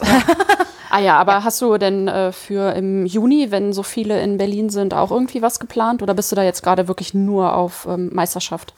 Ah 0.92 0.98
ja, 0.98 1.18
aber 1.18 1.44
hast 1.44 1.62
du 1.62 1.78
denn 1.78 2.08
äh, 2.08 2.32
für 2.32 2.74
im 2.74 3.06
Juni, 3.06 3.52
wenn 3.52 3.72
so 3.72 3.84
viele 3.84 4.20
in 4.20 4.38
Berlin 4.38 4.70
sind, 4.70 4.92
auch 4.92 5.12
irgendwie 5.12 5.40
was 5.40 5.60
geplant? 5.60 6.02
Oder 6.02 6.14
bist 6.14 6.32
du 6.32 6.36
da 6.36 6.42
jetzt 6.42 6.64
gerade 6.64 6.88
wirklich 6.88 7.14
nur 7.14 7.54
auf 7.54 7.86
ähm, 7.88 8.10
Meisterschaft? 8.12 8.74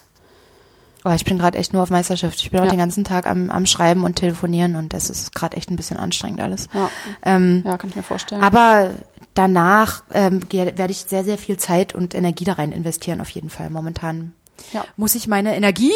Oh, 1.04 1.10
ich 1.10 1.24
bin 1.24 1.38
gerade 1.38 1.58
echt 1.58 1.72
nur 1.72 1.82
auf 1.82 1.90
Meisterschaft. 1.90 2.40
Ich 2.40 2.50
bin 2.50 2.60
auch 2.60 2.64
Ja. 2.64 2.70
den 2.70 2.78
ganzen 2.78 3.02
Tag 3.04 3.26
am, 3.26 3.50
am 3.50 3.66
Schreiben 3.66 4.04
und 4.04 4.16
Telefonieren 4.16 4.76
und 4.76 4.92
das 4.92 5.10
ist 5.10 5.34
gerade 5.34 5.56
echt 5.56 5.70
ein 5.70 5.76
bisschen 5.76 5.96
anstrengend 5.96 6.40
alles. 6.40 6.68
Ja, 6.72 6.90
Ähm, 7.22 7.62
ja 7.66 7.76
kann 7.76 7.90
ich 7.90 7.96
mir 7.96 8.02
vorstellen. 8.04 8.42
Aber 8.42 8.90
danach 9.34 10.04
ähm, 10.12 10.42
werde 10.52 10.92
ich 10.92 10.98
sehr, 11.08 11.24
sehr 11.24 11.38
viel 11.38 11.56
Zeit 11.56 11.94
und 11.94 12.14
Energie 12.14 12.44
da 12.44 12.52
rein 12.54 12.70
investieren, 12.70 13.20
auf 13.20 13.30
jeden 13.30 13.50
Fall. 13.50 13.68
Momentan 13.70 14.32
Ja. 14.72 14.84
muss 14.96 15.14
ich 15.16 15.26
meine 15.26 15.56
Energie 15.56 15.92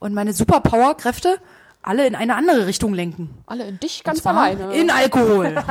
und 0.00 0.12
meine 0.12 0.32
Superpower-Kräfte 0.32 1.38
alle 1.82 2.06
in 2.08 2.16
eine 2.16 2.34
andere 2.34 2.66
Richtung 2.66 2.92
lenken. 2.92 3.30
Alle 3.46 3.64
in 3.68 3.78
dich 3.78 4.02
ganz 4.02 4.26
alleine. 4.26 4.74
In 4.74 4.90
Alkohol. 4.90 5.54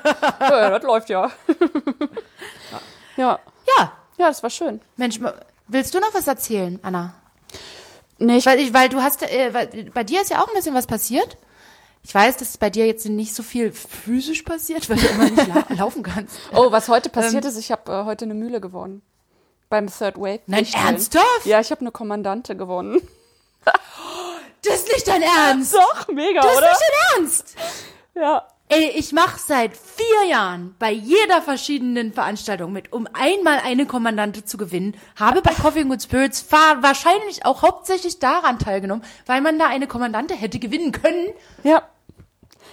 ja, 0.40 0.70
das 0.70 0.82
läuft 0.82 1.10
ja. 1.10 1.30
ja. 3.16 3.38
ja, 3.78 3.92
Ja, 4.16 4.28
das 4.28 4.42
war 4.42 4.50
schön. 4.50 4.80
Mensch, 4.96 5.20
willst 5.68 5.94
du 5.94 6.00
noch 6.00 6.14
was 6.14 6.26
erzählen, 6.26 6.78
Anna? 6.82 7.14
Nee, 8.18 8.36
ich, 8.38 8.46
Weil, 8.46 8.60
ich, 8.60 8.72
weil 8.72 8.88
du 8.88 9.02
hast, 9.02 9.22
äh, 9.22 9.52
weil, 9.52 9.90
bei 9.92 10.04
dir 10.04 10.22
ist 10.22 10.30
ja 10.30 10.42
auch 10.42 10.48
ein 10.48 10.54
bisschen 10.54 10.74
was 10.74 10.86
passiert. 10.86 11.36
Ich 12.02 12.14
weiß, 12.14 12.36
dass 12.36 12.58
bei 12.58 12.68
dir 12.70 12.86
jetzt 12.86 13.06
nicht 13.06 13.34
so 13.34 13.42
viel 13.42 13.72
physisch 13.72 14.42
passiert, 14.42 14.88
weil 14.90 14.98
du 14.98 15.06
immer 15.06 15.30
nicht 15.30 15.46
la 15.48 15.64
laufen 15.76 16.02
kannst. 16.02 16.36
oh, 16.52 16.70
was 16.70 16.88
heute 16.88 17.08
passiert 17.08 17.44
ist, 17.44 17.56
ich 17.56 17.72
habe 17.72 17.90
äh, 17.90 18.04
heute 18.04 18.26
eine 18.26 18.34
Mühle 18.34 18.60
gewonnen. 18.60 19.02
Beim 19.70 19.86
Third 19.88 20.18
Wave. 20.18 20.40
Nein, 20.46 20.66
ernsthaft? 20.72 21.46
Ja, 21.46 21.60
ich 21.60 21.70
habe 21.70 21.80
eine 21.80 21.90
Kommandante 21.90 22.56
gewonnen. 22.56 23.00
Das 24.62 24.74
ist 24.76 24.92
nicht 24.92 25.08
dein 25.08 25.22
Ernst. 25.22 25.74
Doch, 25.74 26.08
mega, 26.08 26.40
Das 26.40 26.52
ist 26.52 26.58
oder? 26.58 26.68
nicht 26.68 26.80
dein 26.80 27.22
Ernst. 27.22 27.56
Ja. 28.14 28.48
Ey, 28.68 28.88
ich 28.96 29.12
mache 29.12 29.38
seit 29.38 29.76
vier 29.76 30.28
Jahren 30.30 30.74
bei 30.78 30.90
jeder 30.90 31.42
verschiedenen 31.42 32.12
Veranstaltung 32.12 32.72
mit, 32.72 32.92
um 32.92 33.06
einmal 33.12 33.58
eine 33.58 33.86
Kommandante 33.86 34.44
zu 34.44 34.56
gewinnen, 34.56 34.96
habe 35.16 35.42
bei 35.42 35.52
Coffee 35.52 35.80
and 35.82 35.90
Good 35.90 36.02
Spirits 36.02 36.46
wahrscheinlich 36.50 37.44
auch 37.44 37.62
hauptsächlich 37.62 38.18
daran 38.20 38.58
teilgenommen, 38.58 39.04
weil 39.26 39.42
man 39.42 39.58
da 39.58 39.66
eine 39.66 39.86
Kommandante 39.86 40.34
hätte 40.34 40.58
gewinnen 40.58 40.92
können, 40.92 41.28
Ja. 41.62 41.82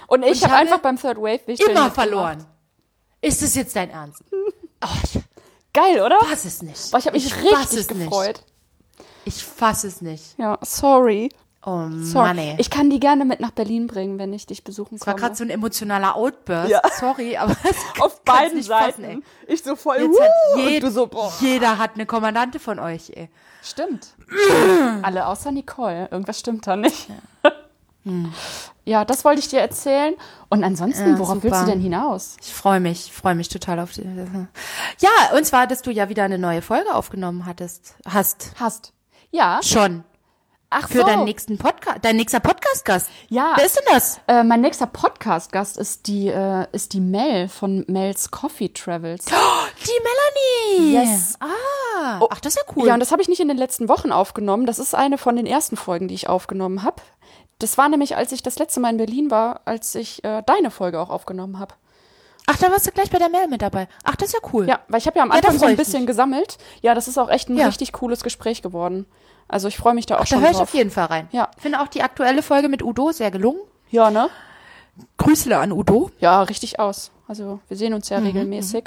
Und 0.08 0.23
ich 0.23 0.32
ich 0.32 0.43
habe 0.43 0.54
habe 0.54 0.62
einfach 0.63 0.80
beim 0.80 0.99
Third 0.99 1.17
Wave 1.17 1.39
Lichtstellen 1.47 1.77
immer 1.77 1.91
verloren. 1.91 2.45
Ist 3.21 3.41
es 3.41 3.56
jetzt 3.56 3.75
dein 3.75 3.89
Ernst? 3.89 4.23
Oh, 4.84 4.88
ich 5.04 5.19
Geil, 5.73 6.01
oder? 6.01 6.19
fass 6.21 6.43
es 6.43 6.63
nicht. 6.63 6.89
Boah, 6.89 6.97
ich 6.97 7.06
habe 7.06 7.15
mich 7.15 7.32
fass 7.32 7.71
richtig 7.71 7.88
gefreut. 7.88 8.41
Nicht. 8.41 8.45
Ich 9.25 9.43
fass 9.45 9.84
es 9.84 10.01
nicht. 10.01 10.38
Ja, 10.39 10.58
sorry. 10.63 11.30
Oh 11.63 11.88
sorry. 12.02 12.28
Mann, 12.28 12.38
ey. 12.39 12.56
Ich 12.58 12.69
kann 12.71 12.89
die 12.89 13.00
gerne 13.00 13.24
mit 13.24 13.39
nach 13.39 13.52
Berlin 13.52 13.86
bringen, 13.86 14.17
wenn 14.17 14.34
ich 14.34 14.47
dich 14.47 14.63
besuchen 14.63 14.97
Das 14.97 15.06
war 15.06 15.13
komme. 15.13 15.21
gerade 15.26 15.36
so 15.36 15.43
ein 15.43 15.52
emotionaler 15.52 16.15
Outburst. 16.15 16.71
Ja. 16.71 16.82
Sorry, 17.00 17.38
aber 17.38 17.56
es 17.63 18.02
Auf 18.02 18.24
beiden 18.24 18.58
nicht 18.58 18.67
Seiten. 18.67 19.04
fassen, 19.04 19.04
ey. 19.04 19.21
ich 19.47 19.62
so 19.62 19.76
voll, 19.76 19.97
Jetzt 19.97 20.10
"Wuh!" 20.10 20.60
und 20.60 20.67
jed 20.69 20.82
du 20.82 20.89
so, 20.89 21.08
jeder 21.39 21.78
hat 21.78 21.91
eine 21.95 22.08
Kommandante 22.08 22.60
von 22.60 22.80
euch, 22.80 23.12
ey. 23.15 23.30
Stimmt. 23.62 24.08
Alle 25.04 25.28
außer 25.28 25.52
Nicole. 25.52 26.08
Irgendwas 26.10 26.39
stimmt 26.39 26.65
da 26.65 26.76
nicht. 26.76 27.08
Ja, 28.84 29.06
das 29.06 29.24
wollte 29.24 29.41
ich 29.41 29.47
dir 29.47 29.60
erzählen. 29.60 30.15
Und 30.50 30.63
ansonsten, 30.63 31.12
Ja, 31.12 31.19
worauf 31.19 31.36
super. 31.36 31.43
willst 31.43 31.62
du 31.62 31.65
denn 31.67 31.80
hinaus? 31.82 32.36
Ich 32.41 32.52
freue 32.52 32.80
mich, 32.80 33.06
ich 33.08 33.13
freue 33.13 33.36
mich 33.36 33.47
total 33.50 33.80
auf 33.80 33.91
die. 33.91 34.02
Ja, 35.00 35.36
und 35.38 35.45
zwar, 35.45 35.67
dass 35.67 35.84
du 35.84 35.91
ja 35.91 36.10
wieder 36.10 36.24
eine 36.24 36.39
neue 36.39 36.63
Folge 36.63 36.93
aufgenommen 36.95 37.45
hattest. 37.45 37.93
Hast. 38.08 38.54
Hast. 38.60 38.93
Ja. 39.30 39.60
Schon. 39.62 40.04
Ach 40.73 40.88
Für 40.88 40.99
so. 40.99 41.03
deinen 41.05 41.25
nächsten 41.25 41.57
Podcast, 41.57 41.97
dein 42.01 42.15
nächster 42.15 42.39
Podcast-Gast. 42.39 43.10
Ja. 43.27 43.51
Wer 43.57 43.65
ist 43.65 43.75
denn 43.75 43.84
das? 43.93 44.21
Äh, 44.27 44.41
mein 44.45 44.62
nächster 44.62 44.86
Podcast-Gast 44.88 45.76
ist 45.78 46.07
die, 46.07 46.30
äh, 46.30 46.65
ist 46.72 46.93
die 46.93 47.01
Mel 47.01 47.49
von 47.49 47.84
Mel's 47.89 48.32
Coffee 48.32 48.69
Travels. 48.69 49.26
Die 49.26 50.80
Melanie. 50.80 50.93
Yes. 50.93 51.36
Ah. 51.41 52.22
Ach, 52.32 52.39
das 52.39 52.55
ist 52.55 52.63
ja 52.65 52.74
cool. 52.78 52.88
Ja, 52.88 52.93
und 52.93 53.01
das 53.01 53.11
habe 53.11 53.22
ich 53.22 53.28
nicht 53.28 53.41
in 53.41 53.49
den 53.49 53.57
letzten 53.57 53.89
Wochen 53.89 54.13
aufgenommen. 54.13 54.65
Das 54.65 54.80
ist 54.80 54.95
eine 54.95 55.17
von 55.17 55.36
den 55.36 55.45
ersten 55.45 55.76
Folgen, 55.76 56.07
die 56.07 56.13
ich 56.15 56.30
aufgenommen 56.30 56.84
habe. 56.84 57.01
Das 57.59 57.78
war 57.78 57.89
nämlich, 57.89 58.15
als 58.15 58.32
ich 58.32 58.41
das 58.41 58.57
letzte 58.57 58.80
Mal 58.80 58.91
in 58.91 58.97
Berlin 58.97 59.30
war, 59.30 59.59
als 59.65 59.93
ich 59.95 60.24
äh, 60.24 60.41
deine 60.45 60.72
Folge 60.72 61.01
auch 61.01 61.09
aufgenommen 61.09 61.59
habe. 61.59 61.76
Ach, 62.47 62.55
da 62.57 62.72
warst 62.72 62.88
du 62.88 62.91
gleich 62.91 63.11
bei 63.11 63.17
der 63.19 63.30
Mail 63.30 63.47
mit 63.49 63.61
dabei. 63.61 63.89
Ach, 64.05 64.15
das 64.15 64.30
ist 64.30 64.34
ja 64.41 64.49
cool. 64.53 64.67
Ja, 64.69 64.80
weil 64.88 64.99
ich 64.99 65.05
habe 65.07 65.17
ja 65.17 65.24
am 65.24 65.30
Ja, 65.32 65.36
Anfang 65.36 65.53
so 65.53 65.59
freu 65.59 65.67
ein 65.72 65.76
bisschen 65.78 65.99
mich. 66.03 66.07
gesammelt. 66.07 66.57
Ja, 66.82 66.95
das 66.95 67.09
ist 67.09 67.17
auch 67.17 67.30
echt 67.30 67.49
ein 67.49 67.57
Ja. 67.57 67.65
richtig 67.67 67.91
cooles 67.91 68.24
Gespräch 68.24 68.61
geworden. 68.61 69.05
Also 69.47 69.67
ich 69.67 69.77
freue 69.77 69.93
mich 69.93 70.05
da 70.05 70.15
auch 70.15 70.19
Ach, 70.21 70.23
da 70.23 70.27
schon 70.27 70.41
höre 70.41 70.51
ich 70.51 70.57
auf 70.57 70.73
jeden 70.73 70.91
Fall 70.91 71.05
rein. 71.05 71.27
Ja. 71.31 71.49
Ich 71.55 71.61
finde 71.61 71.81
auch 71.81 71.87
die 71.87 72.01
aktuelle 72.03 72.41
Folge 72.43 72.69
mit 72.69 72.81
Udo 72.83 73.11
sehr 73.11 73.31
gelungen. 73.31 73.59
Ja, 73.89 74.09
ne? 74.09 74.29
Grüßle 75.17 75.57
an 75.57 75.71
Udo. 75.71 76.11
Ja, 76.19 76.41
richtig 76.43 76.79
aus. 76.79 77.11
Also 77.27 77.59
wir 77.67 77.77
sehen 77.77 77.93
uns 77.93 78.09
ja 78.09 78.19
Mhm, 78.19 78.25
regelmäßig. 78.27 78.85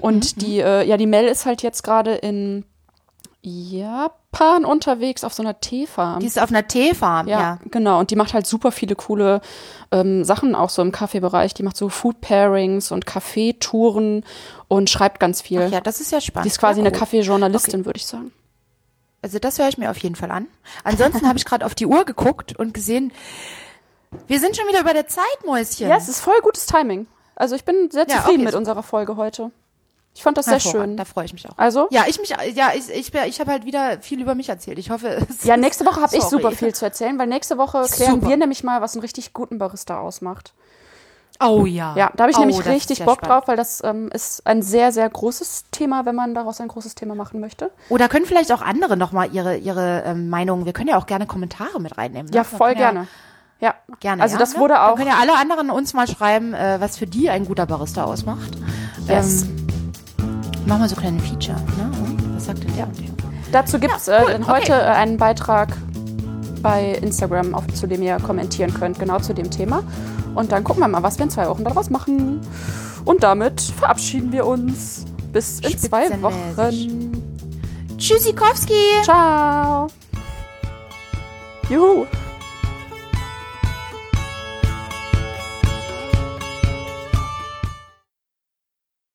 Und 0.00 0.42
die, 0.42 0.60
äh, 0.60 0.86
ja, 0.86 0.96
die 0.96 1.06
Mel 1.06 1.26
ist 1.26 1.46
halt 1.46 1.62
jetzt 1.62 1.82
gerade 1.82 2.14
in 2.14 2.64
Japan 3.42 4.64
unterwegs 4.64 5.24
auf 5.24 5.32
so 5.32 5.42
einer 5.42 5.60
Teefarm. 5.60 6.20
Die 6.20 6.26
ist 6.26 6.38
auf 6.40 6.50
einer 6.50 6.66
Teefarm, 6.66 7.26
Ja, 7.28 7.40
ja. 7.40 7.58
genau. 7.70 7.98
Und 7.98 8.10
die 8.10 8.16
macht 8.16 8.34
halt 8.34 8.46
super 8.46 8.70
viele 8.72 8.96
coole 8.96 9.40
ähm, 9.90 10.24
Sachen 10.24 10.54
auch 10.54 10.68
so 10.70 10.82
im 10.82 10.92
Kaffeebereich. 10.92 11.54
Die 11.54 11.62
macht 11.62 11.76
so 11.76 11.88
Food 11.88 12.20
Pairings 12.20 12.92
und 12.92 13.06
Kaffeetouren 13.06 14.24
und 14.68 14.90
schreibt 14.90 15.20
ganz 15.20 15.40
viel. 15.40 15.62
Ach 15.62 15.70
ja, 15.70 15.80
das 15.80 16.00
ist 16.00 16.12
ja 16.12 16.20
spannend. 16.20 16.44
die 16.46 16.50
ist 16.50 16.58
quasi 16.58 16.80
ja, 16.80 16.86
eine. 16.86 16.96
Kaffeejournalistin, 16.96 17.84
würde 17.86 17.98
ich 17.98 18.06
sagen. 18.06 18.32
Also 19.22 19.38
das 19.38 19.58
höre 19.58 19.68
ich 19.68 19.78
mir 19.78 19.90
auf 19.90 19.98
jeden 19.98 20.16
Fall 20.16 20.30
an. 20.30 20.46
Ansonsten 20.84 21.26
habe 21.28 21.38
ich 21.38 21.44
gerade 21.44 21.66
auf 21.66 21.74
die 21.74 21.86
Uhr 21.86 22.04
geguckt 22.04 22.58
und 22.58 22.72
gesehen, 22.72 23.12
wir 24.26 24.40
sind 24.40 24.56
schon 24.56 24.66
wieder 24.68 24.80
über 24.80 24.94
der 24.94 25.06
Zeit, 25.08 25.24
Mäuschen. 25.44 25.88
Ja, 25.88 25.96
es 25.96 26.08
ist 26.08 26.20
voll 26.20 26.40
gutes 26.42 26.66
Timing. 26.66 27.06
Also 27.36 27.54
ich 27.54 27.64
bin 27.64 27.90
sehr 27.90 28.06
Ja, 28.08 28.16
zufrieden 28.16 28.28
okay, 28.28 28.38
mit 28.38 28.48
super. 28.48 28.58
unserer 28.58 28.82
Folge 28.82 29.16
heute. 29.16 29.50
Ich 30.14 30.22
fand 30.22 30.36
das 30.36 30.46
sehr 30.46 30.58
schön. 30.58 30.96
Da 30.96 31.04
freue 31.04 31.24
ich 31.24 31.32
mich 31.32 31.48
auch. 31.48 31.56
Also, 31.56 31.86
Ja, 31.90 32.04
ich 32.08 32.18
mich, 32.18 32.30
ja, 32.54 32.72
ich, 32.74 32.88
ich, 32.90 33.14
ich 33.14 33.40
habe 33.40 33.50
halt 33.52 33.64
wieder 33.64 34.00
viel 34.00 34.20
über 34.20 34.34
mich 34.34 34.48
erzählt. 34.48 34.78
Ich 34.78 34.90
hoffe, 34.90 35.24
es 35.28 35.44
ja, 35.44 35.56
nächste 35.56 35.86
Woche 35.86 36.00
habe 36.00 36.16
ich 36.16 36.22
super 36.24 36.50
viel 36.50 36.74
zu 36.74 36.84
erzählen, 36.84 37.16
weil 37.18 37.28
nächste 37.28 37.58
Woche 37.58 37.86
klären 37.88 38.16
Super. 38.16 38.28
wir 38.28 38.36
nämlich 38.36 38.64
mal, 38.64 38.80
was 38.80 38.94
einen 38.94 39.02
richtig 39.02 39.32
guten 39.32 39.58
Barista 39.58 40.00
ausmacht. 40.00 40.52
Oh 41.42 41.64
ja. 41.64 41.94
Ja, 41.96 42.10
da 42.14 42.24
habe 42.24 42.30
ich 42.30 42.36
oh, 42.36 42.40
nämlich 42.40 42.64
richtig 42.66 43.04
Bock 43.04 43.18
spannend. 43.18 43.30
drauf, 43.30 43.48
weil 43.48 43.56
das 43.56 43.82
ähm, 43.82 44.10
ist 44.12 44.46
ein 44.46 44.62
sehr, 44.62 44.92
sehr 44.92 45.08
großes 45.08 45.64
Thema, 45.70 46.04
wenn 46.04 46.14
man 46.14 46.34
daraus 46.34 46.60
ein 46.60 46.68
großes 46.68 46.94
Thema 46.94 47.14
machen 47.14 47.40
möchte. 47.40 47.70
Oder 47.88 48.08
können 48.08 48.26
vielleicht 48.26 48.52
auch 48.52 48.60
andere 48.62 48.96
nochmal 48.96 49.30
ihre, 49.32 49.56
ihre 49.56 50.02
ähm, 50.04 50.28
Meinungen, 50.28 50.66
wir 50.66 50.72
können 50.72 50.88
ja 50.88 50.98
auch 50.98 51.06
gerne 51.06 51.26
Kommentare 51.26 51.80
mit 51.80 51.96
reinnehmen. 51.96 52.26
Ne? 52.30 52.36
Ja, 52.36 52.44
voll 52.44 52.74
können 52.74 52.80
ja- 52.80 52.90
gerne. 52.92 53.06
Ja, 53.62 53.74
Gerne. 54.00 54.22
Also 54.22 54.36
ja, 54.36 54.38
das 54.38 54.54
ne? 54.54 54.60
wurde 54.60 54.74
Dann 54.74 54.90
auch. 54.90 54.96
können 54.96 55.08
ja 55.08 55.16
alle 55.20 55.36
anderen 55.36 55.68
uns 55.70 55.92
mal 55.92 56.08
schreiben, 56.08 56.54
äh, 56.54 56.80
was 56.80 56.96
für 56.96 57.06
die 57.06 57.28
ein 57.28 57.44
guter 57.44 57.66
Barista 57.66 58.04
ausmacht. 58.04 58.52
Yes. 59.06 59.42
Ähm, 59.42 59.66
machen 60.66 60.80
wir 60.82 60.88
so 60.88 60.96
kleine 60.96 61.20
Feature. 61.20 61.58
Ne? 61.76 61.90
Und 62.02 62.36
Was 62.36 62.46
sagt 62.46 62.64
denn 62.64 62.74
der 62.74 62.86
der? 62.86 63.10
Dazu 63.52 63.78
gibt 63.78 63.94
es 63.96 64.06
Ja, 64.06 64.22
cool, 64.22 64.30
äh, 64.30 64.32
dann 64.32 64.42
okay. 64.44 64.52
heute 64.52 64.72
äh, 64.72 64.76
einen 64.76 65.18
Beitrag 65.18 65.76
bei 66.62 66.92
Instagram, 66.92 67.54
auf, 67.54 67.66
zu 67.68 67.86
dem 67.86 68.02
ihr 68.02 68.16
kommentieren 68.18 68.72
könnt, 68.72 68.98
genau 68.98 69.18
zu 69.18 69.34
dem 69.34 69.50
Thema. 69.50 69.82
Und 70.34 70.52
dann 70.52 70.64
gucken 70.64 70.82
wir 70.82 70.88
mal, 70.88 71.02
was 71.02 71.18
wir 71.18 71.24
in 71.24 71.30
zwei 71.30 71.48
Wochen 71.48 71.64
daraus 71.64 71.90
machen. 71.90 72.40
Und 73.04 73.22
damit 73.22 73.60
verabschieden 73.60 74.32
wir 74.32 74.46
uns. 74.46 75.04
Bis 75.32 75.60
in 75.60 75.78
zwei. 75.78 76.10
Wochen. 76.22 77.22
Tschüssikowski! 77.96 79.02
Ciao. 79.02 79.88
Juhu. 81.68 82.06